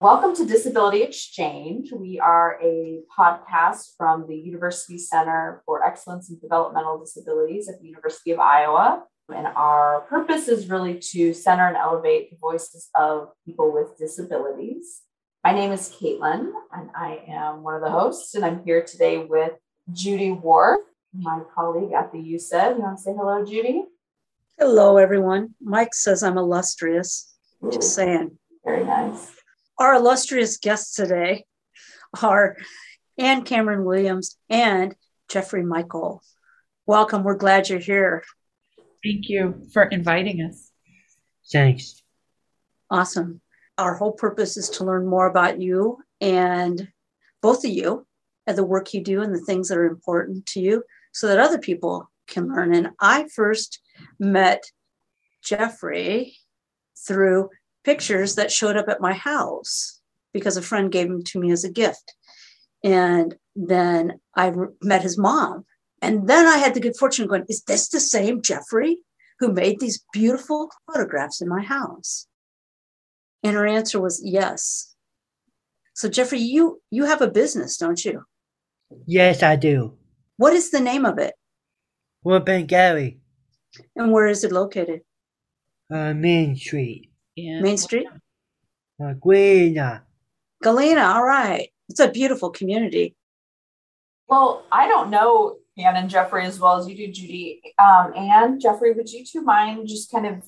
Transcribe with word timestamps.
Welcome 0.00 0.36
to 0.36 0.46
Disability 0.46 1.02
Exchange. 1.02 1.90
We 1.90 2.20
are 2.20 2.56
a 2.62 3.00
podcast 3.18 3.96
from 3.96 4.28
the 4.28 4.36
University 4.36 4.96
Center 4.96 5.60
for 5.66 5.84
Excellence 5.84 6.30
in 6.30 6.38
Developmental 6.38 7.00
Disabilities 7.00 7.68
at 7.68 7.80
the 7.80 7.88
University 7.88 8.30
of 8.30 8.38
Iowa. 8.38 9.02
And 9.28 9.48
our 9.48 10.02
purpose 10.02 10.46
is 10.46 10.70
really 10.70 11.00
to 11.10 11.34
center 11.34 11.66
and 11.66 11.76
elevate 11.76 12.30
the 12.30 12.36
voices 12.40 12.90
of 12.94 13.30
people 13.44 13.72
with 13.72 13.98
disabilities. 13.98 15.02
My 15.42 15.50
name 15.50 15.72
is 15.72 15.88
Caitlin, 16.00 16.52
and 16.72 16.90
I 16.94 17.24
am 17.26 17.64
one 17.64 17.74
of 17.74 17.82
the 17.82 17.90
hosts, 17.90 18.36
and 18.36 18.44
I'm 18.44 18.62
here 18.62 18.84
today 18.84 19.18
with 19.18 19.54
Judy 19.92 20.30
Ward, 20.30 20.78
my 21.12 21.40
colleague 21.52 21.92
at 21.92 22.12
the 22.12 22.18
UCED. 22.18 22.76
You 22.76 22.82
want 22.82 22.98
to 22.98 23.02
say 23.02 23.14
hello, 23.16 23.44
Judy? 23.44 23.82
Hello, 24.60 24.96
everyone. 24.96 25.56
Mike 25.60 25.92
says 25.92 26.22
I'm 26.22 26.38
illustrious. 26.38 27.34
Ooh, 27.64 27.72
Just 27.72 27.96
saying. 27.96 28.38
Very 28.64 28.84
nice. 28.84 29.37
Our 29.78 29.94
illustrious 29.94 30.56
guests 30.56 30.96
today 30.96 31.44
are 32.20 32.56
Ann 33.16 33.44
Cameron 33.44 33.84
Williams 33.84 34.36
and 34.50 34.96
Geoffrey 35.28 35.62
Mikol. 35.62 36.18
Welcome. 36.84 37.22
We're 37.22 37.36
glad 37.36 37.68
you're 37.68 37.78
here. 37.78 38.24
Thank 39.04 39.28
you 39.28 39.68
for 39.72 39.84
inviting 39.84 40.40
us. 40.40 40.72
Thanks. 41.52 42.02
Awesome. 42.90 43.40
Our 43.76 43.94
whole 43.94 44.10
purpose 44.10 44.56
is 44.56 44.68
to 44.70 44.84
learn 44.84 45.06
more 45.06 45.28
about 45.28 45.60
you 45.60 45.98
and 46.20 46.88
both 47.40 47.64
of 47.64 47.70
you 47.70 48.04
and 48.48 48.58
the 48.58 48.64
work 48.64 48.92
you 48.92 49.00
do 49.00 49.22
and 49.22 49.32
the 49.32 49.44
things 49.44 49.68
that 49.68 49.78
are 49.78 49.86
important 49.86 50.44
to 50.46 50.60
you 50.60 50.82
so 51.12 51.28
that 51.28 51.38
other 51.38 51.58
people 51.58 52.10
can 52.26 52.48
learn. 52.48 52.74
And 52.74 52.90
I 52.98 53.28
first 53.28 53.78
met 54.18 54.64
Geoffrey 55.44 56.36
through 57.06 57.50
pictures 57.88 58.34
that 58.34 58.52
showed 58.52 58.76
up 58.76 58.86
at 58.90 59.00
my 59.00 59.14
house 59.14 59.98
because 60.34 60.58
a 60.58 60.68
friend 60.70 60.92
gave 60.92 61.08
them 61.08 61.22
to 61.24 61.40
me 61.40 61.50
as 61.50 61.64
a 61.64 61.72
gift. 61.72 62.14
And 62.84 63.34
then 63.56 64.20
I 64.36 64.52
met 64.82 65.00
his 65.00 65.16
mom. 65.16 65.64
And 66.02 66.28
then 66.28 66.46
I 66.46 66.58
had 66.58 66.74
the 66.74 66.80
good 66.80 66.98
fortune 66.98 67.24
of 67.24 67.30
going, 67.30 67.46
Is 67.48 67.62
this 67.62 67.88
the 67.88 67.98
same 67.98 68.42
Geoffrey 68.42 68.98
who 69.38 69.54
made 69.54 69.80
these 69.80 70.04
beautiful 70.12 70.68
photographs 70.86 71.40
in 71.40 71.48
my 71.48 71.62
house? 71.62 72.26
And 73.42 73.54
her 73.56 73.66
answer 73.66 73.98
was 73.98 74.20
yes. 74.22 74.94
So 75.94 76.10
Geoffrey, 76.10 76.40
you 76.40 76.82
you 76.90 77.06
have 77.06 77.22
a 77.22 77.30
business, 77.40 77.78
don't 77.78 78.04
you? 78.04 78.24
Yes, 79.06 79.42
I 79.42 79.56
do. 79.56 79.94
What 80.36 80.52
is 80.52 80.70
the 80.70 80.80
name 80.80 81.06
of 81.06 81.18
it? 81.18 81.34
We're 82.22 82.40
Gary. 82.40 83.18
And 83.96 84.12
where 84.12 84.26
is 84.26 84.44
it 84.44 84.52
located? 84.52 85.00
Uh, 85.90 86.12
Main 86.12 86.54
Street. 86.54 87.07
Yeah. 87.42 87.60
Main 87.60 87.76
Street? 87.76 88.06
Uh, 89.02 89.12
Galena. 89.14 90.04
Galena, 90.62 91.02
all 91.02 91.24
right. 91.24 91.68
It's 91.88 92.00
a 92.00 92.10
beautiful 92.10 92.50
community. 92.50 93.14
Well, 94.28 94.64
I 94.70 94.88
don't 94.88 95.10
know 95.10 95.56
Ann 95.78 95.96
and 95.96 96.10
Geoffrey 96.10 96.44
as 96.44 96.58
well 96.58 96.76
as 96.76 96.88
you 96.88 96.96
do, 96.96 97.12
Judy. 97.12 97.62
Um, 97.78 98.12
Ann, 98.16 98.58
Geoffrey, 98.58 98.92
would 98.92 99.10
you 99.10 99.24
two 99.24 99.42
mind 99.42 99.86
just 99.86 100.10
kind 100.10 100.26
of 100.26 100.42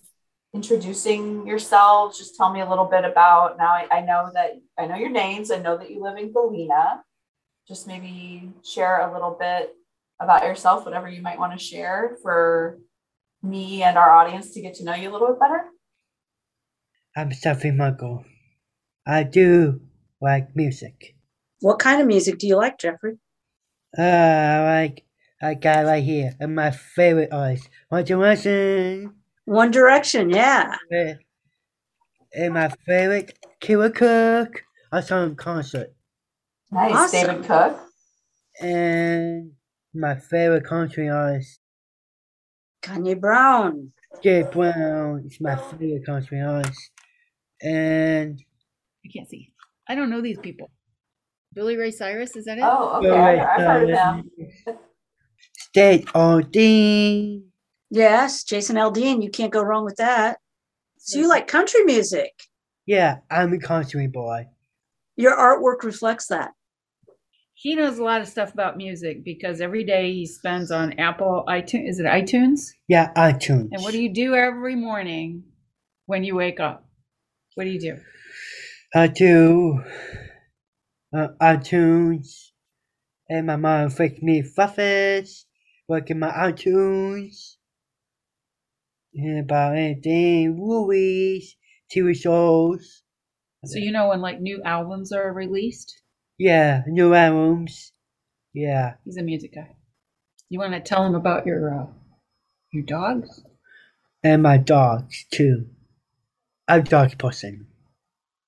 introducing 0.53 1.47
yourselves? 1.47 2.19
Just 2.19 2.37
tell 2.37 2.53
me 2.53 2.61
a 2.61 2.69
little 2.69 2.87
bit 2.87 3.05
about 3.05 3.57
now. 3.57 3.69
I, 3.69 3.87
I 3.91 4.01
know 4.01 4.31
that 4.35 4.61
I 4.77 4.87
know 4.87 4.97
your 4.97 5.11
names. 5.11 5.51
I 5.51 5.59
know 5.59 5.77
that 5.79 5.91
you 5.91 6.03
live 6.03 6.17
in 6.19 6.33
Galena. 6.33 7.03
Just 7.69 7.87
maybe 7.87 8.51
share 8.65 9.09
a 9.09 9.13
little 9.13 9.37
bit 9.39 9.75
about 10.19 10.43
yourself, 10.43 10.85
whatever 10.85 11.09
you 11.09 11.23
might 11.23 11.39
want 11.39 11.53
to 11.53 11.65
share 11.65 12.17
for 12.23 12.79
me 13.43 13.83
and 13.83 13.97
our 13.97 14.11
audience 14.11 14.53
to 14.53 14.61
get 14.61 14.75
to 14.75 14.85
know 14.85 14.95
you 14.95 15.09
a 15.09 15.13
little 15.13 15.29
bit 15.29 15.41
better. 15.41 15.65
I'm 17.16 17.31
Geoffrey 17.31 17.71
Mikol. 17.71 18.25
I 19.06 19.25
do 19.25 19.81
like 20.21 20.54
music. 20.54 21.16
What 21.60 21.78
kind 21.78 22.00
of 22.00 22.06
music 22.06 22.38
do 22.38 22.47
you 22.47 22.56
like, 22.56 22.78
Geoffrey? 22.78 23.19
Uh, 23.98 24.03
I 24.03 24.65
like 24.65 25.04
I 25.43 25.54
got 25.54 25.87
right 25.87 26.04
here, 26.04 26.34
and 26.38 26.54
my 26.54 26.70
favorite 26.70 27.32
artist, 27.32 27.69
One 27.88 28.04
Direction. 28.04 29.15
One 29.47 29.70
Direction, 29.70 30.31
yeah. 30.31 30.76
And 32.32 32.54
my 32.54 32.69
favorite, 32.87 33.37
Killer 33.59 33.91
Cook. 33.91 34.62
I 34.93 35.00
saw 35.00 35.25
him 35.25 35.34
concert. 35.34 35.93
Nice, 36.70 36.94
awesome. 36.94 37.26
David 37.26 37.44
Cook. 37.44 37.81
And 38.60 39.53
my 39.94 40.15
favorite 40.15 40.65
country 40.65 41.09
artist, 41.09 41.59
Kane 42.82 43.19
Brown. 43.19 43.93
Kane 44.22 44.49
Brown 44.53 45.25
is 45.26 45.41
my 45.41 45.56
favorite 45.56 46.06
country 46.06 46.41
artist. 46.41 46.91
And 47.62 48.41
I 49.04 49.09
can't 49.15 49.28
see. 49.28 49.53
I 49.88 49.94
don't 49.94 50.10
know 50.10 50.21
these 50.21 50.38
people. 50.38 50.71
Billy 51.54 51.76
Ray 51.76 51.91
Cyrus, 51.91 52.37
is 52.37 52.44
that 52.44 52.59
it? 52.59 52.65
Oh, 52.65 52.98
okay. 52.98 53.41
I've 53.41 53.60
heard 53.60 53.91
of 53.91 53.97
them. 53.97 54.31
State 55.56 56.06
Aldean. 56.06 57.43
Yes, 57.91 58.44
Jason 58.44 58.76
Aldean. 58.76 59.22
You 59.22 59.31
can't 59.31 59.53
go 59.53 59.62
wrong 59.62 59.84
with 59.84 59.97
that. 59.97 60.38
So 60.99 61.19
you 61.19 61.28
like 61.28 61.49
country 61.49 61.82
music? 61.84 62.32
Yeah, 62.87 63.19
I'm 63.31 63.53
a 63.53 63.59
country 63.59 64.06
boy. 64.06 64.47
Your 65.16 65.37
artwork 65.37 65.82
reflects 65.82 66.28
that. 66.28 66.53
He 67.54 67.75
knows 67.75 67.99
a 67.99 68.04
lot 68.04 68.20
of 68.20 68.28
stuff 68.28 68.54
about 68.54 68.76
music 68.76 69.25
because 69.25 69.60
every 69.60 69.84
day 69.84 70.12
he 70.12 70.26
spends 70.26 70.70
on 70.70 70.99
Apple 70.99 71.44
iTunes. 71.49 71.88
Is 71.88 72.00
it 72.00 72.06
iTunes? 72.06 72.70
Yeah, 72.88 73.12
iTunes. 73.15 73.69
And 73.72 73.82
what 73.82 73.93
do 73.93 74.03
you 74.03 74.12
do 74.12 74.34
every 74.34 74.76
morning 74.76 75.44
when 76.06 76.25
you 76.25 76.37
wake 76.37 76.59
up? 76.60 76.87
What 77.60 77.65
do 77.65 77.72
you 77.72 77.81
do? 77.81 77.98
I 78.94 79.06
do 79.09 79.84
uh, 81.15 81.28
iTunes, 81.43 82.53
and 83.28 83.48
my 83.48 83.56
mom 83.56 83.91
fixed 83.91 84.22
me 84.22 84.41
fluffers, 84.41 85.44
working 85.87 86.20
my 86.20 86.31
iTunes, 86.31 87.56
and 89.15 89.41
about 89.41 89.76
anything, 89.76 90.56
movies, 90.56 91.54
TV 91.94 92.16
shows. 92.16 93.03
So 93.66 93.78
you 93.78 93.93
know 93.93 94.09
when 94.09 94.22
like 94.22 94.41
new 94.41 94.62
albums 94.65 95.12
are 95.12 95.31
released? 95.31 96.00
Yeah, 96.38 96.81
new 96.87 97.12
albums. 97.12 97.93
Yeah. 98.54 98.94
He's 99.04 99.19
a 99.19 99.22
music 99.22 99.54
guy. 99.54 99.76
You 100.49 100.60
want 100.60 100.72
to 100.72 100.81
tell 100.81 101.04
him 101.04 101.15
about 101.15 101.44
your 101.44 101.78
uh, 101.78 101.87
your 102.72 102.84
dogs? 102.84 103.44
And 104.25 104.43
my 104.43 104.56
dogs 104.56 105.26
too. 105.31 105.66
I'm 106.70 106.84
dog 106.84 107.19
person. 107.19 107.66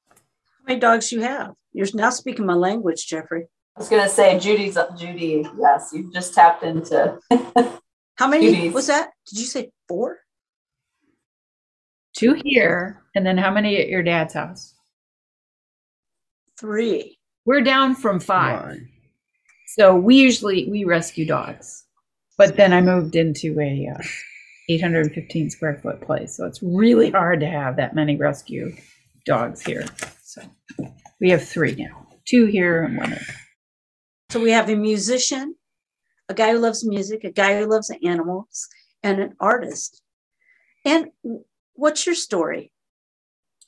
How 0.08 0.64
many 0.68 0.78
dogs 0.78 1.10
you 1.10 1.22
have? 1.22 1.54
You're 1.72 1.88
now 1.92 2.10
speaking 2.10 2.46
my 2.46 2.54
language, 2.54 3.04
Geoffrey. 3.08 3.46
I 3.76 3.80
was 3.80 3.88
gonna 3.88 4.08
say 4.08 4.38
Judy's 4.38 4.78
Judy. 4.96 5.44
Yes, 5.58 5.90
you've 5.92 6.12
just 6.12 6.32
tapped 6.32 6.62
into. 6.62 7.18
How 8.16 8.28
many 8.28 8.54
Judy's. 8.54 8.72
was 8.72 8.86
that? 8.86 9.10
Did 9.26 9.40
you 9.40 9.46
say 9.46 9.72
four? 9.88 10.20
Two 12.14 12.40
here, 12.44 13.02
and 13.16 13.26
then 13.26 13.38
how 13.38 13.50
many 13.50 13.78
at 13.78 13.88
your 13.88 14.02
dad's 14.02 14.34
house? 14.34 14.74
Three. 16.60 17.18
We're 17.46 17.62
down 17.62 17.94
from 17.94 18.20
five. 18.20 18.62
One. 18.62 18.88
So 19.68 19.96
we 19.96 20.16
usually 20.16 20.68
we 20.70 20.84
rescue 20.84 21.24
dogs, 21.26 21.86
but 22.36 22.56
then 22.56 22.74
I 22.74 22.82
moved 22.82 23.16
into 23.16 23.58
a 23.58 23.88
uh, 23.96 24.02
815 24.68 25.50
square 25.50 25.78
foot 25.82 26.00
place, 26.00 26.36
so 26.36 26.46
it's 26.46 26.62
really 26.62 27.10
hard 27.10 27.40
to 27.40 27.46
have 27.46 27.76
that 27.76 27.94
many 27.94 28.16
rescue 28.16 28.74
dogs 29.26 29.60
here. 29.62 29.84
So 30.22 30.42
we 31.20 31.30
have 31.30 31.46
three 31.46 31.74
now, 31.74 32.06
two 32.24 32.46
here 32.46 32.82
and 32.82 32.96
one 32.96 33.10
there. 33.10 33.26
So 34.30 34.40
we 34.40 34.50
have 34.52 34.70
a 34.70 34.76
musician, 34.76 35.56
a 36.28 36.34
guy 36.34 36.52
who 36.52 36.58
loves 36.58 36.86
music, 36.86 37.24
a 37.24 37.30
guy 37.30 37.58
who 37.58 37.66
loves 37.66 37.90
animals, 38.04 38.68
and 39.02 39.20
an 39.20 39.34
artist. 39.40 40.00
And 40.84 41.08
what's 41.74 42.06
your 42.06 42.14
story? 42.14 42.72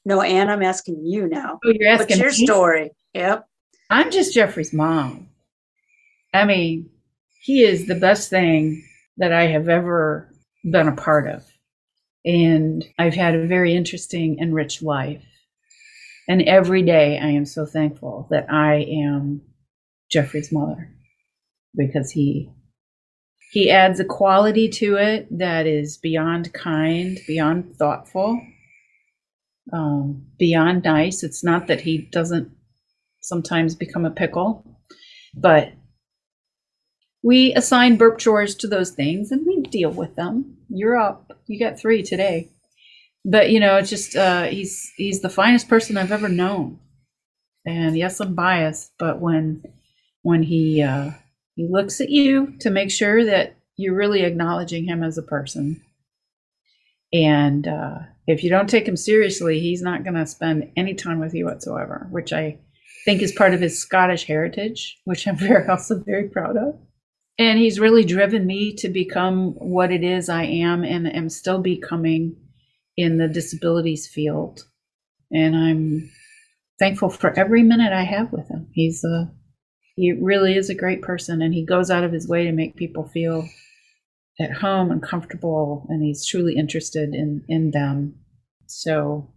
No, 0.05 0.21
Ann, 0.21 0.51
I'm 0.51 0.63
asking 0.63 1.05
you 1.05 1.29
now. 1.29 1.59
Oh, 1.65 1.73
you're 1.73 1.89
asking 1.91 2.19
What's 2.19 2.21
your 2.21 2.31
me? 2.31 2.47
story? 2.47 2.91
Yep. 3.15 3.47
I'm 3.91 4.11
just 4.11 4.35
Geoffrey's 4.35 4.73
mom. 4.73 5.29
I 6.33 6.45
mean, 6.45 6.91
he 7.41 7.63
is 7.63 7.87
the 7.87 7.95
best 7.95 8.29
thing 8.29 8.85
that 9.19 9.33
I 9.33 9.47
have 9.47 9.69
ever 9.69 10.34
been 10.65 10.89
a 10.89 10.97
part 10.97 11.29
of. 11.29 11.45
And 12.25 12.85
I've 12.99 13.15
had 13.15 13.35
a 13.35 13.47
very 13.47 13.75
interesting 13.75 14.39
and 14.41 14.55
rich 14.55 14.83
life. 14.83 15.25
And 16.27 16.43
every 16.43 16.83
day 16.83 17.19
I 17.19 17.29
am 17.29 17.45
so 17.45 17.67
thankful 17.67 18.27
that 18.31 18.51
I 18.51 18.77
am 18.77 19.43
Geoffrey's 20.11 20.51
mother 20.51 20.91
because 21.77 22.11
he 22.11 22.51
he 23.51 23.71
adds 23.71 24.01
a 24.01 24.05
quality 24.05 24.69
to 24.69 24.97
it 24.97 25.29
that 25.39 25.65
is 25.65 25.97
beyond 25.99 26.53
kind, 26.53 27.21
beyond 27.25 27.77
thoughtful, 27.77 28.41
um, 29.73 30.27
beyond 30.39 30.83
nice. 30.83 31.23
It's 31.23 31.45
not 31.45 31.69
that 31.69 31.81
he 31.81 31.99
doesn't 32.11 32.51
sometimes 33.21 33.77
become 33.77 34.05
a 34.05 34.11
pickle, 34.11 34.67
but 35.37 35.73
we 37.23 37.55
assign 37.55 37.97
burp 37.97 38.19
chores 38.19 38.55
to 38.57 38.67
those 38.67 38.91
things 38.91 39.31
and 39.31 39.47
we 39.47 39.63
deal 39.63 39.91
with 39.91 40.17
them. 40.17 40.54
You're 40.69 40.97
up. 40.97 41.33
You 41.47 41.59
got 41.59 41.79
three 41.79 42.03
today. 42.03 42.51
But 43.25 43.51
you 43.51 43.61
know, 43.61 43.77
it's 43.77 43.91
just 43.91 44.17
uh, 44.17 44.45
he's 44.45 44.93
he's 44.97 45.21
the 45.21 45.31
finest 45.31 45.69
person 45.69 45.97
I've 45.97 46.13
ever 46.13 46.29
known. 46.29 46.79
And 47.67 47.97
yes, 47.97 48.21
I'm 48.21 48.35
biased, 48.35 48.93
but 48.99 49.21
when 49.21 49.65
when 50.23 50.43
he 50.43 50.83
uh, 50.83 51.13
he 51.57 51.67
looks 51.69 52.01
at 52.01 52.11
you 52.11 52.55
to 52.61 52.71
make 52.71 52.91
sure 52.91 53.25
that 53.25 53.57
you're 53.77 53.97
really 53.97 54.23
acknowledging 54.23 54.85
him 54.85 55.03
as 55.03 55.17
a 55.17 55.23
person, 55.23 55.81
and 57.13 57.67
uh, 57.67 57.99
if 58.27 58.45
you 58.45 58.51
don't 58.51 58.69
take 58.69 58.87
him 58.87 58.97
seriously, 58.97 59.61
he's 59.61 59.83
not 59.83 60.05
going 60.05 60.15
to 60.15 60.27
spend 60.27 60.71
any 60.77 60.95
time 60.95 61.21
with 61.21 61.33
you 61.33 61.47
whatsoever, 61.47 62.07
which 62.11 62.33
I 62.33 62.59
think 63.05 63.23
is 63.23 63.33
part 63.33 63.55
of 63.55 63.61
his 63.61 63.79
Scottish 63.81 64.25
heritage, 64.27 64.99
which 65.05 65.27
I'm 65.27 65.37
very 65.39 65.67
also 65.67 65.99
very 65.99 66.29
proud 66.29 66.57
of. 66.57 66.79
And 67.39 67.59
he's 67.59 67.81
really 67.81 68.05
driven 68.05 68.47
me 68.47 68.75
to 68.77 68.89
become 68.89 69.55
what 69.55 69.91
it 69.91 70.05
is 70.05 70.29
I 70.29 70.45
am 70.45 70.85
and 70.85 71.13
am 71.13 71.29
still 71.29 71.61
becoming 71.61 72.37
in 72.97 73.19
the 73.19 73.29
disabilities 73.29 74.07
field. 74.07 74.63
And 75.33 75.57
I'm 75.57 76.11
thankful 76.79 77.11
for 77.11 77.37
every 77.37 77.63
minute 77.63 77.93
I 77.93 78.05
have 78.05 78.31
with 78.31 78.49
him. 78.49 78.69
He's 78.73 79.03
a 79.03 79.33
he 79.97 80.13
really 80.13 80.57
is 80.57 80.69
a 80.69 80.75
great 80.75 81.03
person 81.03 81.41
and 81.41 81.55
he 81.55 81.65
goes 81.65 81.91
out 81.91 82.05
of 82.05 82.13
his 82.13 82.29
way 82.29 82.45
to 82.45 82.53
make 82.53 82.77
people 82.77 83.09
feel 83.09 83.49
at 84.41 84.53
home 84.53 84.91
and 84.91 85.03
comfortable 85.03 85.87
and 85.89 86.03
he's 86.03 86.27
truly 86.27 86.57
interested 86.57 87.15
in 87.15 87.45
in 87.49 87.71
them 87.71 88.15
so 88.67 89.31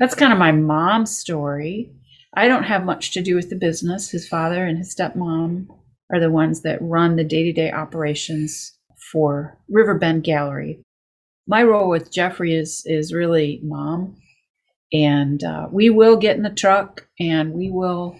that's 0.00 0.14
kind 0.14 0.32
of 0.32 0.38
my 0.38 0.50
mom's 0.50 1.16
story 1.16 1.92
i 2.34 2.48
don't 2.48 2.64
have 2.64 2.84
much 2.84 3.12
to 3.12 3.22
do 3.22 3.36
with 3.36 3.50
the 3.50 3.56
business 3.56 4.10
his 4.10 4.26
father 4.26 4.66
and 4.66 4.78
his 4.78 4.94
stepmom 4.94 5.68
are 6.12 6.20
the 6.20 6.30
ones 6.30 6.62
that 6.62 6.78
run 6.82 7.16
the 7.16 7.24
day-to-day 7.24 7.70
operations 7.72 8.76
for 9.12 9.58
riverbend 9.68 10.24
gallery 10.24 10.80
my 11.46 11.62
role 11.62 11.88
with 11.88 12.12
geoffrey 12.12 12.54
is 12.54 12.82
is 12.86 13.12
really 13.12 13.60
mom 13.62 14.16
and 14.92 15.42
uh, 15.42 15.68
we 15.72 15.88
will 15.88 16.16
get 16.16 16.36
in 16.36 16.42
the 16.42 16.50
truck 16.50 17.06
and 17.18 17.52
we 17.52 17.70
will 17.70 18.18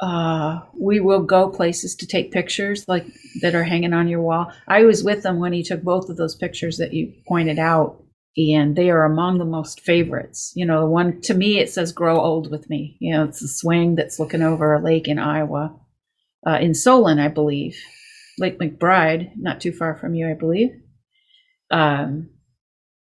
uh, 0.00 0.60
we 0.78 1.00
will 1.00 1.22
go 1.22 1.48
places 1.48 1.94
to 1.96 2.06
take 2.06 2.32
pictures 2.32 2.86
like 2.88 3.06
that 3.40 3.54
are 3.54 3.64
hanging 3.64 3.92
on 3.92 4.08
your 4.08 4.20
wall. 4.20 4.52
I 4.66 4.84
was 4.84 5.04
with 5.04 5.22
them 5.22 5.38
when 5.38 5.52
he 5.52 5.62
took 5.62 5.82
both 5.82 6.08
of 6.08 6.16
those 6.16 6.34
pictures 6.34 6.78
that 6.78 6.92
you 6.92 7.12
pointed 7.26 7.58
out, 7.58 8.02
and 8.36 8.74
they 8.76 8.90
are 8.90 9.04
among 9.04 9.38
the 9.38 9.44
most 9.44 9.80
favorites. 9.80 10.52
You 10.56 10.66
know, 10.66 10.80
the 10.80 10.90
one 10.90 11.20
to 11.22 11.34
me 11.34 11.58
it 11.58 11.70
says 11.70 11.92
"Grow 11.92 12.20
old 12.20 12.50
with 12.50 12.68
me." 12.68 12.96
You 12.98 13.14
know, 13.14 13.24
it's 13.24 13.42
a 13.42 13.48
swing 13.48 13.94
that's 13.94 14.18
looking 14.18 14.42
over 14.42 14.74
a 14.74 14.82
lake 14.82 15.08
in 15.08 15.18
Iowa, 15.18 15.74
uh, 16.46 16.58
in 16.60 16.74
Solon, 16.74 17.18
I 17.18 17.28
believe, 17.28 17.78
Lake 18.38 18.58
McBride, 18.58 19.32
not 19.36 19.60
too 19.60 19.72
far 19.72 19.96
from 19.96 20.14
you, 20.14 20.28
I 20.28 20.34
believe. 20.34 20.70
Um, 21.70 22.30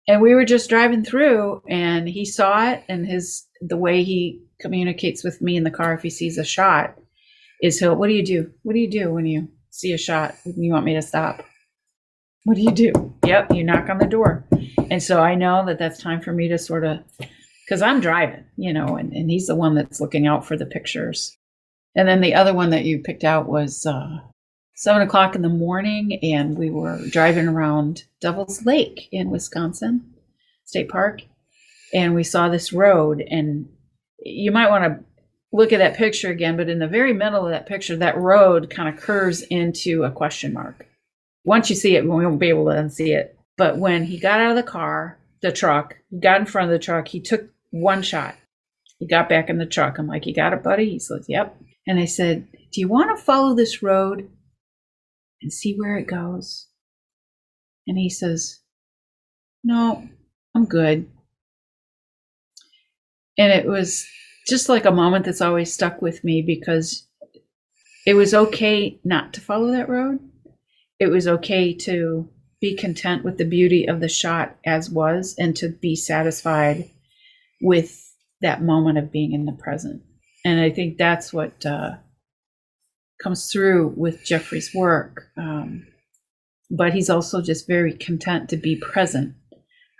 and 0.07 0.21
we 0.21 0.33
were 0.33 0.45
just 0.45 0.69
driving 0.69 1.03
through, 1.03 1.61
and 1.69 2.09
he 2.09 2.25
saw 2.25 2.71
it, 2.71 2.83
and 2.89 3.05
his 3.05 3.45
the 3.61 3.77
way 3.77 4.03
he 4.03 4.41
communicates 4.59 5.23
with 5.23 5.41
me 5.41 5.55
in 5.55 5.63
the 5.63 5.71
car 5.71 5.93
if 5.93 6.01
he 6.01 6.09
sees 6.09 6.37
a 6.37 6.43
shot 6.43 6.97
is 7.61 7.79
he'll, 7.79 7.95
what 7.95 8.07
do 8.07 8.13
you 8.13 8.25
do? 8.25 8.51
What 8.63 8.73
do 8.73 8.79
you 8.79 8.89
do 8.89 9.13
when 9.13 9.25
you 9.25 9.49
see 9.69 9.93
a 9.93 9.97
shot 9.97 10.35
you 10.45 10.71
want 10.71 10.85
me 10.85 10.93
to 10.95 11.01
stop? 11.01 11.43
What 12.45 12.55
do 12.55 12.61
you 12.61 12.71
do? 12.71 12.91
Yep, 13.25 13.53
you 13.53 13.63
knock 13.63 13.89
on 13.89 13.97
the 13.97 14.05
door. 14.05 14.45
And 14.89 15.03
so 15.03 15.21
I 15.21 15.35
know 15.35 15.65
that 15.65 15.77
that's 15.77 16.01
time 16.01 16.21
for 16.21 16.31
me 16.31 16.47
to 16.47 16.57
sort 16.57 16.85
of, 16.85 16.99
because 17.65 17.81
I'm 17.81 17.99
driving, 17.99 18.45
you 18.55 18.73
know, 18.73 18.95
and, 18.95 19.11
and 19.13 19.29
he's 19.29 19.47
the 19.47 19.55
one 19.55 19.75
that's 19.75 20.01
looking 20.01 20.25
out 20.25 20.45
for 20.45 20.57
the 20.57 20.65
pictures. 20.65 21.37
And 21.99 22.07
then 22.07 22.21
the 22.21 22.33
other 22.35 22.53
one 22.53 22.69
that 22.69 22.85
you 22.85 22.99
picked 22.99 23.25
out 23.25 23.49
was 23.49 23.85
uh, 23.85 24.19
seven 24.73 25.01
o'clock 25.01 25.35
in 25.35 25.41
the 25.41 25.49
morning, 25.49 26.17
and 26.23 26.57
we 26.57 26.69
were 26.69 26.97
driving 27.09 27.49
around 27.49 28.05
Devil's 28.21 28.65
Lake 28.65 29.09
in 29.11 29.29
Wisconsin 29.29 30.13
State 30.63 30.87
Park, 30.87 31.23
and 31.93 32.15
we 32.15 32.23
saw 32.23 32.47
this 32.47 32.71
road, 32.71 33.21
and 33.29 33.67
you 34.19 34.49
might 34.49 34.69
want 34.69 34.85
to 34.85 35.03
look 35.51 35.73
at 35.73 35.79
that 35.79 35.97
picture 35.97 36.29
again, 36.29 36.55
but 36.55 36.69
in 36.69 36.79
the 36.79 36.87
very 36.87 37.11
middle 37.11 37.43
of 37.43 37.51
that 37.51 37.65
picture, 37.65 37.97
that 37.97 38.17
road 38.17 38.69
kind 38.69 38.87
of 38.87 39.01
curves 39.03 39.41
into 39.41 40.05
a 40.05 40.11
question 40.11 40.53
mark. 40.53 40.87
Once 41.43 41.69
you 41.69 41.75
see 41.75 41.97
it, 41.97 42.05
we 42.05 42.11
won't 42.11 42.39
be 42.39 42.47
able 42.47 42.63
to 42.63 42.71
unsee 42.71 43.13
it. 43.13 43.37
But 43.57 43.77
when 43.77 44.05
he 44.05 44.17
got 44.17 44.39
out 44.39 44.51
of 44.51 44.55
the 44.55 44.63
car, 44.63 45.19
the 45.41 45.51
truck, 45.51 45.97
he 46.09 46.21
got 46.21 46.39
in 46.39 46.45
front 46.45 46.71
of 46.71 46.71
the 46.71 46.79
truck, 46.79 47.09
he 47.09 47.19
took 47.19 47.49
one 47.71 48.03
shot. 48.03 48.35
He 48.99 49.05
got 49.05 49.27
back 49.27 49.49
in 49.49 49.57
the 49.57 49.65
truck. 49.65 49.97
I'm 49.97 50.07
like, 50.07 50.25
You 50.25 50.33
got 50.33 50.53
it, 50.53 50.63
buddy? 50.63 50.89
He 50.91 50.99
says, 50.99 51.25
Yep. 51.27 51.57
And 51.87 51.99
I 51.99 52.05
said, 52.05 52.47
Do 52.71 52.81
you 52.81 52.87
want 52.87 53.15
to 53.15 53.23
follow 53.23 53.55
this 53.55 53.81
road 53.81 54.29
and 55.41 55.51
see 55.51 55.75
where 55.75 55.97
it 55.97 56.07
goes? 56.07 56.67
And 57.87 57.97
he 57.97 58.09
says, 58.09 58.59
No, 59.63 60.07
I'm 60.55 60.65
good. 60.65 61.09
And 63.37 63.51
it 63.53 63.65
was 63.65 64.05
just 64.47 64.67
like 64.67 64.85
a 64.85 64.91
moment 64.91 65.25
that's 65.25 65.41
always 65.41 65.73
stuck 65.73 66.01
with 66.01 66.23
me 66.23 66.41
because 66.41 67.07
it 68.05 68.15
was 68.15 68.33
okay 68.33 68.99
not 69.03 69.33
to 69.33 69.41
follow 69.41 69.71
that 69.71 69.89
road. 69.89 70.19
It 70.99 71.07
was 71.07 71.27
okay 71.27 71.73
to 71.75 72.29
be 72.59 72.75
content 72.75 73.23
with 73.23 73.37
the 73.37 73.45
beauty 73.45 73.87
of 73.87 74.01
the 74.01 74.09
shot 74.09 74.57
as 74.65 74.89
was 74.89 75.35
and 75.37 75.55
to 75.57 75.69
be 75.69 75.95
satisfied 75.95 76.89
with 77.61 78.13
that 78.41 78.61
moment 78.61 78.97
of 78.97 79.11
being 79.11 79.33
in 79.33 79.45
the 79.45 79.53
present. 79.53 80.01
And 80.49 80.59
I 80.59 80.69
think 80.69 80.97
that's 80.97 81.31
what 81.31 81.65
uh, 81.65 81.91
comes 83.21 83.51
through 83.51 83.93
with 83.95 84.25
Geoffrey's 84.25 84.73
work. 84.73 85.27
Um, 85.37 85.85
but 86.71 86.93
he's 86.93 87.09
also 87.09 87.41
just 87.41 87.67
very 87.67 87.93
content 87.93 88.49
to 88.49 88.57
be 88.57 88.75
present. 88.75 89.35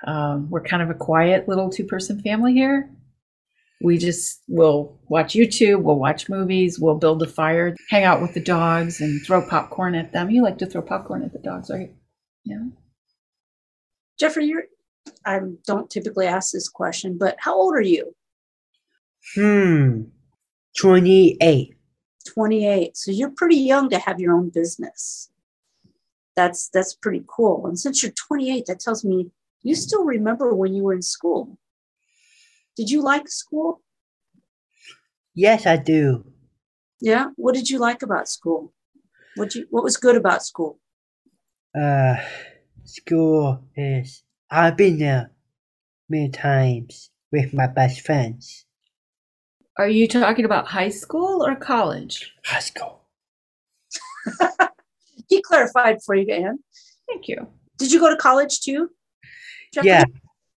Um, 0.05 0.49
we're 0.49 0.63
kind 0.63 0.81
of 0.81 0.89
a 0.89 0.93
quiet 0.93 1.47
little 1.47 1.69
two 1.69 1.85
person 1.85 2.21
family 2.21 2.53
here 2.53 2.89
we 3.81 3.97
just 3.97 4.43
will 4.47 4.99
watch 5.07 5.33
YouTube, 5.33 5.83
we'll 5.83 5.99
watch 5.99 6.27
movies, 6.27 6.79
we'll 6.79 6.97
build 6.97 7.23
a 7.23 7.27
fire, 7.27 7.75
hang 7.89 8.03
out 8.03 8.21
with 8.21 8.33
the 8.33 8.41
dogs, 8.41 8.99
and 8.99 9.25
throw 9.25 9.47
popcorn 9.47 9.95
at 9.95 10.11
them. 10.11 10.29
You 10.29 10.43
like 10.43 10.57
to 10.57 10.65
throw 10.65 10.81
popcorn 10.81 11.23
at 11.23 11.31
the 11.31 11.39
dogs, 11.39 11.69
right? 11.69 11.93
Yeah. 12.43 12.65
Geoffrey, 14.19 14.45
you're, 14.45 14.63
I 15.25 15.39
don't 15.65 15.89
typically 15.89 16.27
ask 16.27 16.51
this 16.51 16.67
question, 16.67 17.17
but 17.17 17.37
how 17.39 17.55
old 17.55 17.73
are 17.73 17.81
you? 17.81 18.13
Hmm. 19.35 20.03
28. 20.79 21.75
28. 22.27 22.95
So 22.95 23.11
you're 23.11 23.31
pretty 23.31 23.57
young 23.57 23.89
to 23.89 23.99
have 23.99 24.19
your 24.19 24.33
own 24.33 24.49
business. 24.49 25.29
That's 26.35 26.69
that's 26.69 26.93
pretty 26.93 27.23
cool. 27.27 27.67
And 27.67 27.77
since 27.77 28.01
you're 28.01 28.13
28, 28.13 28.65
that 28.67 28.79
tells 28.79 29.03
me 29.03 29.29
you 29.61 29.75
still 29.75 30.05
remember 30.05 30.55
when 30.55 30.73
you 30.73 30.83
were 30.83 30.93
in 30.93 31.01
school. 31.01 31.57
Did 32.77 32.89
you 32.89 33.01
like 33.01 33.27
school? 33.27 33.81
Yes, 35.35 35.65
I 35.65 35.75
do. 35.75 36.25
Yeah. 37.01 37.27
What 37.35 37.55
did 37.55 37.69
you 37.69 37.77
like 37.79 38.01
about 38.01 38.29
school? 38.29 38.73
What 39.35 39.55
you 39.55 39.67
What 39.69 39.83
was 39.83 39.97
good 39.97 40.15
about 40.15 40.43
school? 40.43 40.79
Uh, 41.77 42.15
school 42.85 43.65
is. 43.75 44.23
I've 44.49 44.77
been 44.77 44.97
there 44.97 45.31
many 46.07 46.29
times 46.29 47.11
with 47.31 47.53
my 47.53 47.67
best 47.67 48.01
friends. 48.01 48.65
Are 49.79 49.87
you 49.87 50.09
talking 50.09 50.43
about 50.43 50.67
high 50.67 50.89
school 50.89 51.41
or 51.41 51.55
college? 51.55 52.33
High 52.43 52.59
school. 52.59 52.99
he 55.29 55.41
clarified 55.41 55.99
for 56.05 56.15
you, 56.15 56.33
Ann. 56.33 56.59
Thank 57.07 57.29
you. 57.29 57.47
Did 57.77 57.93
you 57.93 58.01
go 58.01 58.09
to 58.09 58.17
college 58.17 58.59
too? 58.59 58.89
Geoffrey? 59.73 59.87
Yeah. 59.87 60.03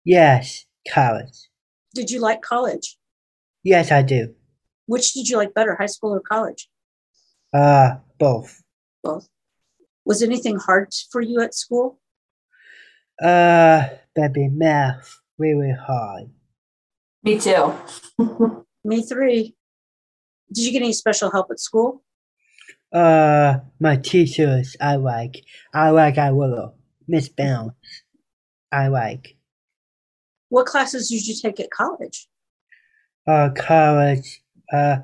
Yes, 0.05 0.65
college. 0.89 1.49
Did 1.93 2.09
you 2.09 2.21
like 2.21 2.41
college? 2.41 2.97
Yes, 3.61 3.91
I 3.91 4.03
do. 4.03 4.35
Which 4.85 5.11
did 5.11 5.27
you 5.27 5.35
like 5.35 5.53
better, 5.53 5.75
high 5.75 5.88
school 5.88 6.13
or 6.13 6.21
college? 6.21 6.69
Uh, 7.53 7.97
both. 8.19 8.63
Both. 9.03 9.27
Was 10.05 10.23
anything 10.23 10.55
hard 10.55 10.93
for 11.11 11.19
you 11.19 11.41
at 11.41 11.53
school? 11.53 11.99
Uh, 13.21 13.83
baby, 14.15 14.47
math 14.47 15.19
really 15.38 15.73
hard. 15.77 16.29
Me 17.21 17.38
too. 17.38 17.73
Me 18.83 19.01
three. 19.01 19.55
Did 20.51 20.65
you 20.65 20.71
get 20.71 20.81
any 20.81 20.93
special 20.93 21.31
help 21.31 21.48
at 21.51 21.59
school? 21.59 22.03
Uh, 22.91 23.59
my 23.79 23.98
teachers 23.98 24.75
I 24.81 24.95
like. 24.95 25.43
I 25.74 25.89
like 25.89 26.17
I 26.17 26.31
will. 26.31 26.75
Miss 27.07 27.29
Bounce. 27.29 27.74
I 28.71 28.88
like. 28.88 29.36
What 30.50 30.65
classes 30.65 31.09
did 31.09 31.27
you 31.27 31.36
take 31.36 31.59
at 31.59 31.69
college? 31.71 32.27
Uh, 33.27 33.50
college. 33.55 34.41
Uh, 34.71 34.98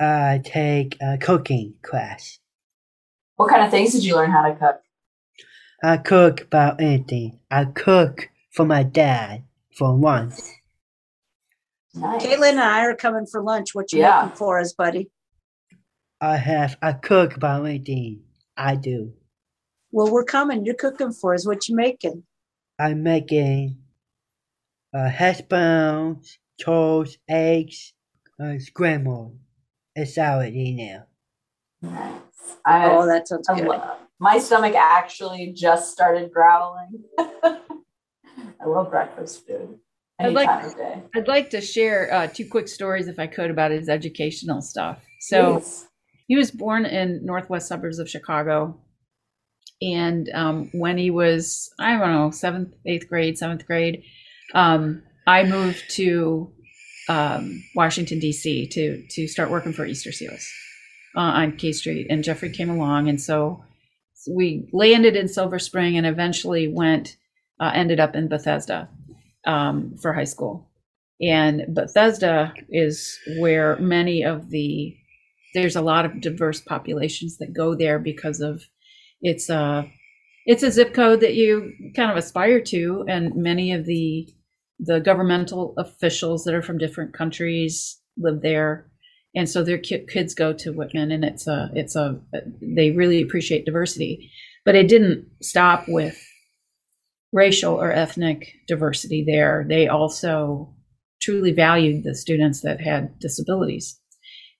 I 0.00 0.40
take 0.44 0.96
a 1.00 1.18
cooking 1.18 1.74
class. 1.82 2.38
What 3.36 3.50
kind 3.50 3.62
of 3.62 3.70
things 3.70 3.92
did 3.92 4.04
you 4.04 4.16
learn 4.16 4.30
how 4.30 4.42
to 4.42 4.54
cook? 4.54 4.80
I 5.84 5.96
cook 5.96 6.42
about 6.42 6.80
anything. 6.80 7.40
I 7.50 7.66
cook 7.66 8.28
for 8.52 8.64
my 8.64 8.82
dad 8.82 9.44
for 9.76 9.96
once. 9.96 10.50
Nice. 11.94 12.22
Caitlin 12.24 12.50
and 12.52 12.60
I 12.60 12.84
are 12.86 12.96
coming 12.96 13.26
for 13.26 13.42
lunch. 13.42 13.74
What 13.74 13.92
you 13.92 14.00
yeah. 14.00 14.22
looking 14.22 14.36
for 14.36 14.58
us, 14.58 14.72
buddy? 14.72 15.10
I 16.20 16.36
have 16.36 16.76
I 16.80 16.92
cook 16.92 17.38
by 17.38 17.58
my 17.58 17.70
anything. 17.70 18.22
I 18.56 18.76
do. 18.76 19.12
Well, 19.90 20.10
we're 20.10 20.24
coming. 20.24 20.64
You're 20.64 20.74
cooking 20.74 21.12
for 21.12 21.34
us. 21.34 21.46
What 21.46 21.68
you 21.68 21.76
making? 21.76 22.22
I'm 22.78 23.02
making 23.02 23.78
uh, 24.94 25.08
hash 25.08 25.42
browns, 25.42 26.38
toast, 26.60 27.18
eggs, 27.28 27.92
uh, 28.42 28.58
scrambled. 28.58 29.38
It's 29.94 30.14
salad 30.14 30.54
in 30.54 30.76
now. 30.76 31.04
Nice. 31.82 32.56
I, 32.64 32.90
Oh, 32.90 33.06
that 33.06 33.28
sounds 33.28 33.48
I 33.48 33.58
good. 33.58 33.68
lo- 33.68 33.96
my 34.18 34.38
stomach 34.38 34.74
actually 34.74 35.52
just 35.54 35.92
started 35.92 36.32
growling. 36.32 37.04
I 37.18 38.64
love 38.66 38.90
breakfast 38.90 39.46
food. 39.46 39.78
I'd 40.22 40.32
like-. 40.32 41.02
I'd 41.14 41.28
like 41.28 41.50
to 41.50 41.60
share 41.60 42.12
uh, 42.12 42.26
two 42.26 42.48
quick 42.48 42.68
stories, 42.68 43.08
if 43.08 43.18
I 43.18 43.26
could, 43.26 43.50
about 43.50 43.70
his 43.70 43.88
educational 43.88 44.62
stuff. 44.62 44.98
So 45.20 45.58
Please. 45.58 45.86
he 46.26 46.36
was 46.36 46.50
born 46.50 46.86
in 46.86 47.24
northwest 47.24 47.68
suburbs 47.68 47.98
of 47.98 48.08
Chicago, 48.08 48.80
and 49.82 50.28
um, 50.30 50.70
when 50.72 50.96
he 50.96 51.10
was 51.10 51.70
I 51.78 51.98
don't 51.98 52.12
know 52.12 52.30
seventh, 52.30 52.74
eighth 52.86 53.08
grade, 53.08 53.36
seventh 53.36 53.66
grade, 53.66 54.04
um, 54.54 55.02
I 55.26 55.44
moved 55.44 55.84
to 55.96 56.50
um, 57.08 57.62
Washington 57.74 58.18
D.C. 58.18 58.68
to 58.68 59.04
to 59.10 59.28
start 59.28 59.50
working 59.50 59.72
for 59.72 59.84
Easter 59.84 60.12
Seals 60.12 60.48
uh, 61.16 61.20
on 61.20 61.56
K 61.56 61.72
Street, 61.72 62.06
and 62.08 62.24
Geoffrey 62.24 62.50
came 62.50 62.70
along, 62.70 63.08
and 63.08 63.20
so 63.20 63.64
we 64.28 64.68
landed 64.72 65.14
in 65.14 65.28
Silver 65.28 65.58
Spring, 65.58 65.96
and 65.98 66.06
eventually 66.06 66.68
went 66.68 67.16
uh, 67.60 67.70
ended 67.74 68.00
up 68.00 68.16
in 68.16 68.28
Bethesda 68.28 68.88
um, 69.46 69.96
for 70.00 70.12
high 70.12 70.24
school. 70.24 70.68
And 71.20 71.66
Bethesda 71.68 72.52
is 72.68 73.18
where 73.38 73.76
many 73.76 74.22
of 74.22 74.50
the 74.50 74.96
there's 75.54 75.76
a 75.76 75.82
lot 75.82 76.04
of 76.04 76.20
diverse 76.20 76.60
populations 76.60 77.38
that 77.38 77.52
go 77.52 77.74
there 77.74 77.98
because 77.98 78.40
of 78.40 78.64
it's 79.20 79.50
a 79.50 79.86
it's 80.46 80.62
a 80.62 80.70
zip 80.70 80.94
code 80.94 81.20
that 81.20 81.34
you 81.34 81.72
kind 81.94 82.10
of 82.10 82.16
aspire 82.16 82.60
to, 82.60 83.04
and 83.08 83.34
many 83.36 83.72
of 83.72 83.84
the 83.86 84.28
the 84.80 84.98
governmental 84.98 85.74
officials 85.78 86.42
that 86.44 86.54
are 86.54 86.62
from 86.62 86.78
different 86.78 87.14
countries 87.14 88.00
live 88.16 88.42
there, 88.42 88.90
and 89.36 89.48
so 89.48 89.62
their 89.62 89.78
ki- 89.78 90.06
kids 90.08 90.34
go 90.34 90.52
to 90.52 90.72
Whitman, 90.72 91.12
and 91.12 91.24
it's 91.24 91.46
a 91.46 91.70
it's 91.74 91.94
a 91.94 92.18
they 92.60 92.90
really 92.90 93.22
appreciate 93.22 93.64
diversity, 93.64 94.30
but 94.64 94.74
it 94.74 94.88
didn't 94.88 95.26
stop 95.40 95.84
with 95.86 96.18
racial 97.32 97.74
or 97.74 97.92
ethnic 97.92 98.54
diversity 98.68 99.24
there. 99.26 99.64
They 99.68 99.88
also 99.88 100.74
truly 101.20 101.52
valued 101.52 102.04
the 102.04 102.14
students 102.14 102.60
that 102.62 102.80
had 102.80 103.18
disabilities. 103.18 103.98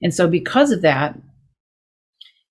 And 0.00 0.14
so, 0.14 0.29
because 0.29 0.71
of 0.73 0.83
that, 0.83 1.19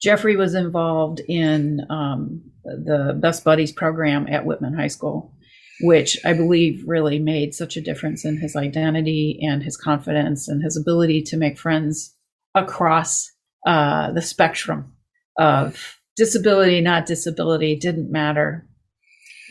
Geoffrey 0.01 0.35
was 0.35 0.55
involved 0.55 1.21
in 1.27 1.81
um, 1.89 2.41
the 2.63 3.17
Best 3.19 3.43
Buddies 3.43 3.71
program 3.71 4.27
at 4.29 4.45
Whitman 4.45 4.73
High 4.73 4.87
School, 4.87 5.33
which 5.81 6.17
I 6.25 6.33
believe 6.33 6.83
really 6.87 7.19
made 7.19 7.53
such 7.53 7.77
a 7.77 7.81
difference 7.81 8.25
in 8.25 8.37
his 8.37 8.55
identity 8.55 9.39
and 9.41 9.61
his 9.61 9.77
confidence 9.77 10.47
and 10.47 10.63
his 10.63 10.77
ability 10.77 11.21
to 11.23 11.37
make 11.37 11.59
friends 11.59 12.15
across 12.55 13.29
uh, 13.67 14.11
the 14.11 14.21
spectrum 14.21 14.93
of 15.37 15.99
disability, 16.17 16.81
not 16.81 17.05
disability, 17.05 17.75
didn't 17.75 18.11
matter. 18.11 18.67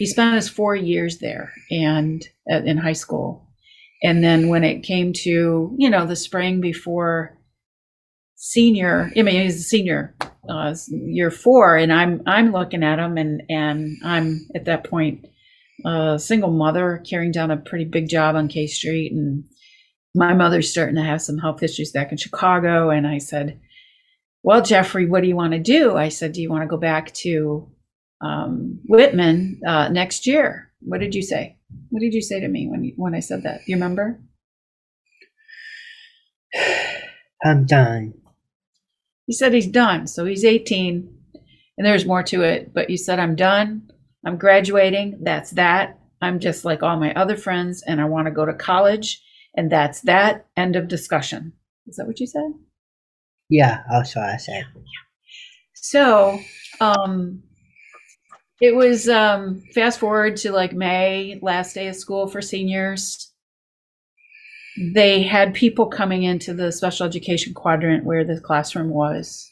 He 0.00 0.06
spent 0.06 0.34
his 0.34 0.48
four 0.48 0.74
years 0.74 1.18
there 1.18 1.52
and 1.70 2.26
uh, 2.50 2.62
in 2.62 2.78
high 2.78 2.94
school. 2.94 3.46
And 4.02 4.24
then 4.24 4.48
when 4.48 4.64
it 4.64 4.82
came 4.82 5.12
to, 5.24 5.76
you 5.76 5.90
know, 5.90 6.06
the 6.06 6.16
spring 6.16 6.62
before 6.62 7.36
senior, 8.34 9.12
I 9.14 9.20
mean, 9.20 9.42
he's 9.42 9.60
a 9.60 9.62
senior, 9.62 10.16
uh, 10.48 10.74
year 10.88 11.30
four, 11.30 11.76
and 11.76 11.92
I'm 11.92 12.22
I'm 12.26 12.50
looking 12.50 12.82
at 12.82 12.98
him, 12.98 13.18
and 13.18 13.42
and 13.50 13.98
I'm 14.02 14.48
at 14.54 14.64
that 14.64 14.84
point 14.84 15.26
a 15.84 16.18
single 16.18 16.50
mother 16.50 17.02
carrying 17.06 17.30
down 17.30 17.50
a 17.50 17.58
pretty 17.58 17.84
big 17.84 18.08
job 18.08 18.36
on 18.36 18.48
K 18.48 18.68
Street, 18.68 19.12
and 19.12 19.44
my 20.14 20.32
mother's 20.32 20.70
starting 20.70 20.96
to 20.96 21.02
have 21.02 21.20
some 21.20 21.36
health 21.36 21.62
issues 21.62 21.92
back 21.92 22.10
in 22.10 22.16
Chicago, 22.16 22.88
and 22.88 23.06
I 23.06 23.18
said, 23.18 23.60
"Well, 24.42 24.62
Geoffrey, 24.62 25.04
what 25.04 25.20
do 25.20 25.28
you 25.28 25.36
want 25.36 25.52
to 25.52 25.58
do?" 25.58 25.94
I 25.94 26.08
said, 26.08 26.32
"Do 26.32 26.40
you 26.40 26.48
want 26.48 26.62
to 26.62 26.68
go 26.68 26.78
back 26.78 27.12
to 27.16 27.70
um, 28.20 28.80
Whitman 28.86 29.60
uh, 29.66 29.88
next 29.88 30.26
year?" 30.26 30.70
What 30.80 31.00
did 31.00 31.14
you 31.14 31.22
say? 31.22 31.56
What 31.90 32.00
did 32.00 32.14
you 32.14 32.22
say 32.22 32.40
to 32.40 32.48
me 32.48 32.68
when 32.68 32.84
you, 32.84 32.92
when 32.96 33.14
I 33.14 33.20
said 33.20 33.42
that? 33.42 33.60
You 33.66 33.76
remember? 33.76 34.20
I'm 37.44 37.66
done. 37.66 38.14
He 39.26 39.32
said 39.32 39.52
he's 39.52 39.66
done. 39.66 40.06
So 40.06 40.24
he's 40.24 40.44
18 40.44 41.16
and 41.78 41.86
there's 41.86 42.06
more 42.06 42.22
to 42.24 42.42
it. 42.42 42.74
But 42.74 42.90
you 42.90 42.96
said, 42.96 43.18
I'm 43.18 43.36
done. 43.36 43.90
I'm 44.24 44.36
graduating. 44.36 45.20
That's 45.22 45.52
that. 45.52 45.98
I'm 46.20 46.40
just 46.40 46.64
like 46.64 46.82
all 46.82 46.98
my 46.98 47.14
other 47.14 47.36
friends 47.36 47.82
and 47.86 48.00
I 48.00 48.04
want 48.04 48.26
to 48.26 48.32
go 48.32 48.44
to 48.44 48.52
college. 48.52 49.22
And 49.54 49.70
that's 49.70 50.02
that. 50.02 50.46
End 50.56 50.76
of 50.76 50.88
discussion. 50.88 51.52
Is 51.86 51.96
that 51.96 52.06
what 52.06 52.20
you 52.20 52.26
said? 52.26 52.52
Yeah, 53.48 53.82
that's 53.90 54.14
what 54.14 54.26
I 54.26 54.36
said. 54.36 54.64
So, 55.74 56.38
um, 56.80 57.42
it 58.60 58.74
was 58.74 59.08
um, 59.08 59.62
fast 59.74 59.98
forward 59.98 60.36
to 60.38 60.52
like 60.52 60.72
May, 60.72 61.38
last 61.40 61.74
day 61.74 61.88
of 61.88 61.96
school 61.96 62.26
for 62.26 62.42
seniors. 62.42 63.32
They 64.94 65.22
had 65.22 65.54
people 65.54 65.86
coming 65.86 66.22
into 66.22 66.54
the 66.54 66.70
special 66.70 67.06
education 67.06 67.54
quadrant 67.54 68.04
where 68.04 68.24
the 68.24 68.40
classroom 68.40 68.90
was 68.90 69.50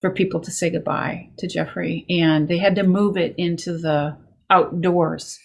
for 0.00 0.10
people 0.10 0.40
to 0.40 0.50
say 0.50 0.68
goodbye 0.68 1.30
to 1.38 1.46
Geoffrey. 1.46 2.04
And 2.10 2.48
they 2.48 2.58
had 2.58 2.74
to 2.74 2.82
move 2.82 3.16
it 3.16 3.34
into 3.38 3.78
the 3.78 4.16
outdoors 4.50 5.38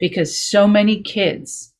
because 0.00 0.36
so 0.36 0.66
many 0.66 1.02
kids 1.02 1.72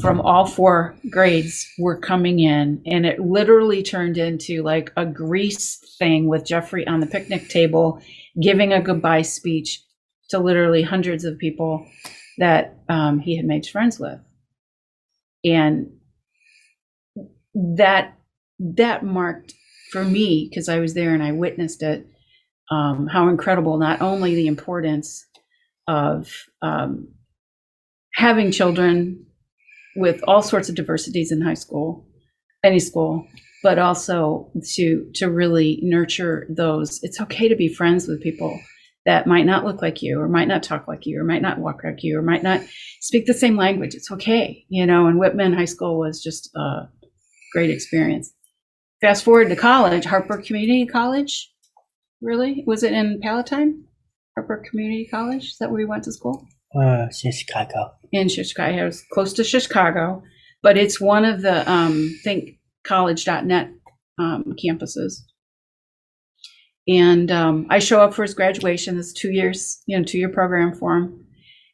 from 0.00 0.20
all 0.20 0.46
four 0.46 0.96
grades 1.10 1.68
were 1.78 1.98
coming 1.98 2.38
in 2.38 2.80
and 2.86 3.04
it 3.04 3.18
literally 3.18 3.82
turned 3.82 4.16
into 4.16 4.62
like 4.62 4.92
a 4.96 5.04
grease 5.04 5.76
thing 5.98 6.26
with 6.26 6.46
Geoffrey 6.46 6.86
on 6.86 7.00
the 7.00 7.06
picnic 7.06 7.48
table 7.48 8.00
giving 8.40 8.72
a 8.72 8.82
goodbye 8.82 9.22
speech 9.22 9.82
to 10.30 10.38
literally 10.38 10.82
hundreds 10.82 11.24
of 11.24 11.38
people 11.38 11.86
that 12.38 12.78
um, 12.88 13.18
he 13.18 13.36
had 13.36 13.46
made 13.46 13.66
friends 13.66 13.98
with. 13.98 14.18
And 15.44 15.92
that 17.54 18.14
that 18.60 19.04
marked 19.04 19.54
for 19.92 20.04
me 20.04 20.48
because 20.48 20.68
I 20.68 20.78
was 20.78 20.94
there 20.94 21.14
and 21.14 21.22
I 21.22 21.32
witnessed 21.32 21.82
it 21.82 22.06
um, 22.70 23.06
how 23.06 23.28
incredible 23.28 23.78
not 23.78 24.02
only 24.02 24.34
the 24.34 24.46
importance 24.46 25.24
of 25.86 26.30
um, 26.60 27.08
having 28.14 28.50
children 28.52 29.24
with 29.96 30.20
all 30.26 30.42
sorts 30.42 30.68
of 30.68 30.74
diversities 30.74 31.32
in 31.32 31.40
high 31.40 31.54
school, 31.54 32.06
any 32.62 32.78
school, 32.78 33.26
but 33.62 33.78
also 33.78 34.50
to 34.74 35.10
to 35.14 35.30
really 35.30 35.80
nurture 35.82 36.46
those. 36.48 37.00
It's 37.02 37.20
okay 37.20 37.48
to 37.48 37.56
be 37.56 37.68
friends 37.68 38.06
with 38.06 38.22
people 38.22 38.58
that 39.06 39.26
might 39.26 39.46
not 39.46 39.64
look 39.64 39.80
like 39.80 40.02
you, 40.02 40.20
or 40.20 40.28
might 40.28 40.48
not 40.48 40.62
talk 40.62 40.86
like 40.86 41.06
you, 41.06 41.20
or 41.20 41.24
might 41.24 41.42
not 41.42 41.58
walk 41.58 41.82
like 41.82 42.02
you, 42.02 42.18
or 42.18 42.22
might 42.22 42.42
not 42.42 42.60
speak 43.00 43.26
the 43.26 43.34
same 43.34 43.56
language. 43.56 43.94
It's 43.94 44.10
okay, 44.12 44.64
you 44.68 44.84
know. 44.86 45.06
And 45.06 45.18
Whitman 45.18 45.54
High 45.54 45.64
School 45.64 45.98
was 45.98 46.22
just 46.22 46.50
a 46.54 46.88
great 47.52 47.70
experience. 47.70 48.32
Fast 49.00 49.24
forward 49.24 49.48
to 49.48 49.56
college, 49.56 50.04
Harper 50.04 50.38
Community 50.38 50.86
College. 50.86 51.50
Really, 52.20 52.64
was 52.66 52.82
it 52.82 52.92
in 52.92 53.20
Palatine? 53.22 53.84
Harper 54.34 54.62
Community 54.68 55.08
College. 55.10 55.44
Is 55.44 55.56
that 55.58 55.70
where 55.70 55.80
you 55.80 55.88
went 55.88 56.04
to 56.04 56.12
school? 56.12 56.46
Uh, 56.78 57.08
Chicago. 57.10 57.92
in 58.12 58.28
Chicago. 58.28 58.82
It 58.82 58.84
was 58.84 59.02
close 59.10 59.32
to 59.34 59.44
Chicago, 59.44 60.22
but 60.62 60.76
it's 60.76 61.00
one 61.00 61.24
of 61.24 61.40
the 61.40 61.70
um, 61.70 62.14
thinkcollege.net 62.88 63.70
um, 64.18 64.54
campuses. 64.62 65.22
And 66.88 67.30
um, 67.30 67.66
I 67.68 67.78
show 67.78 68.00
up 68.00 68.14
for 68.14 68.22
his 68.22 68.34
graduation. 68.34 68.98
It's 68.98 69.12
two 69.12 69.30
years, 69.30 69.82
you 69.86 69.96
know, 69.96 70.04
two 70.04 70.18
year 70.18 70.30
program 70.30 70.74
for 70.74 70.96
him. 70.96 71.26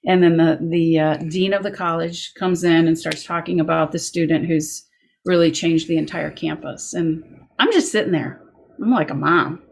And 0.07 0.23
then 0.23 0.37
the 0.37 0.59
the 0.61 0.99
uh, 0.99 1.17
dean 1.17 1.55
of 1.55 1.63
the 1.63 1.71
college 1.71 2.35
comes 2.35 2.65
in 2.65 2.87
and 2.87 2.99
starts 2.99 3.25
talking 3.25 3.61
about 3.61 3.93
the 3.93 3.99
student 3.99 4.47
who's 4.47 4.87
really 5.25 5.51
changed 5.51 5.89
the 5.89 5.97
entire 5.97 6.31
campus. 6.31 6.93
And 6.93 7.25
I'm 7.59 7.73
just 7.73 7.93
sitting 7.93 8.13
there. 8.13 8.43
I'm 8.83 8.91
like 8.91 9.11
a 9.11 9.15
mom. 9.15 9.63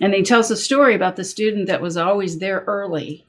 And 0.00 0.12
he 0.12 0.22
tells 0.22 0.50
a 0.50 0.56
story 0.56 0.94
about 0.94 1.16
the 1.16 1.24
student 1.24 1.68
that 1.68 1.80
was 1.80 1.96
always 1.96 2.38
there 2.40 2.64
early 2.66 3.26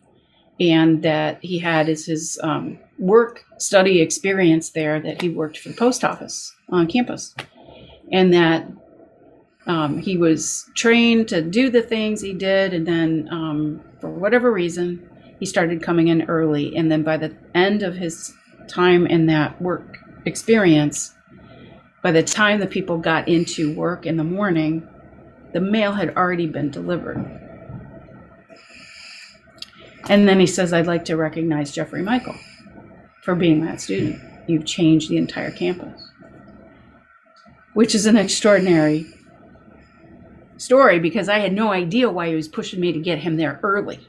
and 0.59 1.03
that 1.03 1.39
he 1.41 1.59
had 1.59 1.89
is 1.89 2.05
his 2.05 2.39
um, 2.43 2.79
work 2.99 3.43
study 3.57 4.01
experience 4.01 4.71
there 4.71 4.99
that 4.99 5.21
he 5.21 5.29
worked 5.29 5.57
for 5.57 5.69
the 5.69 5.75
post 5.75 6.03
office 6.03 6.53
on 6.73 6.87
campus 6.87 7.35
and 8.11 8.33
that 8.33 8.67
um, 9.65 9.97
he 9.97 10.17
was 10.17 10.69
trained 10.75 11.27
to 11.29 11.41
do 11.41 11.69
the 11.69 11.81
things 11.81 12.21
he 12.21 12.33
did 12.33 12.73
and 12.73 12.85
then 12.85 13.27
um, 13.31 13.81
for 14.01 14.09
whatever 14.09 14.51
reason 14.51 15.09
he 15.39 15.45
started 15.45 15.81
coming 15.81 16.09
in 16.09 16.23
early 16.23 16.75
and 16.75 16.91
then 16.91 17.03
by 17.03 17.17
the 17.17 17.35
end 17.55 17.83
of 17.83 17.95
his 17.95 18.33
time 18.67 19.07
in 19.07 19.25
that 19.27 19.61
work 19.61 19.99
experience 20.25 21.13
by 22.01 22.11
the 22.11 22.23
time 22.23 22.59
the 22.59 22.67
people 22.67 22.97
got 22.97 23.27
into 23.27 23.73
work 23.75 24.05
in 24.05 24.17
the 24.17 24.23
morning 24.23 24.87
the 25.53 25.61
mail 25.61 25.93
had 25.93 26.15
already 26.17 26.47
been 26.47 26.69
delivered 26.69 27.39
and 30.09 30.27
then 30.27 30.39
he 30.39 30.47
says, 30.47 30.73
I'd 30.73 30.87
like 30.87 31.05
to 31.05 31.15
recognize 31.15 31.71
Geoffrey 31.71 32.01
Mikol 32.01 32.37
for 33.21 33.35
being 33.35 33.65
that 33.65 33.79
student. 33.79 34.21
You've 34.47 34.65
changed 34.65 35.09
the 35.09 35.17
entire 35.17 35.51
campus. 35.51 36.09
Which 37.73 37.95
is 37.95 38.05
an 38.05 38.17
extraordinary 38.17 39.13
story 40.57 40.99
because 40.99 41.29
I 41.29 41.39
had 41.39 41.53
no 41.53 41.71
idea 41.71 42.09
why 42.09 42.29
he 42.29 42.35
was 42.35 42.47
pushing 42.47 42.79
me 42.79 42.91
to 42.91 42.99
get 42.99 43.19
him 43.19 43.37
there 43.37 43.59
early. 43.63 43.99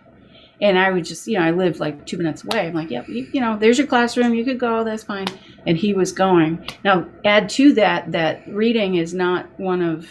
And 0.60 0.78
I 0.78 0.90
would 0.90 1.04
just, 1.04 1.26
you 1.26 1.38
know, 1.38 1.44
I 1.44 1.50
lived 1.50 1.80
like 1.80 2.06
two 2.06 2.16
minutes 2.16 2.44
away. 2.44 2.68
I'm 2.68 2.74
like, 2.74 2.90
yep, 2.90 3.08
you, 3.08 3.28
you 3.32 3.40
know, 3.40 3.58
there's 3.58 3.76
your 3.76 3.88
classroom. 3.88 4.34
You 4.34 4.44
could 4.44 4.60
go. 4.60 4.84
That's 4.84 5.02
fine. 5.02 5.26
And 5.66 5.76
he 5.76 5.92
was 5.92 6.12
going. 6.12 6.66
Now, 6.84 7.08
add 7.24 7.48
to 7.50 7.72
that 7.74 8.12
that 8.12 8.46
reading 8.46 8.94
is 8.94 9.12
not 9.12 9.48
one 9.58 9.82
of 9.82 10.08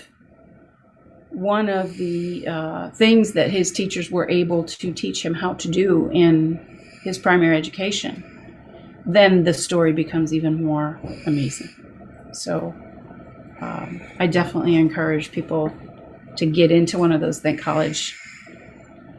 one 1.30 1.70
of 1.70 1.98
the 1.98 2.48
uh, 2.48 2.90
things 2.92 3.34
that 3.34 3.50
his 3.50 3.72
teachers 3.72 4.12
were 4.12 4.30
able 4.30 4.64
to 4.64 4.94
teach 4.94 5.26
him 5.26 5.34
how 5.34 5.54
to 5.56 5.68
do 5.68 6.10
in 6.12 6.60
his 7.04 7.18
primary 7.18 7.58
education. 7.58 8.24
Then 9.06 9.44
the 9.44 9.54
story 9.54 9.94
becomes 9.94 10.34
even 10.34 10.64
more 10.64 11.00
amazing. 11.26 11.70
So 12.34 12.76
um, 13.62 14.02
I 14.20 14.28
definitely 14.28 14.76
encourage 14.76 15.32
people 15.32 15.72
to 16.38 16.46
get 16.46 16.72
into 16.72 16.98
one 16.98 17.12
of 17.12 17.22
those 17.22 17.40
Think 17.40 17.62
College 17.62 18.18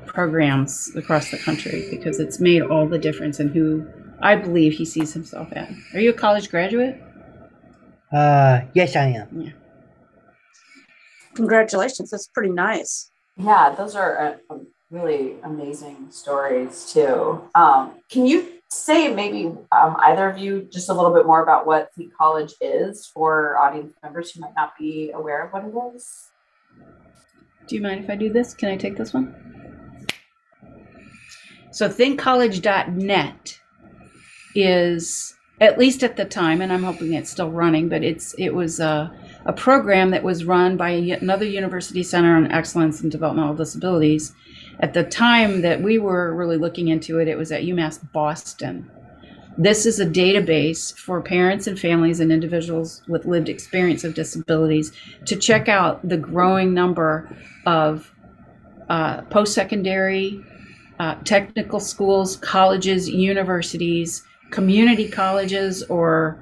programs 0.07 0.95
across 0.95 1.31
the 1.31 1.39
country 1.39 1.89
because 1.91 2.21
it's 2.21 2.41
made 2.41 2.63
all 2.63 2.87
the 2.87 2.99
difference 2.99 3.41
in 3.41 3.49
who 3.49 3.87
I 4.21 4.37
believe 4.37 4.75
he 4.75 4.85
sees 4.85 5.13
himself 5.13 5.49
at. 5.53 5.71
Are 5.93 6.01
you 6.01 6.11
a 6.11 6.15
college 6.15 6.51
graduate? 6.51 7.03
Uh, 8.13 8.61
yes, 8.75 8.95
I 8.95 9.07
am. 9.07 9.43
Yeah. 9.43 9.53
Congratulations. 11.35 12.11
That's 12.11 12.29
pretty 12.29 12.51
nice. 12.51 13.11
Yeah, 13.37 13.75
those 13.77 13.97
are 13.97 14.39
uh, 14.51 14.59
really 14.91 15.35
amazing 15.43 16.07
stories 16.11 16.93
too. 16.93 17.43
Um, 17.57 17.95
can 18.09 18.27
you 18.27 18.61
say 18.75 19.15
maybe 19.15 19.47
um, 19.73 19.97
either 20.01 20.29
of 20.29 20.39
you 20.39 20.69
just 20.73 20.89
a 20.89 20.95
little 20.95 21.13
bit 21.13 21.27
more 21.27 21.43
about 21.43 21.67
what 21.67 21.93
Think 21.95 22.13
College 22.15 22.55
is 22.61 23.07
for 23.07 23.57
audience 23.57 23.95
members 24.03 24.31
who 24.31 24.41
might 24.41 24.55
not 24.57 24.73
be 24.79 25.11
aware 25.13 25.45
of 25.45 25.53
what 25.53 25.65
it 25.65 25.97
is? 25.97 26.31
Do 27.67 27.77
you 27.77 27.83
mind 27.83 28.05
if 28.05 28.11
I 28.11 28.17
do 28.17 28.33
this? 28.33 28.55
Can 28.55 28.69
I 28.69 28.77
take 28.77 28.97
this 28.97 29.15
one? 29.15 29.35
So 31.71 31.89
thinkcollege.net 31.89 33.61
is 34.55 35.35
at 35.61 35.79
least 35.79 36.03
at 36.03 36.17
the 36.17 36.25
time, 36.25 36.61
and 36.61 36.73
I'm 36.73 36.83
hoping 36.83 37.15
it's 37.15 37.31
still 37.31 37.51
running, 37.51 37.89
but 37.89 38.03
it's 38.03 38.35
it 38.39 38.51
was 38.51 38.81
a, 38.81 39.13
a 39.47 39.53
program 39.53 40.11
that 40.11 40.23
was 40.23 40.45
run 40.45 40.77
by 40.77 40.91
another 40.91 41.45
university 41.45 42.03
center 42.03 42.37
on 42.37 42.51
excellence 42.51 43.03
in 43.03 43.09
developmental 43.09 43.55
disabilities. 43.55 44.35
At 44.81 44.95
the 44.95 45.05
time 45.05 45.63
that 45.63 45.83
we 45.83 45.99
were 45.99 46.35
really 46.35 46.57
looking 46.57 46.89
into 46.89 47.19
it, 47.19 47.29
it 47.29 47.39
was 47.39 47.53
at 47.53 47.63
UMass 47.63 48.01
Boston. 48.13 48.91
This 49.57 49.87
is 49.87 50.01
a 50.01 50.07
database 50.07 50.97
for 50.97 51.21
parents 51.21 51.69
and 51.69 51.79
families 51.79 52.19
and 52.19 52.33
individuals 52.33 53.03
with 53.07 53.25
lived 53.25 53.49
experience 53.49 54.03
of 54.03 54.15
disabilities 54.15 54.93
to 55.27 55.37
check 55.37 55.69
out 55.69 56.07
the 56.09 56.17
growing 56.17 56.75
number 56.75 57.37
of 57.65 58.13
uh, 58.89 59.23
post 59.23 59.55
secondary 59.55 60.45
uh, 60.99 61.15
technical 61.25 61.81
schools, 61.81 62.37
colleges, 62.37 63.09
universities, 63.09 64.25
community 64.51 65.09
colleges, 65.09 65.83
or 65.85 66.39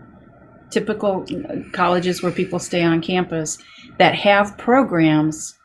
typical 0.71 1.27
colleges 1.73 2.23
where 2.23 2.33
people 2.33 2.59
stay 2.59 2.83
on 2.83 3.01
campus 3.01 3.59
that 3.99 4.15
have 4.15 4.57
programs 4.57 5.59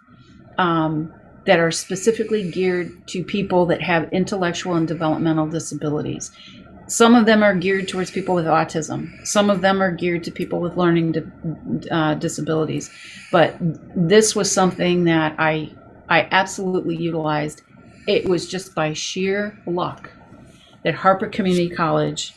um, 0.58 1.14
that 1.48 1.60
are 1.60 1.72
specifically 1.72 2.52
geared 2.52 3.08
to 3.08 3.24
people 3.24 3.66
that 3.66 3.82
have 3.82 4.12
intellectual 4.12 4.76
and 4.76 4.88
developmental 4.88 5.48
disabilities. 5.48 6.32
Some 6.88 7.16
of 7.16 7.26
them 7.26 7.42
are 7.42 7.56
geared 7.56 7.88
towards 7.88 8.12
people 8.12 8.36
with 8.36 8.46
autism. 8.46 9.26
Some 9.26 9.50
of 9.50 9.62
them 9.62 9.82
are 9.82 9.92
geared 9.92 10.24
to 10.26 10.32
people 10.32 10.60
with 10.60 10.78
learning 10.78 11.14
di- 11.14 11.90
uh, 11.90 12.14
disabilities. 12.16 12.92
But 13.32 13.56
this 13.60 14.36
was 14.36 14.52
something 14.52 15.06
that 15.06 15.36
I 15.40 15.72
I 16.10 16.28
absolutely 16.32 16.96
utilized 16.96 17.62
it 18.08 18.28
was 18.28 18.48
just 18.48 18.74
by 18.76 18.94
sheer 18.94 19.58
luck 19.66 20.10
that 20.84 20.96
Harper 20.96 21.28
Community 21.28 21.70
College 21.70 22.34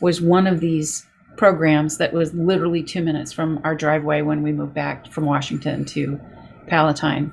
was 0.00 0.20
one 0.20 0.46
of 0.46 0.60
these 0.60 1.06
programs 1.36 1.98
that 1.98 2.12
was 2.12 2.34
literally 2.34 2.82
two 2.82 3.02
minutes 3.02 3.32
from 3.32 3.60
our 3.64 3.74
driveway 3.74 4.22
when 4.22 4.42
we 4.42 4.52
moved 4.52 4.74
back 4.74 5.10
from 5.10 5.24
Washington 5.24 5.84
to 5.84 6.20
Palatine, 6.66 7.32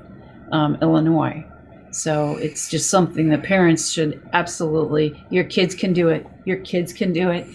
um, 0.54 0.78
Illinois. 0.82 1.44
So 1.92 2.38
it's 2.38 2.70
just 2.70 2.90
something 2.90 3.30
that 3.30 3.44
parents 3.44 3.92
should 3.92 4.28
absolutely, 4.34 5.22
your 5.30 5.44
kids 5.44 5.76
can 5.76 5.94
do 5.94 6.08
it, 6.08 6.26
your 6.46 6.58
kids 6.58 6.94
can 6.94 7.12
do 7.12 7.30
it, 7.30 7.46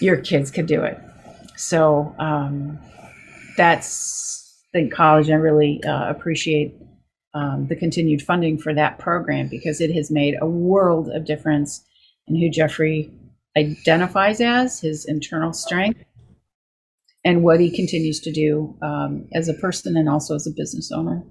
your 0.00 0.18
kids 0.18 0.50
can 0.50 0.66
do 0.66 0.82
it. 0.82 0.98
So 1.56 2.14
um, 2.18 2.78
that's, 3.56 4.64
think, 4.72 4.92
college. 4.92 5.28
I 5.28 5.34
really 5.34 5.82
uh, 5.84 6.08
appreciate 6.08 6.74
um, 7.34 7.66
the 7.68 7.76
continued 7.76 8.22
funding 8.22 8.58
for 8.58 8.72
that 8.74 8.98
program 8.98 9.48
because 9.48 9.80
it 9.80 9.92
has 9.94 10.10
made 10.10 10.36
a 10.40 10.46
world 10.46 11.08
of 11.08 11.26
difference 11.26 11.84
in 12.26 12.36
who 12.36 12.48
Geoffrey 12.48 13.12
identifies 13.56 14.40
as, 14.40 14.80
his 14.80 15.04
internal 15.06 15.52
strength, 15.52 16.00
and 17.24 17.42
what 17.42 17.60
he 17.60 17.74
continues 17.74 18.20
to 18.20 18.32
do 18.32 18.76
um, 18.82 19.28
as 19.34 19.48
a 19.48 19.54
person 19.54 19.96
and 19.96 20.08
also 20.08 20.34
as 20.34 20.46
a 20.46 20.50
business 20.56 20.90
owner. 20.90 21.22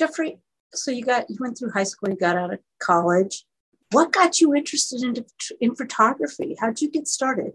Geoffrey, 0.00 0.38
so 0.72 0.90
you 0.90 1.04
got 1.04 1.28
you 1.28 1.36
went 1.38 1.58
through 1.58 1.72
high 1.72 1.84
school, 1.84 2.08
you 2.08 2.16
got 2.16 2.36
out 2.36 2.54
of 2.54 2.58
college. 2.82 3.44
What 3.90 4.12
got 4.12 4.40
you 4.40 4.54
interested 4.54 5.02
in 5.02 5.14
in 5.60 5.76
photography? 5.76 6.56
How'd 6.58 6.80
you 6.80 6.90
get 6.90 7.06
started? 7.06 7.52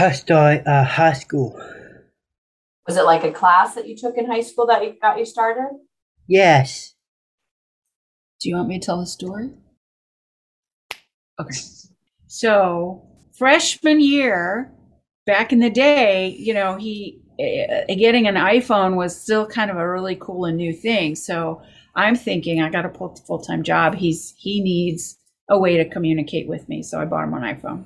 I 0.00 0.12
started 0.12 0.66
uh, 0.66 0.84
high 0.84 1.12
school. 1.12 1.60
Was 2.86 2.96
it 2.96 3.02
like 3.02 3.24
a 3.24 3.30
class 3.30 3.74
that 3.74 3.86
you 3.86 3.94
took 3.94 4.16
in 4.16 4.26
high 4.26 4.40
school 4.40 4.66
that 4.68 4.82
you 4.82 4.94
got 5.02 5.18
you 5.18 5.26
started? 5.26 5.70
Yes. 6.26 6.94
Do 8.40 8.48
you 8.48 8.56
want 8.56 8.68
me 8.68 8.78
to 8.78 8.86
tell 8.86 8.98
the 8.98 9.06
story? 9.06 9.50
Okay. 11.38 11.58
So, 12.26 13.06
freshman 13.36 14.00
year, 14.00 14.72
back 15.26 15.52
in 15.52 15.60
the 15.60 15.70
day, 15.70 16.28
you 16.28 16.54
know, 16.54 16.76
he 16.76 17.21
getting 17.88 18.26
an 18.26 18.36
iPhone 18.36 18.96
was 18.96 19.20
still 19.20 19.46
kind 19.46 19.70
of 19.70 19.76
a 19.76 19.88
really 19.88 20.16
cool 20.16 20.44
and 20.44 20.56
new 20.56 20.72
thing. 20.72 21.14
So, 21.14 21.62
I'm 21.94 22.16
thinking 22.16 22.62
I 22.62 22.70
got 22.70 22.86
a 22.86 22.90
full 22.90 23.38
time 23.40 23.62
job. 23.62 23.94
He's 23.94 24.34
he 24.36 24.62
needs 24.62 25.18
a 25.48 25.58
way 25.58 25.76
to 25.76 25.88
communicate 25.88 26.48
with 26.48 26.68
me, 26.68 26.82
so 26.82 27.00
I 27.00 27.04
bought 27.04 27.24
him 27.24 27.34
an 27.34 27.42
iPhone. 27.42 27.84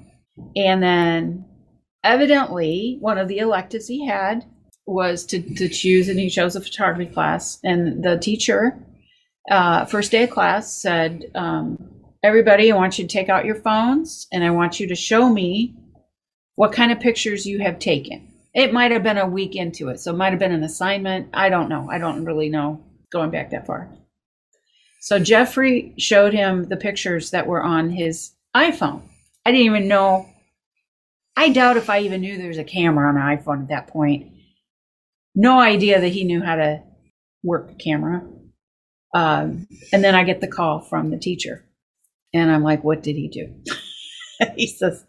And 0.54 0.82
then, 0.82 1.44
evidently, 2.04 2.98
one 3.00 3.18
of 3.18 3.28
the 3.28 3.38
electives 3.38 3.88
he 3.88 4.06
had 4.06 4.44
was 4.86 5.24
to, 5.26 5.42
to 5.54 5.68
choose, 5.68 6.08
and 6.08 6.18
he 6.18 6.30
chose 6.30 6.54
a 6.54 6.60
photography 6.60 7.12
class. 7.12 7.58
And 7.64 8.04
the 8.04 8.18
teacher, 8.18 8.78
uh, 9.50 9.86
first 9.86 10.12
day 10.12 10.24
of 10.24 10.30
class, 10.30 10.80
said, 10.80 11.30
um, 11.34 11.96
Everybody, 12.22 12.72
I 12.72 12.76
want 12.76 12.98
you 12.98 13.06
to 13.06 13.12
take 13.12 13.28
out 13.28 13.44
your 13.44 13.54
phones 13.54 14.26
and 14.32 14.42
I 14.42 14.50
want 14.50 14.80
you 14.80 14.88
to 14.88 14.96
show 14.96 15.28
me 15.28 15.76
what 16.56 16.72
kind 16.72 16.90
of 16.90 16.98
pictures 16.98 17.46
you 17.46 17.60
have 17.60 17.78
taken. 17.78 18.32
It 18.56 18.72
might 18.72 18.90
have 18.90 19.04
been 19.04 19.18
a 19.18 19.28
week 19.28 19.54
into 19.54 19.90
it, 19.90 20.00
so 20.00 20.12
it 20.12 20.16
might 20.16 20.30
have 20.30 20.40
been 20.40 20.50
an 20.50 20.64
assignment. 20.64 21.28
I 21.32 21.48
don't 21.48 21.68
know. 21.68 21.88
I 21.88 21.98
don't 21.98 22.24
really 22.24 22.48
know 22.48 22.82
going 23.12 23.30
back 23.30 23.50
that 23.50 23.66
far. 23.66 23.88
So 25.00 25.20
Geoffrey 25.20 25.94
showed 25.98 26.32
him 26.32 26.64
the 26.64 26.76
pictures 26.76 27.30
that 27.30 27.46
were 27.46 27.62
on 27.62 27.90
his 27.90 28.32
iPhone. 28.56 29.02
I 29.44 29.52
didn't 29.52 29.66
even 29.66 29.86
know. 29.86 30.28
I 31.36 31.50
doubt 31.50 31.76
if 31.76 31.88
I 31.88 32.00
even 32.00 32.22
knew 32.22 32.36
there 32.36 32.48
was 32.48 32.58
a 32.58 32.64
camera 32.64 33.08
on 33.08 33.16
an 33.16 33.38
iPhone 33.38 33.62
at 33.62 33.68
that 33.68 33.86
point 33.86 34.32
no 35.36 35.60
idea 35.60 36.00
that 36.00 36.08
he 36.08 36.24
knew 36.24 36.42
how 36.42 36.56
to 36.56 36.82
work 37.44 37.68
the 37.68 37.74
camera. 37.74 38.26
Um, 39.14 39.68
and 39.92 40.02
then 40.02 40.14
I 40.14 40.24
get 40.24 40.40
the 40.40 40.48
call 40.48 40.80
from 40.80 41.10
the 41.10 41.18
teacher, 41.18 41.64
and 42.34 42.50
I'm 42.50 42.62
like, 42.62 42.82
"What 42.82 43.02
did 43.02 43.16
he 43.16 43.28
do?" 43.28 43.54
he 44.56 44.66
says, 44.66 45.04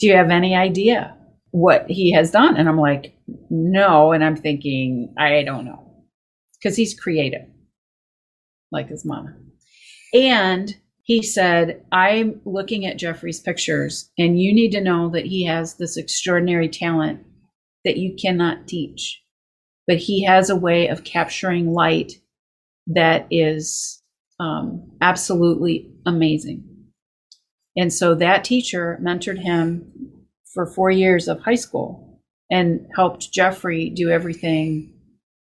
"Do 0.00 0.06
you 0.06 0.14
have 0.14 0.30
any 0.30 0.54
idea 0.56 1.17
what 1.58 1.88
he 1.90 2.12
has 2.12 2.30
done?" 2.30 2.56
And 2.56 2.68
I'm 2.68 2.78
like, 2.78 3.14
"No." 3.50 4.12
And 4.12 4.24
I'm 4.24 4.36
thinking, 4.36 5.14
"I 5.18 5.42
don't 5.42 5.64
know," 5.64 6.04
because 6.54 6.76
he's 6.76 6.98
creative, 6.98 7.46
like 8.72 8.88
his 8.88 9.04
mama. 9.04 9.36
And 10.14 10.76
he 11.02 11.22
said, 11.22 11.84
I'm 11.90 12.40
looking 12.44 12.84
at 12.86 12.98
Geoffrey's 12.98 13.40
pictures, 13.40 14.10
and 14.18 14.40
you 14.40 14.54
need 14.54 14.72
to 14.72 14.80
know 14.80 15.08
that 15.10 15.26
he 15.26 15.44
has 15.44 15.74
this 15.74 15.96
extraordinary 15.96 16.68
talent 16.68 17.20
that 17.84 17.96
you 17.96 18.14
cannot 18.14 18.66
teach 18.66 19.22
but 19.88 19.96
he 19.96 20.22
has 20.22 20.50
a 20.50 20.56
way 20.56 20.86
of 20.86 21.02
capturing 21.02 21.72
light 21.72 22.12
that 22.86 23.26
is 23.30 24.02
um, 24.38 24.92
absolutely 25.00 25.90
amazing. 26.06 26.62
And 27.76 27.92
so 27.92 28.14
that 28.14 28.44
teacher 28.44 29.00
mentored 29.02 29.38
him 29.38 29.90
for 30.54 30.66
four 30.66 30.90
years 30.90 31.28
of 31.28 31.40
high 31.40 31.54
school 31.54 32.20
and 32.50 32.86
helped 32.94 33.32
Geoffrey 33.32 33.90
do 33.90 34.10
everything. 34.10 34.94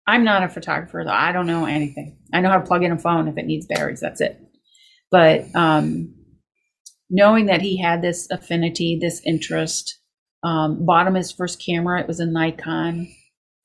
I'm 0.08 0.24
not 0.24 0.44
a 0.44 0.50
photographer, 0.50 1.04
though. 1.06 1.12
I 1.12 1.32
don't 1.32 1.48
know 1.48 1.66
anything. 1.66 2.18
I 2.34 2.42
know 2.42 2.50
how 2.50 2.58
to 2.60 2.66
plug 2.66 2.84
in 2.84 2.92
a 2.92 2.98
phone 2.98 3.28
if 3.28 3.38
it 3.38 3.46
needs 3.46 3.68
batteries. 3.68 4.00
That's 4.00 4.22
it. 4.22 4.40
But 5.10 5.46
um, 5.56 6.14
knowing 7.10 7.48
that 7.48 7.62
he 7.62 7.82
had 7.82 8.02
this 8.02 8.30
affinity, 8.32 8.98
this 9.02 9.22
interest, 9.26 9.98
Um, 10.44 10.86
bought 10.88 11.06
him 11.06 11.14
his 11.14 11.32
first 11.32 11.64
camera. 11.64 12.02
It 12.02 12.08
was 12.08 12.20
a 12.20 12.26
Nikon. 12.26 13.08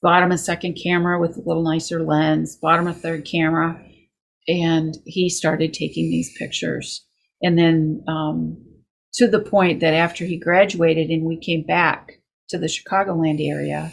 Bought 0.03 0.23
him 0.23 0.31
a 0.31 0.37
second 0.37 0.75
camera 0.75 1.19
with 1.19 1.39
a 1.39 1.43
little 1.49 1.63
nicer 1.63 2.03
lens. 2.03 2.59
Bought 2.61 2.79
him 2.81 2.87
a 2.87 2.93
third 2.93 3.25
camera, 3.25 3.81
and 4.47 4.95
he 5.07 5.31
started 5.31 5.73
taking 5.73 6.11
these 6.11 6.37
pictures. 6.39 7.03
And 7.41 7.57
then 7.57 8.05
um, 8.07 8.59
to 9.17 9.27
the 9.27 9.41
point 9.41 9.81
that 9.81 9.95
after 9.95 10.25
he 10.25 10.39
graduated 10.39 11.11
and 11.11 11.25
we 11.25 11.37
came 11.37 11.63
back 11.63 12.21
to 12.49 12.59
the 12.59 12.67
Chicagoland 12.67 13.41
area, 13.41 13.93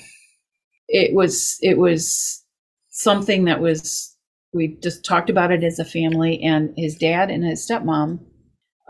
it 0.88 1.14
was 1.14 1.58
it 1.62 1.78
was 1.78 2.44
something 2.90 3.46
that 3.46 3.62
was 3.62 4.16
we 4.54 4.78
just 4.84 5.04
talked 5.04 5.30
about 5.30 5.52
it 5.52 5.64
as 5.64 5.80
a 5.80 5.86
family, 5.86 6.42
and 6.44 6.74
his 6.78 6.96
dad 6.96 7.32
and 7.32 7.44
his 7.44 7.68
stepmom 7.68 8.20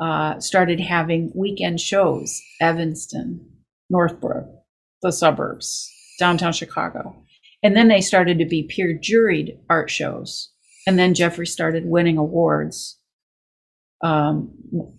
uh, 0.02 0.40
started 0.40 0.80
having 0.80 1.32
weekend 1.34 1.80
shows, 1.80 2.42
Evanston, 2.60 3.48
Northbrook, 3.90 4.48
the 5.02 5.12
suburbs, 5.12 5.90
downtown 6.20 6.52
Chicago. 6.52 7.16
And 7.62 7.78
then 7.78 7.88
they 7.88 8.02
started 8.02 8.40
to 8.40 8.46
be 8.46 8.64
peer 8.64 9.00
juried 9.00 9.58
art 9.70 9.90
shows. 9.90 10.50
And 10.86 11.00
then 11.00 11.14
Geoffrey 11.14 11.48
started 11.48 11.86
winning 11.86 12.18
awards 12.18 13.00
um, 14.04 14.52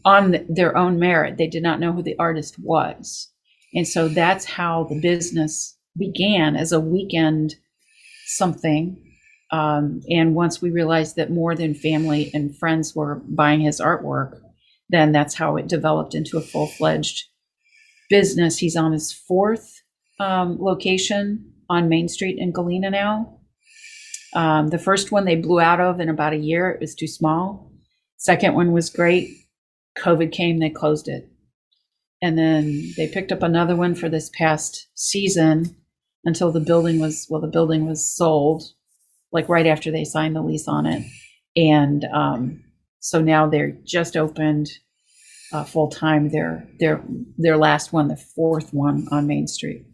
on 0.04 0.44
their 0.48 0.76
own 0.76 0.98
merit. 0.98 1.36
They 1.36 1.46
did 1.46 1.62
not 1.62 1.78
know 1.78 1.92
who 1.92 2.02
the 2.02 2.18
artist 2.18 2.58
was. 2.58 3.30
And 3.74 3.86
so 3.86 4.08
that's 4.08 4.44
how 4.44 4.84
the 4.84 5.00
business 5.00 5.76
began 5.96 6.56
as 6.56 6.72
a 6.72 6.80
weekend 6.80 7.56
something. 8.26 8.96
Um, 9.52 10.00
and 10.08 10.34
once 10.34 10.60
we 10.60 10.70
realized 10.70 11.16
that 11.16 11.30
more 11.30 11.54
than 11.54 11.74
family 11.74 12.30
and 12.34 12.56
friends 12.56 12.96
were 12.96 13.22
buying 13.28 13.60
his 13.60 13.80
artwork, 13.80 14.40
then 14.88 15.12
that's 15.12 15.34
how 15.34 15.56
it 15.56 15.68
developed 15.68 16.14
into 16.14 16.38
a 16.38 16.42
full 16.42 16.66
fledged 16.66 17.24
business. 18.08 18.58
He's 18.58 18.76
on 18.76 18.92
his 18.92 19.12
fourth 19.12 19.82
um, 20.18 20.58
location 20.60 21.52
on 21.68 21.88
Main 21.88 22.08
Street 22.08 22.38
in 22.38 22.52
Galena 22.52 22.90
now. 22.90 23.38
Um, 24.34 24.68
the 24.68 24.78
first 24.78 25.12
one 25.12 25.24
they 25.24 25.36
blew 25.36 25.60
out 25.60 25.80
of 25.80 26.00
in 26.00 26.08
about 26.08 26.32
a 26.32 26.38
year. 26.38 26.70
It 26.70 26.80
was 26.80 26.94
too 26.94 27.06
small. 27.06 27.70
Second 28.24 28.54
one 28.54 28.72
was 28.72 28.88
great. 28.88 29.28
COVID 29.98 30.32
came, 30.32 30.58
they 30.58 30.70
closed 30.70 31.08
it. 31.08 31.28
And 32.22 32.38
then 32.38 32.94
they 32.96 33.06
picked 33.06 33.32
up 33.32 33.42
another 33.42 33.76
one 33.76 33.94
for 33.94 34.08
this 34.08 34.30
past 34.30 34.88
season 34.94 35.76
until 36.24 36.50
the 36.50 36.60
building 36.60 37.00
was, 37.00 37.26
well, 37.28 37.42
the 37.42 37.48
building 37.48 37.86
was 37.86 38.02
sold, 38.16 38.62
like 39.30 39.50
right 39.50 39.66
after 39.66 39.90
they 39.90 40.04
signed 40.04 40.34
the 40.34 40.40
lease 40.40 40.66
on 40.66 40.86
it. 40.86 41.04
And 41.54 42.06
um, 42.14 42.64
so 42.98 43.20
now 43.20 43.46
they're 43.46 43.76
just 43.84 44.16
opened 44.16 44.70
uh, 45.52 45.64
full 45.64 45.90
time. 45.90 46.30
Their 46.30 46.66
their 46.80 47.04
their 47.36 47.58
last 47.58 47.92
one, 47.92 48.08
the 48.08 48.16
fourth 48.16 48.72
one 48.72 49.06
on 49.10 49.26
Main 49.26 49.46
Street. 49.46 49.84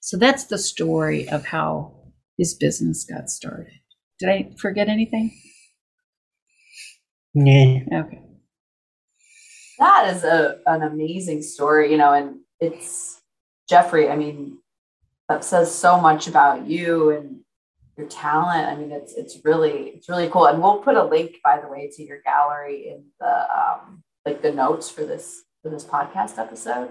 So 0.00 0.16
that's 0.16 0.44
the 0.44 0.56
story 0.56 1.28
of 1.28 1.44
how 1.44 1.92
his 2.38 2.54
business 2.54 3.04
got 3.04 3.28
started. 3.28 3.74
Did 4.18 4.30
I 4.30 4.54
forget 4.58 4.88
anything? 4.88 5.38
Yeah. 7.34 7.80
Okay. 7.92 8.20
That 9.78 10.14
is 10.14 10.24
a 10.24 10.58
an 10.66 10.82
amazing 10.82 11.42
story, 11.42 11.92
you 11.92 11.98
know, 11.98 12.12
and 12.12 12.40
it's 12.60 13.20
Geoffrey. 13.68 14.08
I 14.08 14.16
mean, 14.16 14.58
that 15.28 15.44
says 15.44 15.72
so 15.72 16.00
much 16.00 16.26
about 16.26 16.66
you 16.66 17.10
and 17.10 17.40
your 17.96 18.08
talent. 18.08 18.66
I 18.66 18.74
mean, 18.76 18.90
it's 18.90 19.14
it's 19.14 19.44
really 19.44 19.90
it's 19.90 20.08
really 20.08 20.28
cool. 20.28 20.46
And 20.46 20.60
we'll 20.62 20.78
put 20.78 20.96
a 20.96 21.04
link, 21.04 21.36
by 21.44 21.60
the 21.60 21.68
way, 21.68 21.90
to 21.94 22.02
your 22.02 22.20
gallery 22.22 22.88
in 22.88 23.04
the 23.20 23.46
um, 23.56 24.02
like 24.24 24.42
the 24.42 24.52
notes 24.52 24.90
for 24.90 25.04
this 25.04 25.42
for 25.62 25.68
this 25.70 25.84
podcast 25.84 26.38
episode. 26.38 26.90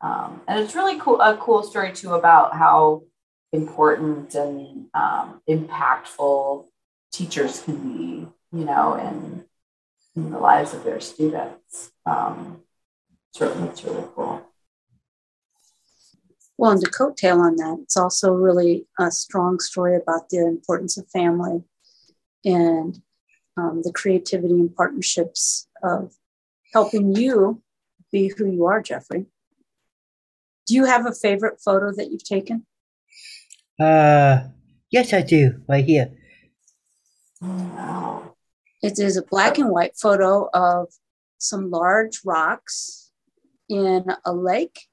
Um, 0.00 0.42
and 0.46 0.60
it's 0.60 0.74
really 0.74 0.98
cool 0.98 1.20
a 1.20 1.36
cool 1.36 1.62
story 1.62 1.92
too 1.92 2.14
about 2.14 2.56
how 2.56 3.02
important 3.52 4.34
and 4.34 4.86
um, 4.94 5.40
impactful 5.48 6.66
teachers 7.12 7.62
can 7.62 7.76
be, 7.76 8.28
you 8.56 8.64
know, 8.64 8.94
in, 8.94 9.44
in 10.24 10.30
the 10.30 10.38
lives 10.38 10.74
of 10.74 10.84
their 10.84 11.00
students. 11.00 11.92
Um, 12.04 12.62
certainly, 13.32 13.68
it's 13.68 13.84
really 13.84 14.04
cool. 14.14 14.42
Well, 16.56 16.72
and 16.72 16.84
to 16.84 16.90
coattail 16.90 17.40
on 17.40 17.56
that, 17.56 17.78
it's 17.82 17.96
also 17.96 18.32
really 18.32 18.86
a 18.98 19.10
strong 19.12 19.60
story 19.60 19.94
about 19.94 20.28
the 20.30 20.44
importance 20.44 20.98
of 20.98 21.08
family 21.08 21.62
and 22.44 23.00
um, 23.56 23.82
the 23.84 23.92
creativity 23.92 24.54
and 24.54 24.74
partnerships 24.74 25.68
of 25.82 26.14
helping 26.72 27.14
you 27.14 27.62
be 28.10 28.28
who 28.36 28.50
you 28.50 28.66
are, 28.66 28.82
Geoffrey. 28.82 29.26
Do 30.66 30.74
you 30.74 30.84
have 30.84 31.06
a 31.06 31.14
favorite 31.14 31.60
photo 31.60 31.92
that 31.92 32.10
you've 32.10 32.24
taken? 32.24 32.66
Uh, 33.80 34.48
yes, 34.90 35.12
I 35.12 35.22
do. 35.22 35.62
Right 35.68 35.84
here. 35.84 36.10
Wow. 37.40 38.27
It 38.82 38.98
is 38.98 39.16
a 39.16 39.22
black 39.22 39.58
and 39.58 39.70
white 39.70 39.96
photo 39.96 40.48
of 40.54 40.88
some 41.38 41.70
large 41.70 42.20
rocks 42.24 43.10
in 43.68 44.04
a 44.24 44.32
lake. 44.32 44.86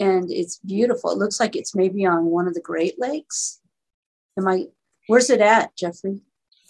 And 0.00 0.30
it's 0.30 0.58
beautiful. 0.58 1.10
It 1.10 1.18
looks 1.18 1.40
like 1.40 1.56
it's 1.56 1.74
maybe 1.74 2.06
on 2.06 2.26
one 2.26 2.46
of 2.46 2.54
the 2.54 2.60
Great 2.60 2.94
Lakes. 2.98 3.60
Am 4.38 4.46
I, 4.46 4.66
where's 5.06 5.30
it 5.30 5.40
at, 5.40 5.76
Geoffrey? 5.76 6.20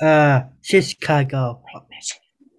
Uh, 0.01 0.43
Chicago. 0.63 1.63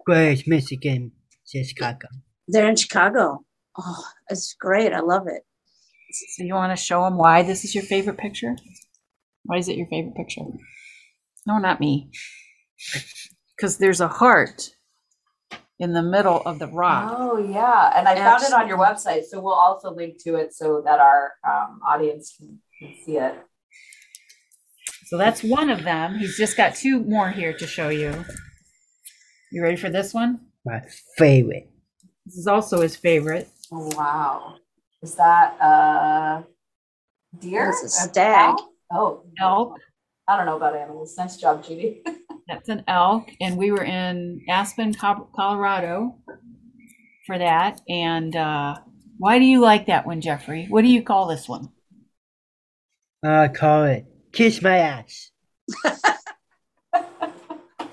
Great 0.06 0.46
Michigan, 0.46 1.12
Chicago. 1.46 2.08
They're 2.46 2.68
in 2.68 2.76
Chicago. 2.76 3.44
Oh, 3.78 4.04
it's 4.28 4.54
great. 4.54 4.92
I 4.92 5.00
love 5.00 5.26
it. 5.26 5.42
So 6.36 6.44
you 6.44 6.54
want 6.54 6.76
to 6.76 6.82
show 6.82 7.04
them 7.04 7.16
why 7.16 7.42
this 7.42 7.64
is 7.64 7.74
your 7.74 7.84
favorite 7.84 8.18
picture? 8.18 8.56
Why 9.44 9.58
is 9.58 9.68
it 9.68 9.76
your 9.76 9.86
favorite 9.86 10.16
picture? 10.16 10.42
No, 11.46 11.58
not 11.58 11.80
me. 11.80 12.10
Because 13.56 13.78
there's 13.78 14.00
a 14.00 14.08
heart 14.08 14.70
in 15.80 15.94
the 15.94 16.02
middle 16.02 16.42
of 16.42 16.58
the 16.58 16.68
rock. 16.68 17.14
Oh 17.16 17.38
yeah, 17.38 17.92
and 17.96 18.06
I 18.06 18.14
found 18.14 18.42
it 18.42 18.52
on 18.52 18.68
your 18.68 18.78
website, 18.78 19.24
so 19.24 19.40
we'll 19.40 19.54
also 19.54 19.90
link 19.90 20.22
to 20.24 20.36
it 20.36 20.54
so 20.54 20.82
that 20.84 21.00
our 21.00 21.32
um, 21.48 21.80
audience 21.86 22.34
can, 22.36 22.58
can 22.78 22.94
see 23.04 23.16
it. 23.16 23.34
So 25.06 25.16
that's 25.16 25.42
one 25.42 25.70
of 25.70 25.82
them. 25.82 26.18
He's 26.18 26.36
just 26.36 26.56
got 26.56 26.74
two 26.74 27.00
more 27.00 27.30
here 27.30 27.52
to 27.54 27.66
show 27.66 27.88
you. 27.88 28.24
You 29.50 29.62
ready 29.62 29.76
for 29.76 29.90
this 29.90 30.14
one? 30.14 30.40
My 30.64 30.82
favorite. 31.16 31.68
This 32.26 32.36
is 32.36 32.46
also 32.46 32.82
his 32.82 32.94
favorite. 32.94 33.48
Oh, 33.72 33.90
wow, 33.96 34.56
is 35.02 35.14
that 35.14 35.56
a 35.60 36.44
deer? 37.40 37.70
It's 37.70 37.82
a 37.82 37.88
stag. 37.88 38.56
cow? 38.56 38.68
Oh, 38.92 39.24
Elk. 39.40 39.78
I 40.28 40.36
don't 40.36 40.46
know 40.46 40.56
about 40.56 40.76
animals. 40.76 41.16
Nice 41.16 41.38
job, 41.38 41.64
Judy. 41.64 42.02
That's 42.50 42.68
an 42.68 42.82
elk. 42.88 43.30
And 43.40 43.56
we 43.56 43.70
were 43.70 43.84
in 43.84 44.42
Aspen, 44.48 44.92
Co- 44.92 45.28
Colorado 45.36 46.16
for 47.24 47.38
that. 47.38 47.80
And 47.88 48.34
uh, 48.34 48.78
why 49.18 49.38
do 49.38 49.44
you 49.44 49.60
like 49.60 49.86
that 49.86 50.04
one, 50.04 50.20
Geoffrey? 50.20 50.66
What 50.68 50.82
do 50.82 50.88
you 50.88 51.00
call 51.00 51.28
this 51.28 51.48
one? 51.48 51.68
I 53.22 53.46
call 53.48 53.84
it 53.84 54.04
Kiss 54.32 54.60
My 54.62 54.78
Ass. 54.78 55.30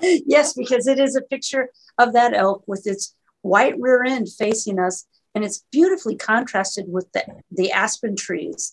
yes, 0.02 0.54
because 0.54 0.88
it 0.88 0.98
is 0.98 1.14
a 1.14 1.22
picture 1.22 1.70
of 1.96 2.12
that 2.14 2.34
elk 2.34 2.64
with 2.66 2.84
its 2.84 3.14
white 3.42 3.78
rear 3.78 4.02
end 4.02 4.28
facing 4.28 4.80
us, 4.80 5.06
and 5.36 5.44
it's 5.44 5.64
beautifully 5.70 6.16
contrasted 6.16 6.86
with 6.88 7.06
the, 7.12 7.24
the 7.52 7.70
aspen 7.70 8.16
trees. 8.16 8.72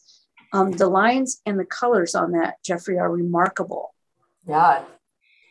Um, 0.52 0.72
the 0.72 0.88
lines 0.88 1.42
and 1.46 1.60
the 1.60 1.66
colors 1.66 2.16
on 2.16 2.32
that, 2.32 2.56
Geoffrey, 2.64 2.98
are 2.98 3.12
remarkable. 3.12 3.94
yeah, 4.48 4.84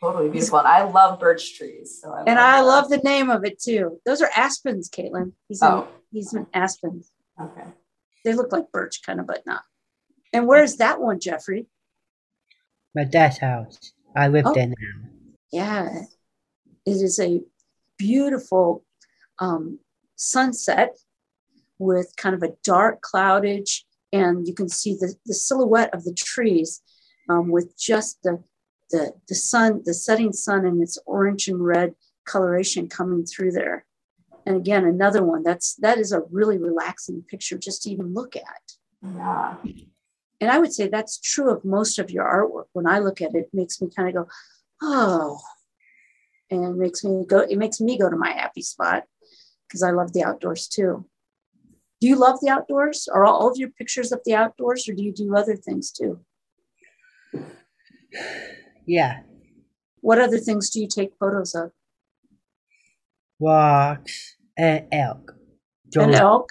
totally 0.05 0.31
beautiful. 0.31 0.59
And 0.59 0.69
I 0.69 0.85
love 0.85 1.19
birch 1.21 1.57
trees. 1.57 2.01
So 2.03 2.13
I 2.13 2.21
And 2.27 2.39
I 2.39 2.61
that. 2.61 2.67
love 2.67 2.89
the 2.89 2.99
name 2.99 3.31
of 3.31 3.45
it 3.45 3.61
too. 3.61 4.01
Those 4.07 4.21
are 4.23 4.31
aspens, 4.37 4.89
Caitlin. 4.91 5.33
He's 5.49 5.63
in, 5.63 5.69
Oh. 5.69 5.89
he's 6.11 6.33
in 6.35 6.47
aspens. 6.55 7.11
Okay. 7.41 7.65
They 8.25 8.35
look 8.35 8.53
like 8.53 8.71
birch, 8.73 9.03
kind 9.05 9.21
of, 9.21 9.27
but 9.27 9.45
not. 9.47 9.63
And 10.33 10.47
where's 10.47 10.77
that 10.77 11.01
one, 11.01 11.21
Geoffrey? 11.21 11.67
My 12.95 13.05
dad's 13.05 13.39
house. 13.39 13.79
I 14.17 14.29
live 14.29 14.47
Oh. 14.47 14.55
there 14.55 14.69
now. 14.69 14.75
Yeah, 15.53 16.03
it 16.87 16.91
is 16.91 17.19
a 17.21 17.43
beautiful 17.99 18.85
um, 19.39 19.79
sunset 20.17 20.97
with 21.79 22.15
kind 22.17 22.35
of 22.35 22.43
a 22.43 22.55
dark 22.65 23.03
cloudage, 23.03 23.85
and 24.13 24.47
you 24.47 24.55
can 24.55 24.69
see 24.69 24.95
the, 24.95 25.15
the 25.27 25.35
silhouette 25.35 25.93
of 25.95 26.05
the 26.05 26.15
trees 26.15 26.83
um, 27.29 27.49
with 27.51 27.77
just 27.79 28.23
the, 28.23 28.43
the 28.91 29.13
the 29.29 29.35
sun, 29.35 29.83
the 29.85 29.95
setting 29.95 30.33
sun, 30.33 30.65
and 30.65 30.83
its 30.83 30.99
orange 31.07 31.49
and 31.49 31.65
red 31.65 31.95
coloration 32.25 32.89
coming 32.89 33.25
through 33.25 33.53
there. 33.53 33.85
And 34.47 34.57
again, 34.57 34.85
another 34.85 35.25
one 35.25 35.43
that's 35.43 35.75
that 35.77 35.99
is 35.99 36.13
a 36.13 36.23
really 36.31 36.59
relaxing 36.59 37.23
picture 37.29 37.59
just 37.59 37.83
to 37.83 37.91
even 37.91 38.15
look 38.15 38.37
at. 38.37 38.73
Yeah. 39.03 39.57
And 40.41 40.51
I 40.51 40.59
would 40.59 40.73
say 40.73 40.89
that's 40.89 41.19
true 41.19 41.51
of 41.51 41.65
most 41.65 41.99
of 41.99 42.11
your 42.11 42.25
artwork. 42.25 42.67
When 42.73 42.87
I 42.87 42.99
look 42.99 43.23
at 43.23 43.35
it, 43.35 43.39
it 43.39 43.51
makes 43.55 43.81
me 43.81 43.89
kind 43.95 44.09
of 44.09 44.15
go, 44.15 44.29
oh, 44.83 45.41
and 46.51 46.65
it 46.65 46.77
makes 46.77 47.05
me 47.05 47.25
go, 47.27 47.41
it 47.41 47.57
makes 47.57 47.81
me 47.81 47.97
go 47.97 48.11
to 48.11 48.17
my 48.17 48.31
happy 48.31 48.63
spot 48.63 49.05
because 49.67 49.83
I 49.83 49.91
love 49.91 50.13
the 50.13 50.25
outdoors 50.25 50.69
too. 50.69 51.07
Do 52.01 52.09
you 52.09 52.17
love 52.17 52.41
the 52.43 52.51
outdoors? 52.51 53.09
Are 53.11 53.25
all 53.25 53.51
of 53.51 53.57
your 53.57 53.71
pictures 53.71 54.13
of 54.13 54.21
the 54.27 54.35
outdoors, 54.35 54.87
or 54.89 54.95
do 54.95 55.03
you 55.03 55.13
do 55.13 55.35
other 55.35 55.57
things 55.57 55.91
too? 55.91 56.21
Yeah. 58.87 59.21
What 60.01 60.19
other 60.21 60.39
things 60.39 60.71
do 60.71 60.81
you 60.81 60.89
take 60.89 61.13
photos 61.19 61.55
of? 61.55 61.73
Walks 63.39 64.37
and 64.57 64.87
elk. 64.93 65.33
An 65.95 66.11
Don't- 66.11 66.15
elk? 66.15 66.51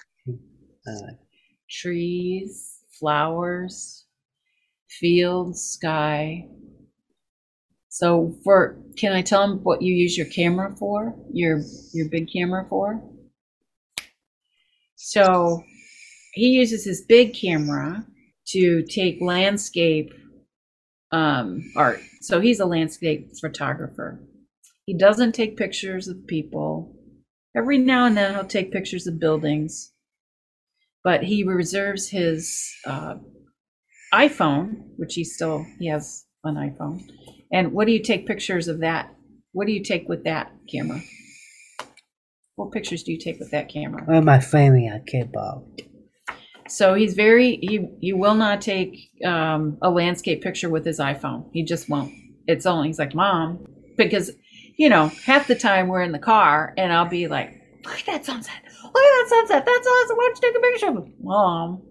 uh, 0.88 1.14
trees, 1.70 2.80
flowers, 3.00 4.06
fields, 4.90 5.62
sky. 5.62 6.48
So 7.90 8.36
for 8.44 8.78
can 8.98 9.14
I 9.14 9.22
tell 9.22 9.44
him 9.44 9.60
what 9.64 9.82
you 9.82 9.94
use 9.94 10.18
your 10.18 10.26
camera 10.28 10.76
for? 10.78 11.16
Your 11.32 11.62
your 11.94 12.10
big 12.10 12.28
camera 12.32 12.66
for? 12.70 13.02
So 14.96 15.64
he 16.34 16.50
uses 16.50 16.86
his 16.86 17.02
big 17.02 17.34
camera 17.34 18.06
to 18.48 18.84
take 18.84 19.22
landscape 19.22 20.12
um, 21.14 21.72
art. 21.78 22.02
So 22.22 22.42
he's 22.42 22.60
a 22.60 22.66
landscape 22.66 23.32
photographer. 23.40 24.20
He 24.86 24.94
doesn't 24.94 25.32
take 25.32 25.56
pictures 25.56 26.10
of 26.10 26.28
people. 26.28 26.94
Every 27.56 27.78
now 27.78 28.06
and 28.06 28.18
then 28.18 28.34
he'll 28.34 28.46
take 28.46 28.74
pictures 28.74 29.08
of 29.08 29.20
buildings 29.20 29.94
but 31.04 31.24
he 31.24 31.44
reserves 31.44 32.10
his 32.10 32.74
uh, 32.86 33.16
iPhone, 34.14 34.84
which 34.96 35.16
he 35.16 35.24
still 35.24 35.66
he 35.80 35.88
has 35.88 36.26
an 36.44 36.56
iPhone. 36.56 37.04
And 37.52 37.74
what 37.74 37.88
do 37.88 37.94
you 37.94 38.02
take 38.02 38.26
pictures 38.26 38.68
of 38.68 38.80
that? 38.80 39.14
What 39.52 39.68
do 39.68 39.74
you 39.74 39.84
take 39.84 40.08
with 40.08 40.24
that 40.24 40.52
camera? 40.72 41.02
What 42.56 42.72
pictures 42.72 43.04
do 43.04 43.12
you 43.12 43.20
take 43.20 43.40
with 43.40 43.52
that 43.52 43.70
camera? 43.70 44.06
Well, 44.08 44.22
my 44.22 44.40
family 44.40 44.90
I 44.90 45.00
care 45.00 45.24
about. 45.24 45.66
So 46.74 46.96
he's 46.96 47.14
very 47.14 47.58
he 47.58 47.88
he 48.02 48.14
will 48.14 48.34
not 48.34 48.60
take 48.60 49.12
um, 49.24 49.78
a 49.84 49.92
landscape 49.92 50.42
picture 50.42 50.70
with 50.70 50.84
his 50.84 50.98
iPhone. 50.98 51.48
He 51.54 51.64
just 51.64 51.88
won't. 51.88 52.12
It's 52.48 52.66
only 52.66 52.88
he's 52.88 52.98
like 52.98 53.14
mom 53.14 53.64
because 53.96 54.32
you 54.76 54.90
know 54.90 55.10
half 55.24 55.48
the 55.48 55.54
time 55.54 55.88
we're 55.88 56.02
in 56.02 56.12
the 56.12 56.18
car 56.18 56.74
and 56.76 56.92
I'll 56.92 57.08
be 57.08 57.28
like 57.28 57.62
look 57.86 58.00
at 58.00 58.06
that 58.08 58.26
sunset. 58.26 58.56
Look 58.84 58.86
at 58.86 58.92
that 58.96 59.26
sunset. 59.30 59.66
That's 59.68 59.88
awesome. 59.88 60.18
Why 60.18 60.24
don't 60.24 60.42
you 60.42 60.50
take 60.50 60.58
a 60.58 60.62
picture 60.62 60.88
of 60.88 61.08
it? 61.08 61.14
Mom 61.24 61.84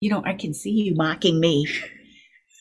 you 0.00 0.08
know 0.08 0.22
I 0.24 0.34
can 0.34 0.54
see 0.54 0.70
you 0.70 0.94
mocking 0.94 1.40
me. 1.40 1.66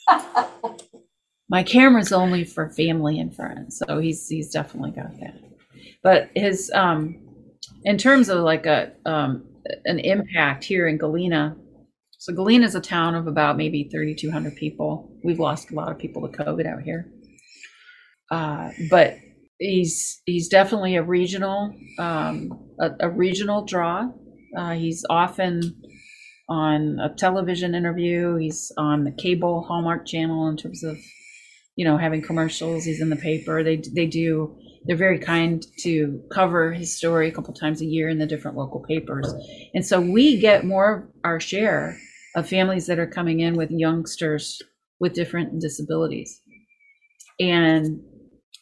My 1.47 1.61
camera's 1.61 2.11
only 2.11 2.43
for 2.43 2.69
family 2.71 3.19
and 3.19 3.35
friends 3.35 3.83
so 3.85 3.99
he's 3.99 4.27
he's 4.27 4.49
definitely 4.49 4.91
got 4.91 5.19
that. 5.19 5.39
But 6.01 6.31
his 6.33 6.71
um 6.73 7.19
in 7.83 7.99
terms 7.99 8.29
of 8.29 8.39
like 8.39 8.65
a 8.65 8.93
um 9.05 9.45
an 9.85 9.99
impact 9.99 10.63
here 10.63 10.87
in 10.87 10.97
galena. 10.97 11.55
So 12.17 12.33
galena 12.33 12.65
is 12.65 12.75
a 12.75 12.81
town 12.81 13.15
of 13.15 13.27
about 13.27 13.57
maybe 13.57 13.89
3200 13.91 14.55
people. 14.55 15.11
We've 15.23 15.39
lost 15.39 15.71
a 15.71 15.75
lot 15.75 15.91
of 15.91 15.99
people 15.99 16.27
to 16.27 16.37
covid 16.37 16.65
out 16.65 16.81
here. 16.81 17.11
Uh 18.31 18.71
but 18.89 19.17
he's 19.59 20.21
he's 20.25 20.47
definitely 20.47 20.95
a 20.95 21.03
regional 21.03 21.73
um 21.99 22.51
a, 22.79 22.91
a 23.01 23.09
regional 23.09 23.65
draw. 23.65 24.09
Uh 24.57 24.73
he's 24.73 25.05
often 25.09 25.75
on 26.47 26.99
a 26.99 27.13
television 27.15 27.73
interview. 27.75 28.35
He's 28.35 28.71
on 28.77 29.03
the 29.03 29.11
cable 29.11 29.63
hallmark 29.63 30.05
channel 30.05 30.47
in 30.47 30.57
terms 30.57 30.83
of 30.83 30.97
you 31.75 31.85
know 31.85 31.97
having 31.97 32.21
commercials. 32.21 32.85
He's 32.85 33.01
in 33.01 33.09
the 33.09 33.15
paper. 33.15 33.63
They 33.63 33.81
they 33.93 34.05
do 34.05 34.57
they're 34.85 34.95
very 34.95 35.19
kind 35.19 35.65
to 35.79 36.21
cover 36.31 36.71
his 36.71 36.95
story 36.95 37.27
a 37.27 37.31
couple 37.31 37.53
times 37.53 37.81
a 37.81 37.85
year 37.85 38.09
in 38.09 38.19
the 38.19 38.25
different 38.25 38.57
local 38.57 38.81
papers. 38.81 39.33
And 39.73 39.85
so 39.85 39.99
we 39.99 40.39
get 40.39 40.65
more 40.65 40.93
of 40.93 41.03
our 41.23 41.39
share 41.39 41.97
of 42.35 42.47
families 42.47 42.85
that 42.87 42.99
are 42.99 43.07
coming 43.07 43.39
in 43.39 43.55
with 43.55 43.71
youngsters 43.71 44.61
with 44.99 45.13
different 45.13 45.59
disabilities. 45.59 46.41
And 47.39 48.01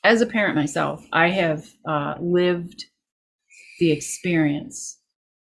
as 0.03 0.21
a 0.21 0.25
parent 0.25 0.55
myself 0.55 1.05
i 1.13 1.29
have 1.29 1.65
uh, 1.87 2.15
lived 2.19 2.85
the 3.79 3.91
experience 3.91 4.99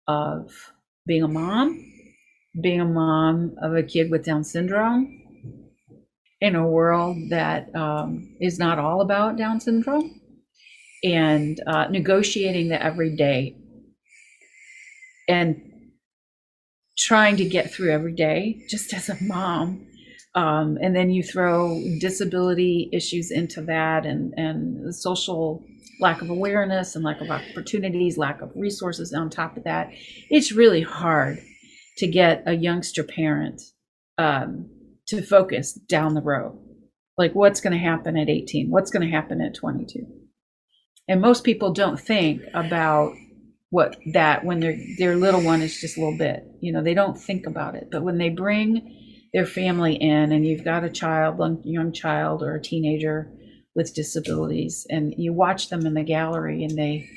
of 0.08 0.52
being 1.08 1.24
a 1.24 1.28
mom 1.28 1.86
being 2.62 2.82
a 2.82 2.86
mom 2.86 3.56
of 3.62 3.76
a 3.76 3.84
kid 3.84 4.12
with 4.12 4.26
down 4.26 4.44
syndrome 4.44 5.16
in 6.42 6.56
a 6.56 6.68
world 6.68 7.18
that 7.30 7.74
um, 7.76 8.36
is 8.40 8.58
not 8.58 8.80
all 8.80 9.02
about 9.02 9.38
down 9.38 9.60
syndrome 9.60 10.19
and 11.04 11.60
uh, 11.68 11.88
negotiating 11.90 12.70
the 12.70 12.82
everyday. 12.82 13.56
And 15.28 15.62
trying 16.98 17.38
to 17.38 17.46
get 17.46 17.72
through 17.72 17.92
every 17.92 18.14
day 18.14 18.62
just 18.70 18.94
as 18.94 19.10
a 19.10 19.18
mom 19.24 19.88
um, 20.36 20.78
and 20.82 20.96
then 20.96 21.10
you 21.10 21.24
throw 21.24 21.82
disability 22.00 22.90
issues 22.94 23.32
into 23.32 23.62
that 23.62 24.06
and 24.06 24.34
and 24.38 24.88
the 24.88 24.94
social 24.94 25.64
lack 26.00 26.22
of 26.22 26.30
awareness 26.30 26.96
and 26.96 27.04
lack 27.04 27.20
of 27.20 27.30
opportunities 27.30 28.18
lack 28.18 28.42
of 28.42 28.52
resources 28.56 29.14
on 29.14 29.30
top 29.30 29.58
of 29.58 29.64
that. 29.64 29.90
It's 30.30 30.52
really 30.52 30.82
hard 30.82 31.40
to 31.98 32.08
get 32.08 32.44
a 32.46 32.54
youngster 32.54 33.04
parent 33.04 33.62
um, 34.18 34.70
to 35.08 35.22
focus 35.22 35.74
down 35.74 36.14
the 36.14 36.22
road. 36.22 36.58
Like 37.18 37.34
what's 37.34 37.60
going 37.60 37.74
to 37.74 37.80
happen 37.80 38.16
at 38.16 38.30
18 38.30 38.70
what's 38.70 38.92
going 38.92 39.06
to 39.06 39.14
happen 39.14 39.42
at 39.42 39.56
22 39.56 40.06
and 41.10 41.20
most 41.20 41.44
people 41.44 41.74
don't 41.74 42.00
think 42.00 42.42
about 42.54 43.14
what 43.72 43.98
that 44.14 44.46
when 44.46 44.62
their 44.62 44.78
their 44.98 45.16
little 45.18 45.42
one 45.42 45.62
is 45.62 45.82
just 45.82 45.98
a 45.98 46.00
little 46.00 46.18
bit 46.18 46.46
you 46.62 46.72
know 46.72 46.82
they 46.82 46.94
don't 46.94 47.20
think 47.20 47.46
about 47.46 47.76
it. 47.76 47.90
But 47.92 48.04
when 48.04 48.18
they 48.18 48.30
bring 48.30 48.96
their 49.34 49.46
family 49.46 49.96
in 49.96 50.32
and 50.32 50.46
you've 50.46 50.64
got 50.64 50.84
a 50.84 50.90
child 50.90 51.40
young 51.66 51.92
child 51.92 52.42
or 52.42 52.56
a 52.56 52.62
teenager 52.62 53.32
with 53.76 53.94
disabilities 53.94 54.88
and 54.90 55.14
you 55.18 55.34
watch 55.34 55.70
them 55.70 55.86
in 55.86 55.94
the 55.94 56.04
gallery 56.04 56.64
and 56.64 56.78
they 56.78 57.08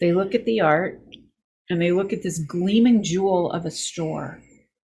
they 0.00 0.12
look 0.12 0.34
at 0.34 0.44
the 0.46 0.60
art 0.60 1.00
and 1.70 1.80
they 1.80 1.92
look 1.92 2.12
at 2.12 2.22
this 2.22 2.38
gleaming 2.40 3.02
jewel 3.02 3.50
of 3.52 3.64
a 3.64 3.70
store 3.70 4.40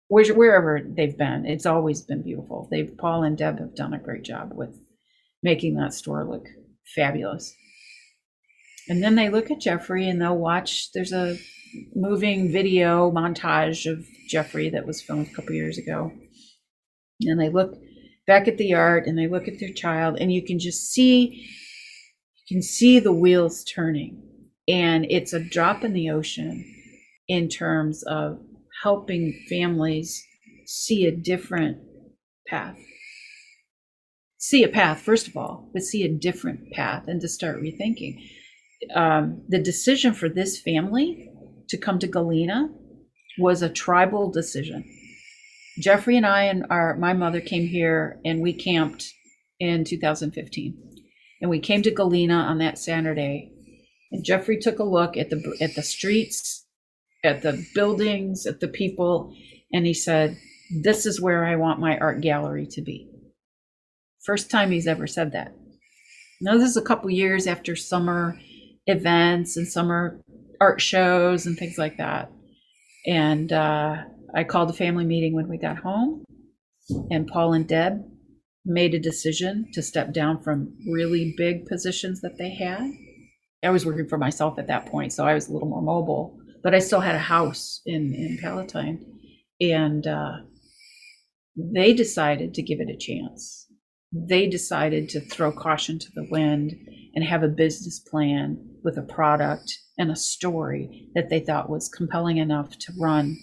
wherever 0.09 0.81
they've 0.97 1.17
been 1.17 1.47
it's 1.47 1.67
always 1.67 2.03
been 2.03 2.23
beautiful. 2.23 2.69
They've 2.71 2.97
paul 2.97 3.23
and 3.23 3.37
deb 3.37 3.59
have 3.59 3.75
done 3.75 3.95
a 3.95 3.99
great 3.99 4.25
job 4.25 4.53
with 4.55 4.79
making 5.43 5.77
that 5.77 5.95
store 5.95 6.25
look 6.25 6.47
fabulous 6.95 7.55
and 8.89 9.03
then 9.03 9.15
they 9.15 9.29
look 9.29 9.51
at 9.51 9.61
Geoffrey 9.61 10.09
and 10.09 10.21
they'll 10.21 10.37
watch. 10.37 10.91
There's 10.93 11.13
a 11.13 11.37
moving 11.95 12.53
video 12.53 13.11
montage 13.11 13.91
of 13.91 14.05
Geoffrey 14.29 14.71
that 14.71 14.87
was 14.87 15.01
filmed 15.01 15.29
a 15.29 15.35
couple 15.35 15.55
years 15.55 15.79
ago. 15.79 16.13
And 17.23 17.41
they 17.41 17.49
look 17.49 17.75
back 18.27 18.49
at 18.49 18.59
the 18.59 18.75
art 18.75 19.07
and 19.07 19.17
they 19.17 19.29
look 19.29 19.49
at 19.49 19.59
their 19.59 19.73
child, 19.73 20.17
and 20.21 20.33
you 20.33 20.45
can 20.45 20.59
just 20.59 20.91
see, 20.93 21.47
you 22.47 22.57
can 22.57 22.63
see 22.63 22.99
the 22.99 23.13
wheels 23.13 23.65
turning. 23.65 24.23
And 24.69 25.07
it's 25.11 25.33
a 25.33 25.41
drop 25.41 25.85
in 25.85 25.93
the 25.93 26.11
ocean 26.11 26.65
in 27.29 27.49
terms 27.49 28.03
of 28.05 28.41
helping 28.83 29.45
families 29.49 30.25
see 30.67 31.07
a 31.07 31.17
different 31.17 31.79
path. 32.47 32.77
See 34.39 34.65
a 34.65 34.69
path, 34.69 35.01
first 35.01 35.29
of 35.29 35.37
all, 35.37 35.71
but 35.73 35.83
see 35.83 36.05
a 36.05 36.13
different 36.13 36.73
path 36.73 37.05
and 37.07 37.21
to 37.21 37.29
start 37.29 37.63
rethinking 37.63 38.19
um, 38.95 39.43
the 39.49 39.59
decision 39.59 40.13
for 40.13 40.29
this 40.29 40.61
family 40.61 41.31
to 41.69 41.77
come 41.79 41.99
to 41.99 42.07
Galena 42.07 42.69
was 43.39 43.63
a 43.63 43.69
tribal 43.69 44.31
decision. 44.31 44.85
Geoffrey 45.79 46.17
and 46.17 46.27
I 46.27 46.45
and 46.45 46.67
our 46.69 46.97
my 46.97 47.13
mother 47.13 47.41
came 47.41 47.67
here 47.67 48.21
and 48.25 48.41
we 48.41 48.53
camped 48.53 49.15
in 49.59 49.85
2015, 49.85 50.77
and 51.41 51.51
we 51.51 51.61
came 51.61 51.83
to 51.83 51.91
Galena 51.91 52.35
on 52.35 52.59
that 52.59 52.79
Saturday. 52.79 53.51
And 54.11 54.25
Geoffrey 54.25 54.59
took 54.59 54.79
a 54.79 54.85
look 54.85 55.17
at 55.17 55.31
the 55.31 55.57
at 55.61 55.75
the 55.75 55.83
streets, 55.83 56.67
at 57.25 57.43
the 57.43 57.65
buildings, 57.75 58.45
at 58.45 58.61
the 58.61 58.69
people, 58.69 59.35
and 59.73 59.87
he 59.87 59.95
said, 59.95 60.37
"This 60.83 61.07
is 61.07 61.21
where 61.21 61.47
I 61.47 61.57
want 61.57 61.81
my 61.81 61.97
art 61.97 62.21
gallery 62.21 62.67
to 62.73 62.83
be." 62.83 63.09
First 64.25 64.51
time 64.51 64.71
he's 64.71 64.87
ever 64.87 65.07
said 65.07 65.33
that. 65.33 65.55
Now 66.43 66.59
this 66.59 66.71
is 66.71 66.77
a 66.77 66.83
couple 66.83 67.09
years 67.09 67.47
after 67.47 67.75
summer 67.75 68.39
events 68.87 69.57
and 69.57 69.67
summer 69.67 70.21
art 70.61 70.81
shows 70.81 71.47
and 71.47 71.57
things 71.57 71.79
like 71.79 71.97
that. 71.99 72.31
And 73.07 73.53
uh, 73.53 73.97
I 74.35 74.45
called 74.45 74.71
a 74.71 74.75
family 74.75 75.05
meeting 75.05 75.35
when 75.35 75.49
we 75.49 75.59
got 75.59 75.79
home, 75.79 76.25
and 77.11 77.27
Paul 77.27 77.53
and 77.53 77.67
Deb 77.67 78.05
made 78.65 78.95
a 78.95 79.01
decision 79.01 79.69
to 79.73 79.83
step 79.83 80.13
down 80.13 80.41
from 80.43 80.73
really 80.89 81.35
big 81.37 81.67
positions 81.67 82.21
that 82.21 82.39
they 82.39 82.55
had. 82.55 82.91
I 83.65 83.71
was 83.71 83.87
working 83.87 84.09
for 84.09 84.19
myself 84.19 84.59
at 84.59 84.69
that 84.69 84.87
point, 84.87 85.13
so 85.13 85.27
I 85.27 85.35
was 85.35 85.49
a 85.49 85.53
little 85.53 85.69
more 85.69 85.83
mobile, 85.83 86.39
but 86.63 86.75
I 86.75 86.79
still 86.79 87.01
had 87.01 87.15
a 87.15 87.21
house 87.21 87.81
in, 87.87 88.15
in 88.15 88.39
Palatine. 88.41 89.05
And 89.61 90.07
uh, 90.07 90.39
they 91.57 91.93
decided 91.93 92.55
to 92.55 92.63
give 92.63 92.81
it 92.81 92.89
a 92.89 92.97
chance. 92.97 93.67
They 94.13 94.49
decided 94.49 95.09
to 95.11 95.21
throw 95.21 95.53
caution 95.53 95.99
to 95.99 96.09
the 96.15 96.27
wind 96.31 96.75
and 97.15 97.25
have 97.25 97.43
a 97.43 97.49
business 97.49 97.99
plan 97.99 98.59
with 98.83 98.99
a 98.99 99.03
product 99.03 99.79
and 99.99 100.11
a 100.11 100.17
story 100.17 101.09
that 101.15 101.29
they 101.29 101.41
thought 101.41 101.71
was 101.71 101.89
compelling 101.89 102.39
enough 102.39 102.79
to 102.79 102.93
run 102.99 103.37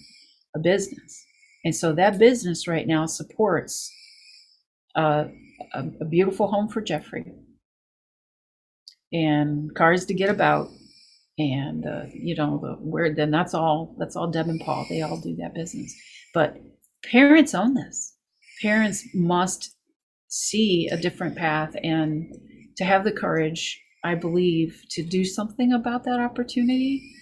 a 0.55 0.59
business. 0.59 1.25
And 1.63 1.75
so 1.75 1.93
that 1.93 2.19
business 2.19 2.67
right 2.67 2.87
now 2.87 3.05
supports 3.05 3.91
a, 4.95 5.27
a 5.73 6.05
beautiful 6.05 6.47
home 6.47 6.69
for 6.69 6.81
Geoffrey. 6.81 7.31
And 9.11 9.73
cars 9.75 10.05
to 10.05 10.13
get 10.13 10.29
about. 10.29 10.69
And 11.37 11.85
uh, 11.85 12.03
you 12.13 12.35
know 12.35 12.59
the 12.61 12.73
where 12.73 13.15
then 13.15 13.31
that's 13.31 13.53
all 13.53 13.95
that's 13.97 14.17
all 14.17 14.29
deb 14.29 14.49
and 14.49 14.59
paul. 14.59 14.85
They 14.89 15.01
all 15.01 15.21
do 15.21 15.37
that 15.37 15.53
business. 15.53 15.95
But 16.33 16.57
parents 17.09 17.55
own 17.55 17.75
this. 17.75 18.13
Parents 18.61 19.07
must 19.15 19.73
see 20.27 20.89
a 20.91 20.97
different 20.97 21.37
path 21.37 21.75
and 21.81 22.35
to 22.79 22.85
have 22.85 23.03
the 23.03 23.11
courage 23.11 23.81
i 24.05 24.15
believe 24.15 24.81
to 24.89 25.03
do 25.03 25.25
something 25.25 25.73
about 25.73 26.05
that 26.05 26.19
opportunity 26.19 27.13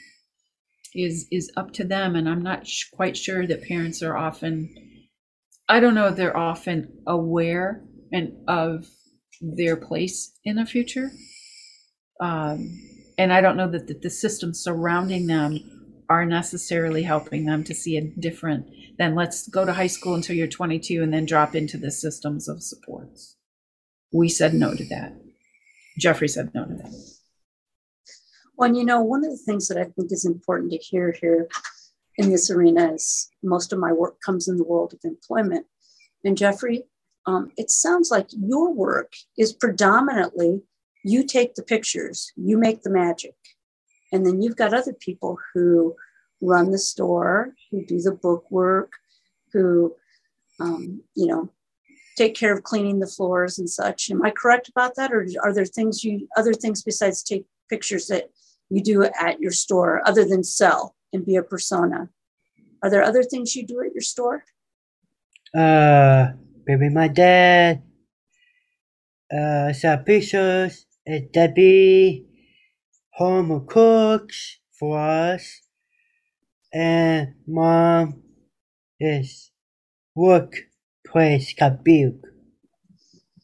is 0.94 1.28
is 1.32 1.52
up 1.58 1.74
to 1.74 1.84
them 1.84 2.16
and 2.16 2.30
i'm 2.30 2.44
not 2.44 2.68
sh- 2.68 2.86
quite 2.94 3.18
sure 3.18 3.48
that 3.48 3.68
parents 3.68 4.04
are 4.04 4.16
often 4.16 4.70
i 5.68 5.80
don't 5.80 5.96
know 5.96 6.08
if 6.08 6.16
they're 6.16 6.38
often 6.38 6.88
aware 7.08 7.84
and 8.12 8.34
of 8.48 8.88
their 9.42 9.76
place 9.76 10.32
in 10.46 10.56
the 10.56 10.66
future. 10.66 11.12
Um, 12.20 12.80
and 13.18 13.34
i 13.34 13.42
don't 13.42 13.58
know 13.58 13.70
that 13.70 13.88
the, 13.88 13.96
the 13.96 14.10
systems 14.10 14.60
surrounding 14.60 15.26
them 15.26 15.60
are 16.10 16.26
necessarily 16.26 17.04
helping 17.04 17.46
them 17.46 17.64
to 17.64 17.74
see 17.74 17.98
a 17.98 18.02
different 18.02 18.68
than 19.00 19.16
let's 19.16 19.48
go 19.50 19.66
to 19.66 19.74
high 19.74 19.88
school 19.88 20.16
until 20.16 20.36
you're 20.36 20.48
22 20.48 21.02
and 21.04 21.14
then 21.14 21.26
drop 21.26 21.56
into 21.56 21.78
the 21.78 21.92
systems 21.92 22.48
of 22.48 22.64
supports. 22.64 23.36
We 24.14 24.30
said 24.30 24.54
no 24.54 24.74
to 24.74 24.86
that 24.86 25.14
geoffrey 25.98 26.28
said 26.28 26.52
no 26.54 26.66
to 26.66 26.74
that 26.74 26.94
Well, 28.58 28.76
you 28.76 28.84
know, 28.84 29.02
one 29.02 29.24
of 29.24 29.32
the 29.32 29.38
things 29.46 29.68
that 29.68 29.78
I 29.78 29.86
think 29.86 30.12
is 30.12 30.26
important 30.26 30.72
to 30.72 30.78
hear 30.78 31.14
here 31.22 31.48
in 32.18 32.32
this 32.32 32.50
arena 32.50 32.94
is 32.94 33.30
most 33.44 33.72
of 33.72 33.80
my 33.80 33.92
work 33.92 34.20
comes 34.26 34.48
in 34.48 34.58
the 34.58 34.64
world 34.64 34.94
of 34.94 35.00
employment. 35.04 35.66
And 36.24 36.38
Geoffrey, 36.38 36.84
um, 37.28 37.52
it 37.58 37.70
sounds 37.70 38.10
like 38.10 38.28
your 38.32 38.74
work 38.74 39.14
is 39.38 39.54
predominantly 39.54 40.64
you 41.04 41.24
take 41.24 41.56
the 41.56 41.64
pictures, 41.64 42.32
you 42.36 42.58
make 42.58 42.82
the 42.82 42.90
magic. 42.90 43.36
And 44.12 44.26
then 44.26 44.42
you've 44.42 44.56
got 44.56 44.74
other 44.74 44.94
people 44.94 45.38
who 45.54 45.96
run 46.42 46.72
the 46.72 46.78
store, 46.78 47.54
who 47.72 47.86
do 47.86 48.00
the 48.02 48.12
book 48.12 48.50
work, 48.50 48.92
who, 49.54 49.96
um, 50.60 51.02
you 51.16 51.28
know, 51.28 51.50
take 52.18 52.36
care 52.36 52.54
of 52.54 52.64
cleaning 52.64 53.00
the 53.00 53.08
floors 53.08 53.60
and 53.60 53.70
such. 53.70 54.10
Am 54.10 54.26
I 54.26 54.32
correct 54.32 54.68
about 54.68 54.96
that? 54.96 55.14
Or 55.14 55.26
are 55.44 55.54
there 55.54 55.66
things 55.66 56.04
you, 56.04 56.28
other 56.36 56.54
things 56.54 56.84
besides 56.84 57.22
take 57.22 57.46
pictures 57.70 58.08
that 58.08 58.32
you 58.70 58.82
do 58.82 59.04
at 59.04 59.40
your 59.40 59.52
store 59.52 60.02
other 60.06 60.26
than 60.26 60.44
sell 60.44 60.96
and 61.14 61.26
be 61.26 61.36
a 61.36 61.44
persona? 61.44 62.10
Are 62.84 62.90
there 62.90 63.04
other 63.04 63.24
things 63.24 63.56
you 63.56 63.66
do 63.66 63.82
at 63.82 63.94
your 63.94 64.02
store? 64.02 64.44
Uh, 65.56 66.32
maybe 66.66 66.90
my 66.90 67.08
dad. 67.08 67.84
Uh, 69.32 69.72
some 69.74 70.00
pictures. 70.00 70.86
And 71.06 71.32
Debbie. 71.32 72.26
Home 73.14 73.66
cooks 73.68 74.60
for 74.78 75.00
us. 75.00 75.62
And 76.74 77.36
mom 77.48 78.22
is 79.00 79.52
workplace 81.08 81.54
Kabuk. 81.54 82.20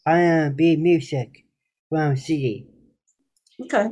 I 0.06 0.20
am 0.20 0.56
B 0.56 0.76
music 0.76 1.46
from 1.90 2.16
city. 2.18 2.68
Okay. 3.62 3.90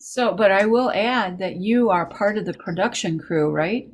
So, 0.00 0.34
but 0.34 0.52
I 0.52 0.66
will 0.66 0.90
add 0.92 1.38
that 1.38 1.56
you 1.56 1.90
are 1.90 2.06
part 2.06 2.38
of 2.38 2.46
the 2.46 2.54
production 2.54 3.18
crew, 3.18 3.50
right? 3.50 3.88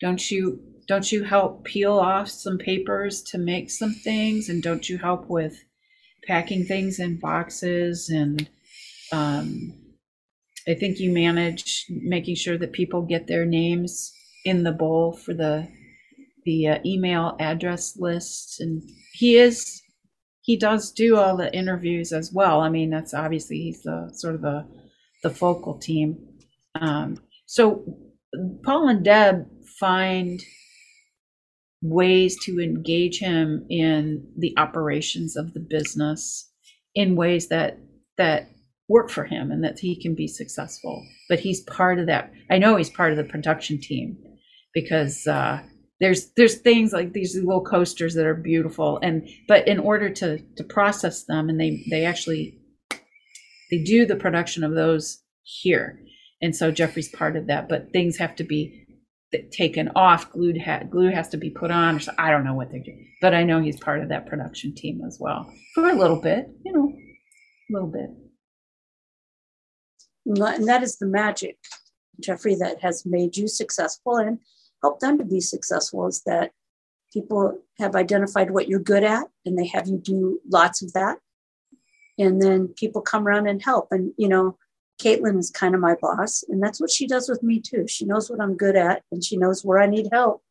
Don't 0.00 0.30
you 0.30 0.60
don't 0.86 1.10
you 1.10 1.24
help 1.24 1.64
peel 1.64 1.98
off 1.98 2.28
some 2.28 2.56
papers 2.56 3.22
to 3.22 3.38
make 3.38 3.70
some 3.70 3.92
things 3.92 4.48
and 4.48 4.62
don't 4.62 4.88
you 4.88 4.96
help 4.98 5.28
with 5.28 5.64
packing 6.26 6.64
things 6.64 6.98
in 6.98 7.18
boxes 7.18 8.08
and 8.08 8.48
um, 9.12 9.72
I 10.66 10.74
think 10.74 10.98
you 10.98 11.10
manage 11.10 11.84
making 11.90 12.36
sure 12.36 12.56
that 12.58 12.72
people 12.72 13.02
get 13.02 13.26
their 13.26 13.44
names 13.44 14.12
in 14.46 14.62
the 14.62 14.72
bowl 14.72 15.12
for 15.12 15.34
the 15.34 15.68
the 16.48 16.66
uh, 16.66 16.78
email 16.86 17.36
address 17.38 17.98
lists 17.98 18.58
and 18.58 18.82
he 19.12 19.36
is 19.36 19.82
he 20.40 20.56
does 20.56 20.90
do 20.90 21.18
all 21.18 21.36
the 21.36 21.54
interviews 21.54 22.10
as 22.10 22.32
well. 22.32 22.62
I 22.62 22.70
mean, 22.70 22.88
that's 22.88 23.12
obviously 23.12 23.58
he's 23.58 23.82
the 23.82 24.10
sort 24.14 24.34
of 24.34 24.40
the 24.40 24.66
the 25.22 25.28
focal 25.28 25.78
team. 25.78 26.16
Um, 26.80 27.18
so 27.44 27.84
Paul 28.64 28.88
and 28.88 29.04
Deb 29.04 29.46
find 29.78 30.40
ways 31.82 32.34
to 32.44 32.60
engage 32.60 33.18
him 33.18 33.66
in 33.68 34.26
the 34.38 34.54
operations 34.56 35.36
of 35.36 35.52
the 35.52 35.60
business 35.60 36.50
in 36.94 37.14
ways 37.14 37.48
that 37.48 37.78
that 38.16 38.48
work 38.88 39.10
for 39.10 39.24
him 39.24 39.50
and 39.50 39.62
that 39.62 39.78
he 39.78 40.00
can 40.00 40.14
be 40.14 40.26
successful. 40.26 41.04
But 41.28 41.40
he's 41.40 41.60
part 41.60 41.98
of 41.98 42.06
that. 42.06 42.32
I 42.50 42.56
know 42.56 42.76
he's 42.76 42.88
part 42.88 43.10
of 43.10 43.18
the 43.18 43.32
production 43.34 43.78
team 43.78 44.16
because 44.72 45.26
uh, 45.26 45.60
there's 46.00 46.30
there's 46.36 46.56
things 46.56 46.92
like 46.92 47.12
these 47.12 47.34
little 47.34 47.64
coasters 47.64 48.14
that 48.14 48.26
are 48.26 48.34
beautiful 48.34 48.98
and 49.02 49.28
but 49.46 49.66
in 49.66 49.78
order 49.78 50.10
to 50.10 50.38
to 50.56 50.64
process 50.64 51.24
them 51.24 51.48
and 51.48 51.60
they 51.60 51.84
they 51.90 52.04
actually 52.04 52.58
they 53.70 53.82
do 53.84 54.06
the 54.06 54.16
production 54.16 54.64
of 54.64 54.74
those 54.74 55.22
here. 55.42 56.00
And 56.40 56.54
so 56.54 56.70
geoffrey's 56.70 57.08
part 57.08 57.36
of 57.36 57.48
that 57.48 57.68
but 57.68 57.92
things 57.92 58.16
have 58.18 58.36
to 58.36 58.44
be 58.44 58.84
taken 59.50 59.90
off 59.94 60.30
glued 60.32 60.60
ha- 60.62 60.84
glue 60.88 61.10
has 61.10 61.28
to 61.30 61.36
be 61.36 61.50
put 61.50 61.70
on 61.70 61.96
or 61.96 62.00
so 62.00 62.12
i 62.16 62.30
don't 62.30 62.44
know 62.44 62.54
what 62.54 62.70
they're 62.70 62.82
doing 62.82 63.06
but 63.20 63.34
i 63.34 63.42
know 63.42 63.60
he's 63.60 63.78
part 63.78 64.00
of 64.02 64.08
that 64.08 64.26
production 64.26 64.74
team 64.74 65.02
as 65.06 65.18
well 65.20 65.52
for 65.74 65.90
a 65.90 65.94
little 65.94 66.18
bit 66.18 66.48
you 66.64 66.72
know 66.72 66.90
a 67.68 67.72
little 67.72 67.88
bit. 67.88 68.10
And 70.26 70.68
that 70.68 70.82
is 70.82 70.98
the 70.98 71.06
magic, 71.06 71.56
Geoffrey, 72.20 72.54
that 72.56 72.80
has 72.80 73.04
made 73.06 73.36
you 73.36 73.48
successful 73.48 74.16
and 74.16 74.38
helped 74.82 75.00
them 75.00 75.18
to 75.18 75.24
be 75.24 75.40
successful 75.40 76.06
is 76.06 76.22
that 76.26 76.52
people 77.12 77.58
have 77.78 77.96
identified 77.96 78.50
what 78.50 78.68
you're 78.68 78.80
good 78.80 79.04
at 79.04 79.26
and 79.44 79.58
they 79.58 79.66
have 79.66 79.88
you 79.88 79.98
do 79.98 80.40
lots 80.50 80.82
of 80.82 80.92
that. 80.92 81.18
And 82.18 82.42
then 82.42 82.68
people 82.68 83.00
come 83.00 83.26
around 83.26 83.46
and 83.46 83.62
help. 83.62 83.88
And, 83.92 84.12
you 84.16 84.28
know, 84.28 84.58
Caitlin 85.00 85.38
is 85.38 85.50
kind 85.50 85.74
of 85.74 85.80
my 85.80 85.94
boss, 86.00 86.42
and 86.48 86.60
that's 86.60 86.80
what 86.80 86.90
she 86.90 87.06
does 87.06 87.28
with 87.28 87.42
me 87.42 87.60
too. 87.60 87.86
She 87.86 88.04
knows 88.04 88.28
what 88.28 88.40
I'm 88.40 88.56
good 88.56 88.74
at 88.74 89.02
and 89.12 89.22
she 89.22 89.36
knows 89.36 89.64
where 89.64 89.78
I 89.78 89.86
need 89.86 90.08
help. 90.12 90.42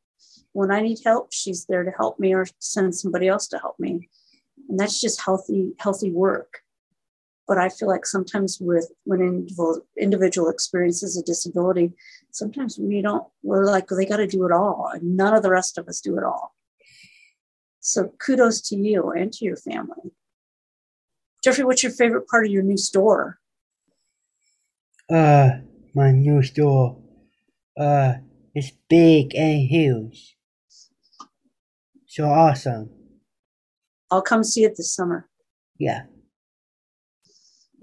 When 0.53 0.71
I 0.71 0.81
need 0.81 0.99
help, 1.05 1.33
she's 1.33 1.65
there 1.65 1.83
to 1.83 1.91
help 1.91 2.17
me 2.17 2.33
or 2.33 2.47
send 2.59 2.95
somebody 2.95 3.27
else 3.27 3.47
to 3.49 3.59
help 3.59 3.77
me. 3.77 4.09
And 4.69 4.79
that's 4.79 5.01
just 5.01 5.21
healthy, 5.21 5.73
healthy 5.79 6.11
work. 6.11 6.61
But 7.47 7.57
I 7.57 7.69
feel 7.69 7.87
like 7.87 8.05
sometimes 8.05 8.57
with 8.59 8.91
when 9.05 9.21
individual, 9.21 9.81
individual 9.97 10.49
experiences 10.49 11.17
a 11.17 11.23
disability, 11.23 11.93
sometimes 12.31 12.77
we 12.77 13.01
don't, 13.01 13.25
we're 13.41 13.65
like, 13.65 13.87
they 13.87 14.05
got 14.05 14.17
to 14.17 14.27
do 14.27 14.45
it 14.45 14.51
all. 14.51 14.89
And 14.93 15.15
none 15.15 15.33
of 15.33 15.43
the 15.43 15.49
rest 15.51 15.77
of 15.77 15.87
us 15.87 16.01
do 16.01 16.17
it 16.17 16.23
all. 16.23 16.55
So 17.79 18.11
kudos 18.19 18.59
to 18.69 18.75
you 18.75 19.11
and 19.11 19.31
to 19.31 19.45
your 19.45 19.55
family. 19.55 20.11
Geoffrey, 21.41 21.63
what's 21.63 21.83
your 21.83 21.91
favorite 21.93 22.27
part 22.27 22.45
of 22.45 22.51
your 22.51 22.63
new 22.63 22.75
store? 22.75 23.39
Uh, 25.09 25.59
my 25.95 26.11
new 26.11 26.43
store. 26.43 27.01
Uh, 27.79 28.15
it's 28.53 28.71
big 28.89 29.33
and 29.35 29.61
huge. 29.61 30.35
So 32.07 32.25
awesome. 32.25 32.89
I'll 34.11 34.21
come 34.21 34.43
see 34.43 34.63
it 34.63 34.75
this 34.75 34.93
summer. 34.93 35.29
Yeah. 35.77 36.03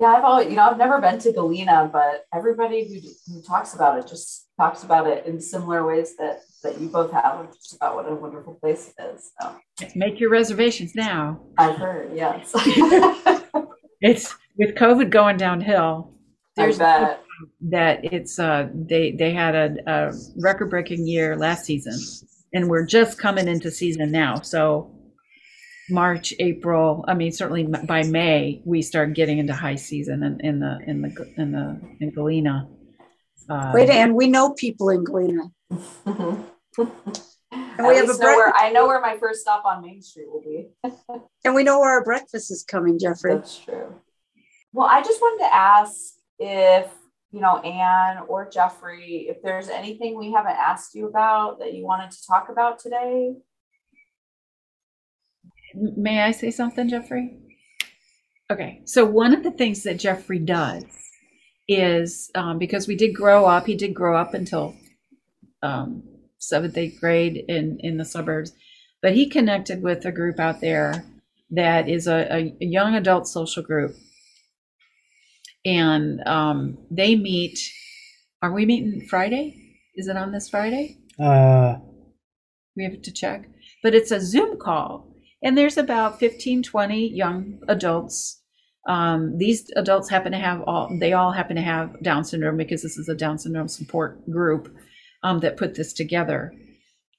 Yeah, 0.01 0.09
I've 0.09 0.24
always, 0.24 0.49
you 0.49 0.57
know, 0.57 0.62
I've 0.62 0.78
never 0.78 1.01
been 1.01 1.18
to 1.20 1.32
Galena, 1.32 1.88
but 1.92 2.26
everybody 2.34 2.88
who, 2.88 3.32
who 3.32 3.42
talks 3.42 3.74
about 3.74 3.99
it 3.99 4.09
just 4.09 4.49
talks 4.57 4.82
about 4.82 5.07
it 5.07 5.24
in 5.26 5.40
similar 5.40 5.86
ways 5.86 6.16
that 6.16 6.40
that 6.62 6.80
you 6.80 6.88
both 6.88 7.12
have, 7.12 7.47
just 7.53 7.76
about 7.76 7.95
what 7.95 8.11
a 8.11 8.14
wonderful 8.14 8.55
place 8.55 8.92
it 8.99 9.03
is. 9.14 9.32
So 9.40 9.57
make 9.95 10.18
your 10.18 10.30
reservations 10.30 10.95
now 10.95 11.40
I've 11.59 11.76
heard, 11.76 12.16
yes. 12.16 12.53
it's 14.01 14.36
with 14.59 14.74
covid 14.74 15.11
going 15.11 15.36
downhill 15.36 16.12
there's 16.57 16.78
that 16.78 17.20
it's 17.70 18.38
uh 18.38 18.68
they 18.74 19.12
they 19.12 19.32
had 19.32 19.55
a, 19.55 19.76
a 19.86 20.12
record 20.36 20.70
breaking 20.70 21.07
year 21.07 21.36
last 21.36 21.64
season 21.64 21.99
and 22.53 22.68
we're 22.68 22.86
just 22.86 23.18
coming 23.18 23.49
into 23.49 23.70
season 23.70 24.12
now 24.12 24.36
so 24.40 24.90
march 25.91 26.32
april 26.39 27.05
i 27.09 27.14
mean 27.14 27.30
certainly 27.30 27.64
by 27.64 28.03
may 28.03 28.61
we 28.64 28.80
start 28.80 29.14
getting 29.14 29.39
into 29.39 29.53
high 29.53 29.74
season 29.74 30.22
in, 30.22 30.41
in 30.41 30.61
the 30.61 30.78
in 30.87 31.03
the 31.03 31.35
in 31.37 31.53
the 31.53 31.80
in 32.01 32.11
galena 32.11 32.68
uh, 33.49 33.72
Wait, 33.74 33.91
Ann, 33.91 34.14
we 34.14 34.28
know 34.28 34.55
people 34.55 34.89
in 34.89 35.05
Galena. 35.05 35.51
and 35.70 36.45
And 37.76 37.87
we 37.87 37.97
have 37.97 38.09
a 38.09 38.18
know 38.18 38.18
where, 38.18 38.47
breakfast, 38.47 38.64
I 38.64 38.70
know 38.70 38.87
where 38.87 39.01
my 39.01 39.16
first 39.16 39.41
stop 39.41 39.64
on 39.64 39.82
Main 39.82 40.01
Street 40.01 40.26
will 40.28 40.43
be. 40.43 40.68
and 41.45 41.55
we 41.55 41.62
know 41.64 41.80
where 41.80 41.91
our 41.91 42.05
breakfast 42.05 42.51
is 42.51 42.64
coming, 42.64 42.99
Geoffrey. 42.99 43.35
That's 43.35 43.59
true. 43.59 43.95
Well, 44.72 44.87
I 44.87 45.03
just 45.03 45.20
wanted 45.20 45.45
to 45.45 45.55
ask 45.55 46.14
if 46.39 46.89
you 47.30 47.41
know, 47.41 47.59
Ann 47.59 48.24
or 48.28 48.49
Geoffrey, 48.49 49.26
if 49.28 49.43
there's 49.43 49.68
anything 49.68 50.16
we 50.16 50.32
haven't 50.32 50.53
asked 50.53 50.95
you 50.95 51.09
about 51.09 51.59
that 51.59 51.74
you 51.74 51.85
wanted 51.85 52.12
to 52.12 52.26
talk 52.26 52.49
about 52.49 52.78
today. 52.78 53.35
May 55.75 56.22
I 56.22 56.31
say 56.31 56.51
something, 56.51 56.89
Geoffrey? 56.89 57.37
Okay, 58.51 58.83
so 58.85 59.05
one 59.05 59.35
of 59.35 59.43
the 59.43 59.51
things 59.51 59.83
that 59.83 59.99
Geoffrey 59.99 60.39
does 60.39 60.85
is 61.66 62.31
um, 62.35 62.59
because 62.59 62.87
we 62.87 62.95
did 62.95 63.14
grow 63.14 63.47
up, 63.47 63.66
he 63.66 63.75
did 63.75 63.95
grow 63.95 64.16
up 64.16 64.35
until 64.35 64.77
um, 65.62 66.03
seventh, 66.39 66.77
eighth 66.77 67.01
grade 67.01 67.45
in, 67.49 67.79
in 67.81 67.97
the 67.97 68.05
suburbs, 68.05 68.53
but 69.01 69.14
he 69.14 69.29
connected 69.29 69.83
with 69.83 70.05
a 70.05 70.12
group 70.12 70.39
out 70.39 70.61
there 70.61 71.05
that 71.51 71.89
is 71.89 72.07
a, 72.07 72.29
a 72.31 72.57
young 72.61 72.95
adult 72.95 73.27
social 73.27 73.62
group. 73.62 73.95
And 75.64 76.20
um, 76.27 76.79
they 76.91 77.16
meet, 77.16 77.59
are 78.43 78.53
we 78.53 78.66
meeting 78.66 79.07
Friday? 79.09 79.79
Is 79.95 80.09
it 80.09 80.16
on 80.16 80.33
this 80.33 80.51
Friday? 80.51 80.99
Uh, 81.18 81.77
We 82.77 82.85
have 82.85 83.01
to 83.01 83.12
check. 83.12 83.49
But 83.83 83.95
it's 83.95 84.11
a 84.11 84.20
Zoom 84.20 84.59
call. 84.59 85.14
And 85.45 85.59
there's 85.59 85.76
about 85.76 86.18
15, 86.18 86.62
20 86.62 87.14
young 87.14 87.61
adults. 87.68 88.40
Um, 88.88 89.36
these 89.36 89.70
adults 89.76 90.09
happen 90.09 90.32
to 90.32 90.38
have 90.38 90.62
all, 90.62 90.97
they 90.99 91.12
all 91.12 91.32
happen 91.32 91.57
to 91.57 91.62
have 91.62 92.03
Down 92.03 92.24
syndrome 92.24 92.57
because 92.57 92.82
this 92.82 92.97
is 92.97 93.11
a 93.11 93.14
Down 93.14 93.38
syndrome 93.38 93.68
support 93.68 94.28
group 94.30 94.74
um, 95.22 95.40
that 95.40 95.59
put 95.59 95.74
this 95.74 95.92
together. 95.92 96.55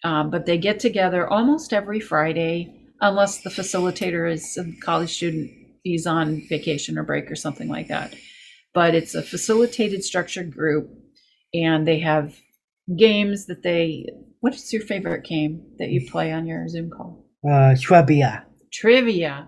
Um, 0.04 0.32
but 0.32 0.48
they 0.48 0.58
get 0.58 0.80
together 0.80 1.28
almost 1.28 1.72
every 1.72 2.00
Friday, 2.00 2.76
unless 3.00 3.42
the 3.42 3.50
facilitator 3.52 4.32
is 4.32 4.58
a 4.58 4.66
college 4.82 5.14
student, 5.14 5.52
he's 5.84 6.08
on 6.08 6.42
vacation 6.50 6.98
or 6.98 7.04
break 7.04 7.30
or 7.30 7.36
something 7.36 7.70
like 7.70 7.88
that. 7.90 8.16
But 8.74 8.96
it's 8.96 9.16
a 9.16 9.24
facilitated 9.24 10.04
structured 10.04 10.52
group, 10.52 10.90
and 11.54 11.88
they 11.88 12.00
have 12.00 12.36
games 12.98 13.46
that 13.46 13.64
they. 13.64 14.08
What 14.42 14.54
is 14.54 14.72
your 14.74 14.84
favorite 14.84 15.24
game 15.24 15.64
that 15.80 15.90
you 15.90 16.08
play 16.10 16.32
on 16.32 16.46
your 16.46 16.68
Zoom 16.68 16.92
call? 16.92 17.25
Uh, 17.50 17.76
trivia. 17.80 18.46
Trivia. 18.72 19.48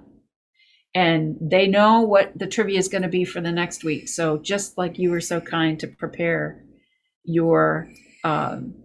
And 0.93 1.37
they 1.41 1.67
know 1.67 2.01
what 2.01 2.37
the 2.37 2.47
trivia 2.47 2.79
is 2.79 2.87
going 2.87 3.03
to 3.03 3.07
be 3.07 3.25
for 3.25 3.41
the 3.41 3.51
next 3.51 3.83
week. 3.83 4.07
So 4.07 4.37
just 4.37 4.77
like 4.77 4.97
you 4.97 5.11
were 5.11 5.21
so 5.21 5.39
kind 5.41 5.79
to 5.79 5.87
prepare 5.87 6.63
your 7.23 7.87
um, 8.23 8.75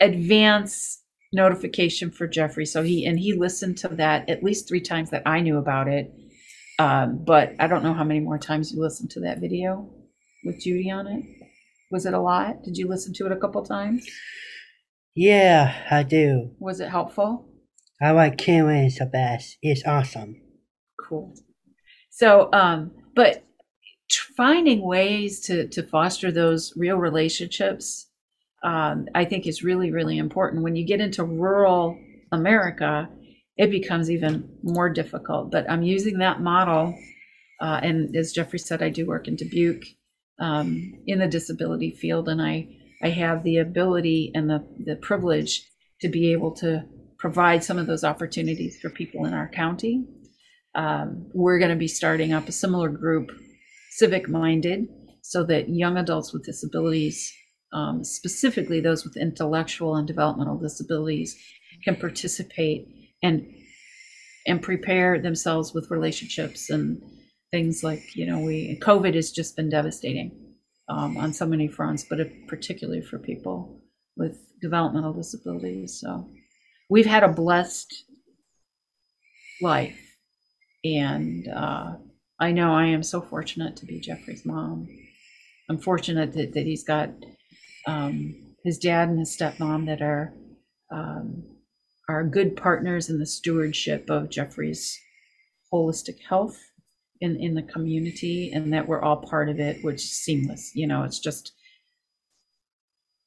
advance 0.00 1.02
notification 1.32 2.10
for 2.10 2.26
Geoffrey. 2.26 2.66
So 2.66 2.82
he 2.82 3.06
and 3.06 3.18
he 3.18 3.32
listened 3.32 3.78
to 3.78 3.88
that 3.88 4.28
at 4.28 4.42
least 4.42 4.68
three 4.68 4.80
times 4.80 5.10
that 5.10 5.22
I 5.26 5.40
knew 5.40 5.58
about 5.58 5.88
it. 5.88 6.12
Um, 6.78 7.24
but 7.24 7.54
I 7.58 7.66
don't 7.66 7.82
know 7.82 7.94
how 7.94 8.04
many 8.04 8.20
more 8.20 8.38
times 8.38 8.72
you 8.72 8.80
listened 8.80 9.10
to 9.10 9.20
that 9.20 9.40
video 9.40 9.90
with 10.44 10.60
Judy 10.60 10.90
on 10.90 11.06
it. 11.06 11.24
Was 11.90 12.06
it 12.06 12.14
a 12.14 12.20
lot? 12.20 12.62
Did 12.62 12.76
you 12.76 12.88
listen 12.88 13.12
to 13.14 13.26
it 13.26 13.32
a 13.32 13.36
couple 13.36 13.62
times? 13.62 14.06
Yeah, 15.14 15.74
I 15.90 16.02
do. 16.02 16.52
Was 16.58 16.80
it 16.80 16.88
helpful? 16.88 17.51
I 18.02 18.10
like 18.10 18.36
Karen 18.36 18.90
the 18.98 19.06
best. 19.06 19.58
It's 19.62 19.86
awesome. 19.86 20.40
Cool. 21.00 21.34
So, 22.10 22.48
um, 22.52 22.90
but 23.14 23.44
finding 24.36 24.82
ways 24.82 25.40
to 25.42 25.68
to 25.68 25.82
foster 25.84 26.32
those 26.32 26.72
real 26.76 26.96
relationships, 26.96 28.08
um, 28.64 29.06
I 29.14 29.24
think 29.24 29.46
is 29.46 29.62
really 29.62 29.92
really 29.92 30.18
important. 30.18 30.64
When 30.64 30.74
you 30.74 30.84
get 30.84 31.00
into 31.00 31.22
rural 31.22 31.96
America, 32.32 33.08
it 33.56 33.70
becomes 33.70 34.10
even 34.10 34.48
more 34.64 34.90
difficult. 34.90 35.52
But 35.52 35.70
I'm 35.70 35.82
using 35.82 36.18
that 36.18 36.40
model, 36.40 36.98
uh, 37.60 37.80
and 37.82 38.16
as 38.16 38.32
Geoffrey 38.32 38.58
said, 38.58 38.82
I 38.82 38.88
do 38.88 39.06
work 39.06 39.28
in 39.28 39.36
Dubuque 39.36 39.86
um, 40.40 40.94
in 41.06 41.20
the 41.20 41.28
disability 41.28 41.92
field, 41.92 42.28
and 42.28 42.42
I 42.42 42.68
I 43.00 43.10
have 43.10 43.44
the 43.44 43.58
ability 43.58 44.32
and 44.34 44.50
the 44.50 44.66
the 44.84 44.96
privilege 44.96 45.62
to 46.00 46.08
be 46.08 46.32
able 46.32 46.50
to 46.56 46.84
provide 47.22 47.62
some 47.62 47.78
of 47.78 47.86
those 47.86 48.02
opportunities 48.02 48.76
for 48.80 48.90
people 48.90 49.24
in 49.24 49.32
our 49.32 49.48
county. 49.48 50.04
Um, 50.74 51.30
we're 51.32 51.60
going 51.60 51.70
to 51.70 51.76
be 51.76 51.86
starting 51.86 52.32
up 52.32 52.48
a 52.48 52.52
similar 52.52 52.88
group, 52.88 53.30
civic 53.90 54.28
minded, 54.28 54.88
so 55.22 55.44
that 55.44 55.68
young 55.68 55.96
adults 55.96 56.32
with 56.32 56.44
disabilities, 56.44 57.32
um, 57.72 58.02
specifically 58.02 58.80
those 58.80 59.04
with 59.04 59.16
intellectual 59.16 59.94
and 59.94 60.04
developmental 60.04 60.58
disabilities, 60.58 61.40
can 61.84 61.94
participate 61.94 62.88
and 63.22 63.46
and 64.48 64.60
prepare 64.60 65.20
themselves 65.20 65.72
with 65.72 65.92
relationships 65.92 66.70
and 66.70 67.00
things 67.52 67.84
like 67.84 68.16
you 68.16 68.26
know 68.26 68.40
we 68.40 68.76
COVID 68.82 69.14
has 69.14 69.30
just 69.30 69.54
been 69.54 69.70
devastating 69.70 70.56
um, 70.88 71.16
on 71.16 71.32
so 71.32 71.46
many 71.46 71.68
fronts, 71.68 72.02
but 72.02 72.18
particularly 72.48 73.00
for 73.00 73.18
people 73.20 73.80
with 74.16 74.36
developmental 74.60 75.12
disabilities. 75.12 76.00
So 76.00 76.28
we've 76.92 77.06
had 77.06 77.22
a 77.22 77.28
blessed 77.28 78.04
life 79.62 79.98
and 80.84 81.48
uh, 81.48 81.94
I 82.38 82.52
know 82.52 82.74
I 82.74 82.84
am 82.86 83.02
so 83.02 83.22
fortunate 83.22 83.76
to 83.76 83.86
be 83.86 83.98
Geoffrey's 83.98 84.44
mom. 84.44 84.88
I'm 85.70 85.78
fortunate 85.78 86.34
that, 86.34 86.52
that 86.52 86.66
he's 86.66 86.84
got 86.84 87.08
um, 87.86 88.34
his 88.62 88.78
dad 88.78 89.08
and 89.08 89.18
his 89.18 89.34
stepmom 89.34 89.86
that 89.86 90.02
are 90.02 90.34
um, 90.90 91.44
are 92.10 92.24
good 92.24 92.56
partners 92.56 93.08
in 93.08 93.18
the 93.18 93.26
stewardship 93.26 94.10
of 94.10 94.28
Geoffrey's 94.28 95.00
holistic 95.72 96.18
health 96.28 96.58
in 97.22 97.36
in 97.36 97.54
the 97.54 97.62
community, 97.62 98.50
and 98.52 98.70
that 98.74 98.86
we're 98.86 99.00
all 99.00 99.16
part 99.16 99.48
of 99.48 99.58
it, 99.58 99.82
which 99.82 100.02
is 100.02 100.10
seamless. 100.10 100.72
You 100.74 100.88
know, 100.88 101.04
it's 101.04 101.20
just 101.20 101.52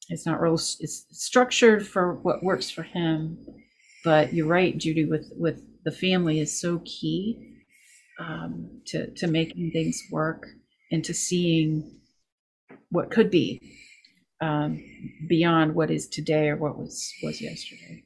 it's 0.09 0.25
not 0.25 0.41
real. 0.41 0.53
It's 0.53 1.05
structured 1.11 1.85
for 1.85 2.15
what 2.15 2.43
works 2.43 2.69
for 2.69 2.83
him, 2.83 3.37
but 4.03 4.33
you're 4.33 4.47
right, 4.47 4.77
Judy. 4.77 5.05
With 5.05 5.31
with 5.35 5.61
the 5.83 5.91
family 5.91 6.39
is 6.39 6.59
so 6.59 6.81
key 6.85 7.63
um, 8.19 8.81
to 8.87 9.11
to 9.11 9.27
making 9.27 9.71
things 9.71 10.01
work 10.11 10.47
and 10.91 11.03
to 11.05 11.13
seeing 11.13 11.99
what 12.89 13.11
could 13.11 13.31
be 13.31 13.61
um, 14.41 14.83
beyond 15.27 15.75
what 15.75 15.91
is 15.91 16.07
today 16.07 16.49
or 16.49 16.57
what 16.57 16.77
was 16.77 17.11
was 17.23 17.41
yesterday. 17.41 18.03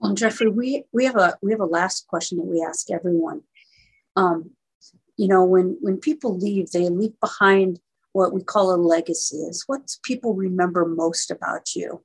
Well, 0.00 0.14
Geoffrey, 0.14 0.48
we, 0.48 0.84
we 0.92 1.04
have 1.06 1.16
a 1.16 1.36
we 1.42 1.52
have 1.52 1.60
a 1.60 1.66
last 1.66 2.06
question 2.06 2.38
that 2.38 2.44
we 2.44 2.62
ask 2.62 2.90
everyone. 2.90 3.42
Um, 4.14 4.50
you 5.16 5.28
know, 5.28 5.44
when 5.44 5.78
when 5.80 5.98
people 5.98 6.36
leave, 6.38 6.70
they 6.70 6.88
leave 6.88 7.18
behind 7.20 7.80
what 8.16 8.32
we 8.32 8.42
call 8.42 8.74
a 8.74 8.76
legacy. 8.76 9.36
Is 9.36 9.64
what 9.66 9.94
people 10.02 10.34
remember 10.34 10.86
most 10.86 11.30
about 11.30 11.76
you. 11.76 12.02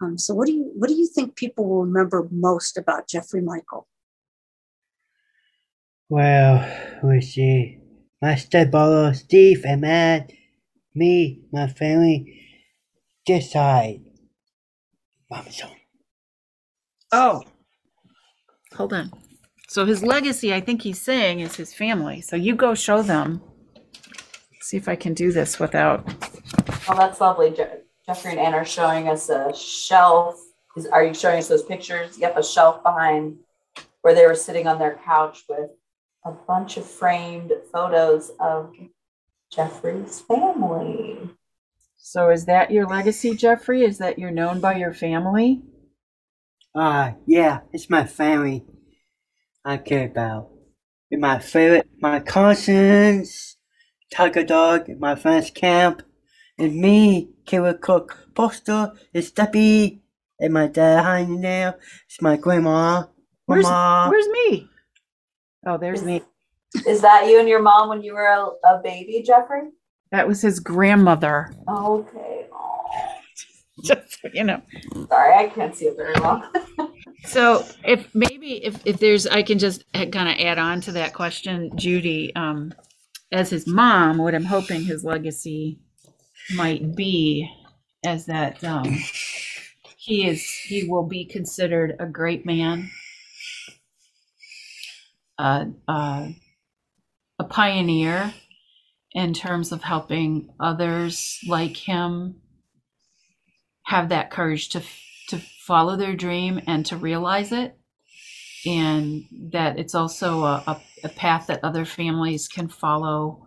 Um, 0.00 0.18
so, 0.18 0.34
what 0.34 0.46
do 0.46 0.52
you 0.52 0.72
what 0.74 0.88
do 0.88 0.94
you 0.94 1.06
think 1.06 1.36
people 1.36 1.64
will 1.68 1.84
remember 1.84 2.28
most 2.30 2.76
about 2.76 3.08
Geoffrey 3.08 3.40
Mikol? 3.40 3.84
Well, 6.08 6.54
we 7.04 7.20
see 7.20 7.78
my 8.20 8.34
stepbrother 8.34 9.14
Steve 9.14 9.64
and 9.64 9.82
Matt, 9.82 10.32
me, 10.94 11.42
my 11.52 11.68
family, 11.68 12.18
decide. 13.24 14.00
Mama's 15.30 15.60
home. 15.60 15.76
Oh, 17.12 17.42
hold 18.74 18.92
on. 18.92 19.12
So 19.68 19.86
his 19.86 20.02
legacy, 20.02 20.52
I 20.52 20.60
think 20.60 20.82
he's 20.82 21.00
saying, 21.00 21.40
is 21.40 21.56
his 21.56 21.72
family. 21.72 22.20
So 22.20 22.36
you 22.36 22.54
go 22.54 22.74
show 22.74 23.02
them. 23.02 23.40
See 24.62 24.76
if 24.76 24.88
I 24.88 24.94
can 24.94 25.12
do 25.12 25.32
this 25.32 25.58
without. 25.58 26.06
Oh, 26.88 26.96
that's 26.96 27.20
lovely. 27.20 27.50
Je- 27.50 27.80
Geoffrey 28.06 28.30
and 28.30 28.40
Ann 28.40 28.54
are 28.54 28.64
showing 28.64 29.08
us 29.08 29.28
a 29.28 29.52
shelf. 29.54 30.40
Is, 30.76 30.86
are 30.86 31.04
you 31.04 31.12
showing 31.12 31.38
us 31.38 31.48
those 31.48 31.64
pictures? 31.64 32.16
Yep, 32.16 32.36
a 32.36 32.44
shelf 32.44 32.82
behind 32.82 33.38
where 34.02 34.14
they 34.14 34.24
were 34.24 34.36
sitting 34.36 34.68
on 34.68 34.78
their 34.78 35.00
couch 35.04 35.42
with 35.48 35.70
a 36.24 36.30
bunch 36.30 36.76
of 36.76 36.86
framed 36.86 37.52
photos 37.72 38.30
of 38.38 38.72
Geoffrey's 39.52 40.20
family. 40.20 41.18
So 41.96 42.30
is 42.30 42.44
that 42.46 42.70
your 42.70 42.86
legacy, 42.86 43.34
Geoffrey? 43.34 43.84
Is 43.84 43.98
that 43.98 44.18
you're 44.18 44.30
known 44.30 44.60
by 44.60 44.76
your 44.76 44.92
family? 44.94 45.62
Uh, 46.74 47.12
yeah, 47.26 47.60
it's 47.72 47.90
my 47.90 48.04
family 48.04 48.64
I 49.64 49.76
care 49.76 50.06
about. 50.06 50.50
And 51.10 51.20
my 51.20 51.40
favorite, 51.40 51.88
my 52.00 52.20
cousins, 52.20 53.51
Tiger 54.12 54.44
Dog, 54.44 54.88
my 54.98 55.14
friend's 55.14 55.50
camp, 55.50 56.02
and 56.58 56.76
me, 56.76 57.30
Kayla 57.46 57.80
Cook, 57.80 58.28
Poster, 58.34 58.92
and 59.14 59.24
Steppy, 59.24 60.00
and 60.38 60.52
my 60.52 60.66
dad 60.66 61.02
hiding 61.02 61.40
there. 61.40 61.78
It's 62.06 62.20
my 62.20 62.36
grandma, 62.36 63.04
Where's, 63.46 63.64
mama. 63.64 64.10
where's 64.10 64.28
me? 64.28 64.68
Oh, 65.66 65.78
there's 65.78 66.02
me. 66.02 66.22
Is 66.86 67.00
that 67.00 67.26
you 67.26 67.38
and 67.40 67.48
your 67.48 67.62
mom 67.62 67.88
when 67.88 68.02
you 68.02 68.14
were 68.14 68.26
a, 68.26 68.48
a 68.68 68.80
baby, 68.82 69.22
Geoffrey? 69.26 69.70
That 70.10 70.28
was 70.28 70.42
his 70.42 70.60
grandmother. 70.60 71.54
Okay. 71.68 72.46
Aw. 72.52 73.08
Just 73.84 74.20
so 74.20 74.28
you 74.32 74.44
know. 74.44 74.60
Sorry, 75.08 75.34
I 75.34 75.48
can't 75.48 75.74
see 75.74 75.86
it 75.86 75.96
very 75.96 76.14
well. 76.20 76.50
So 77.24 77.64
if 77.84 78.12
maybe 78.16 78.64
if, 78.64 78.84
if 78.84 78.98
there's, 78.98 79.28
I 79.28 79.44
can 79.44 79.60
just 79.60 79.84
kind 79.92 80.28
of 80.28 80.44
add 80.44 80.58
on 80.58 80.80
to 80.82 80.92
that 80.92 81.14
question, 81.14 81.70
Judy. 81.76 82.34
Um, 82.34 82.74
as 83.32 83.50
his 83.50 83.66
mom, 83.66 84.18
what 84.18 84.34
I'm 84.34 84.44
hoping 84.44 84.82
his 84.84 85.04
legacy 85.04 85.80
might 86.54 86.94
be 86.96 87.50
is 88.04 88.26
that 88.26 88.62
um, 88.64 88.98
he 89.96 90.26
is 90.28 90.44
he 90.48 90.88
will 90.88 91.04
be 91.06 91.24
considered 91.24 91.96
a 92.00 92.06
great 92.06 92.46
man, 92.46 92.90
uh, 95.38 95.66
uh, 95.88 96.28
a 97.38 97.44
pioneer 97.44 98.34
in 99.12 99.34
terms 99.34 99.72
of 99.72 99.82
helping 99.82 100.50
others 100.60 101.38
like 101.48 101.76
him 101.76 102.36
have 103.86 104.10
that 104.10 104.30
courage 104.30 104.70
to 104.70 104.82
to 105.28 105.38
follow 105.66 105.96
their 105.96 106.16
dream 106.16 106.60
and 106.66 106.86
to 106.86 106.96
realize 106.96 107.52
it 107.52 107.76
and 108.66 109.24
that 109.52 109.78
it's 109.78 109.94
also 109.94 110.44
a, 110.44 110.62
a, 110.66 110.80
a 111.04 111.08
path 111.10 111.46
that 111.48 111.64
other 111.64 111.84
families 111.84 112.48
can 112.48 112.68
follow 112.68 113.46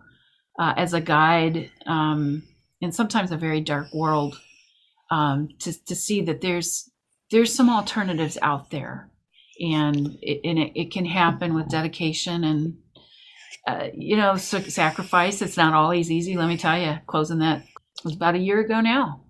uh, 0.58 0.74
as 0.76 0.94
a 0.94 1.00
guide 1.00 1.70
um, 1.86 2.42
in 2.80 2.92
sometimes 2.92 3.32
a 3.32 3.36
very 3.36 3.60
dark 3.60 3.92
world 3.94 4.40
um, 5.10 5.48
to, 5.60 5.72
to 5.84 5.94
see 5.94 6.22
that 6.22 6.40
there's 6.40 6.90
there's 7.30 7.54
some 7.54 7.70
alternatives 7.70 8.38
out 8.42 8.70
there. 8.70 9.10
And 9.60 10.18
it, 10.22 10.40
and 10.44 10.58
it, 10.58 10.72
it 10.74 10.92
can 10.92 11.06
happen 11.06 11.54
with 11.54 11.70
dedication 11.70 12.44
and 12.44 12.76
uh, 13.66 13.88
you 13.94 14.16
know 14.16 14.36
so 14.36 14.60
sacrifice. 14.60 15.42
It's 15.42 15.56
not 15.56 15.74
always 15.74 16.10
easy. 16.10 16.36
Let 16.36 16.48
me 16.48 16.58
tell 16.58 16.78
you 16.78 16.98
closing 17.06 17.38
that 17.38 17.64
was 18.04 18.14
about 18.14 18.34
a 18.34 18.38
year 18.38 18.60
ago 18.60 18.80
now 18.80 19.22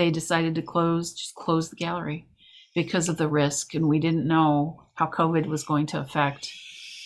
they 0.00 0.10
decided 0.10 0.54
to 0.54 0.62
close 0.62 1.12
just 1.12 1.34
close 1.34 1.68
the 1.68 1.76
gallery 1.76 2.26
because 2.74 3.08
of 3.08 3.18
the 3.18 3.28
risk. 3.28 3.74
And 3.74 3.88
we 3.88 3.98
didn't 3.98 4.26
know 4.26 4.86
how 5.00 5.06
covid 5.06 5.46
was 5.46 5.64
going 5.64 5.86
to 5.86 5.98
affect 5.98 6.52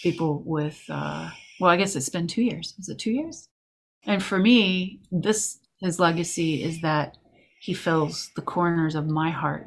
people 0.02 0.42
with 0.44 0.84
uh, 0.90 1.30
well 1.60 1.70
i 1.70 1.76
guess 1.76 1.96
it's 1.96 2.10
been 2.10 2.26
two 2.26 2.42
years 2.42 2.74
is 2.78 2.90
it 2.90 2.98
two 2.98 3.12
years 3.12 3.48
and 4.04 4.22
for 4.22 4.38
me 4.38 5.00
this 5.10 5.60
his 5.80 5.98
legacy 5.98 6.62
is 6.62 6.80
that 6.82 7.16
he 7.60 7.72
fills 7.72 8.30
the 8.36 8.42
corners 8.42 8.94
of 8.94 9.06
my 9.06 9.30
heart 9.30 9.66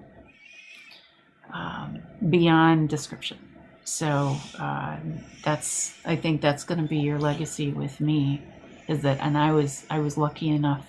um, 1.54 2.00
beyond 2.30 2.90
description. 2.90 3.38
So 3.84 4.36
uh, 4.60 4.98
that's 5.44 5.98
I 6.06 6.16
think 6.16 6.42
that's 6.42 6.64
going 6.64 6.82
to 6.82 6.88
be 6.88 6.98
your 6.98 7.20
legacy 7.20 7.72
with 7.72 8.00
me 8.02 8.44
is 8.88 9.02
that 9.02 9.20
and 9.22 9.38
I 9.38 9.52
was 9.54 9.86
I 9.90 10.00
was 10.00 10.18
lucky 10.18 10.50
enough 10.50 10.86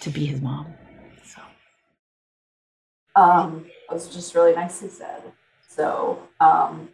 to 0.00 0.10
be 0.10 0.26
his 0.26 0.40
mom. 0.40 0.66
So 1.24 1.40
um, 3.20 3.66
it 3.90 3.92
was 3.92 4.08
just 4.08 4.34
really 4.34 4.54
nicely 4.54 4.90
said. 4.90 5.22
So 5.70 6.18
um, 6.40 6.88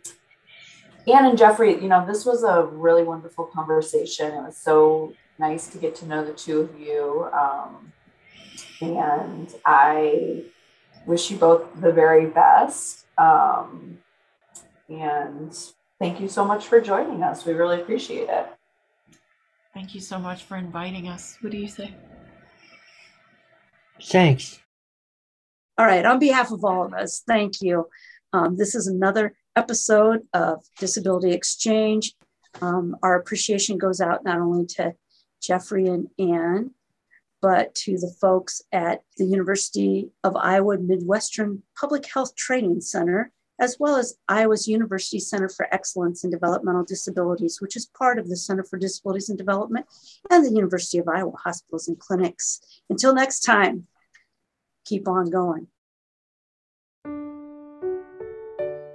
Ann 1.09 1.25
and 1.25 1.39
Geoffrey, 1.39 1.81
you 1.81 1.89
know, 1.89 2.05
this 2.07 2.27
was 2.27 2.43
a 2.43 2.65
really 2.65 3.05
wonderful 3.05 3.47
conversation. 3.47 4.33
It 4.33 4.43
was 4.43 4.57
so 4.59 5.15
nice 5.39 5.67
to 5.69 5.79
get 5.79 5.95
to 5.97 6.07
know 6.07 6.25
the 6.25 6.35
two 6.35 6.61
of 6.61 6.79
you. 6.79 7.29
Um, 7.33 7.93
and 8.83 9.55
I 9.65 10.45
wish 11.07 11.31
you 11.31 11.39
both 11.39 11.65
the 11.81 11.91
very 11.91 12.27
best. 12.27 13.07
Um, 13.17 13.99
and 14.91 15.57
thank 15.99 16.21
you 16.21 16.29
so 16.29 16.45
much 16.45 16.67
for 16.67 16.79
joining 16.79 17.23
us. 17.23 17.47
We 17.47 17.55
really 17.55 17.81
appreciate 17.81 18.29
it. 18.29 18.47
Thank 19.73 19.95
you 19.95 20.03
so 20.03 20.19
much 20.19 20.43
for 20.45 20.59
inviting 20.59 21.09
us. 21.09 21.39
What 21.41 21.51
do 21.53 21.59
you 21.59 21.69
say? 21.69 21.95
Thanks. 24.03 24.59
All 25.79 25.87
right. 25.87 26.05
On 26.05 26.19
behalf 26.19 26.51
of 26.51 26.65
all 26.65 26.85
of 26.85 26.93
us, 26.93 27.23
thank 27.27 27.63
you. 27.63 27.87
Um, 28.33 28.57
this 28.57 28.75
is 28.75 28.87
another 28.87 29.35
episode 29.55 30.23
of 30.33 30.65
Disability 30.79 31.33
Exchange. 31.33 32.15
Um, 32.61 32.97
our 33.03 33.17
appreciation 33.17 33.79
goes 33.79 34.01
out 34.01 34.25
not 34.25 34.39
only 34.39 34.67
to 34.67 34.95
Geoffrey 35.43 35.87
and 35.87 36.09
Ann, 36.19 36.73
but 37.43 37.75
to 37.75 37.99
the 37.99 38.13
folks 38.21 38.63
at 38.73 39.03
the 39.19 39.25
University 39.25 40.11
of 40.25 40.37
Iowa 40.37 40.79
Midwestern 40.79 41.63
Public 41.79 42.07
Health 42.13 42.35
Training 42.35 42.81
Center, 42.81 43.31
as 43.59 43.77
well 43.79 43.97
as 43.97 44.19
Iowa's 44.29 44.69
University 44.69 45.21
Center 45.21 45.49
for 45.49 45.73
Excellence 45.73 46.25
in 46.25 46.31
Developmental 46.31 46.85
Disabilities, 46.85 47.61
which 47.61 47.77
is 47.77 47.87
part 47.87 48.19
of 48.19 48.29
the 48.29 48.37
Center 48.37 48.65
for 48.65 48.79
Disabilities 48.79 49.29
and 49.29 49.39
Development, 49.39 49.87
and 50.31 50.45
the 50.45 50.51
University 50.51 50.99
of 50.99 51.09
Iowa 51.09 51.33
Hospitals 51.43 51.89
and 51.89 51.99
Clinics. 51.99 52.61
Until 52.91 53.15
next 53.15 53.41
time, 53.41 53.87
keep 54.85 55.09
on 55.09 55.31
going. 55.31 55.69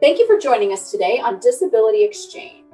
Thank 0.01 0.17
you 0.17 0.25
for 0.25 0.39
joining 0.39 0.73
us 0.73 0.89
today 0.89 1.19
on 1.19 1.39
Disability 1.39 2.03
Exchange. 2.03 2.73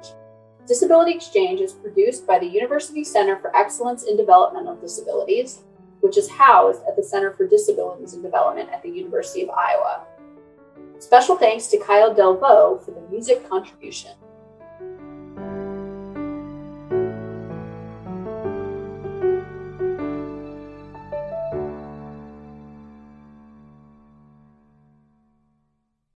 Disability 0.66 1.12
Exchange 1.12 1.60
is 1.60 1.74
produced 1.74 2.26
by 2.26 2.38
the 2.38 2.46
University 2.46 3.04
Center 3.04 3.36
for 3.36 3.54
Excellence 3.54 4.04
in 4.04 4.16
Developmental 4.16 4.76
Disabilities, 4.76 5.58
which 6.00 6.16
is 6.16 6.30
housed 6.30 6.80
at 6.88 6.96
the 6.96 7.02
Center 7.02 7.30
for 7.34 7.46
Disabilities 7.46 8.14
and 8.14 8.22
Development 8.22 8.70
at 8.70 8.82
the 8.82 8.88
University 8.88 9.42
of 9.42 9.50
Iowa. 9.50 10.06
Special 11.00 11.36
thanks 11.36 11.66
to 11.66 11.76
Kyle 11.76 12.14
Delvaux 12.14 12.82
for 12.82 12.92
the 12.92 13.06
music 13.10 13.46
contribution. 13.46 14.12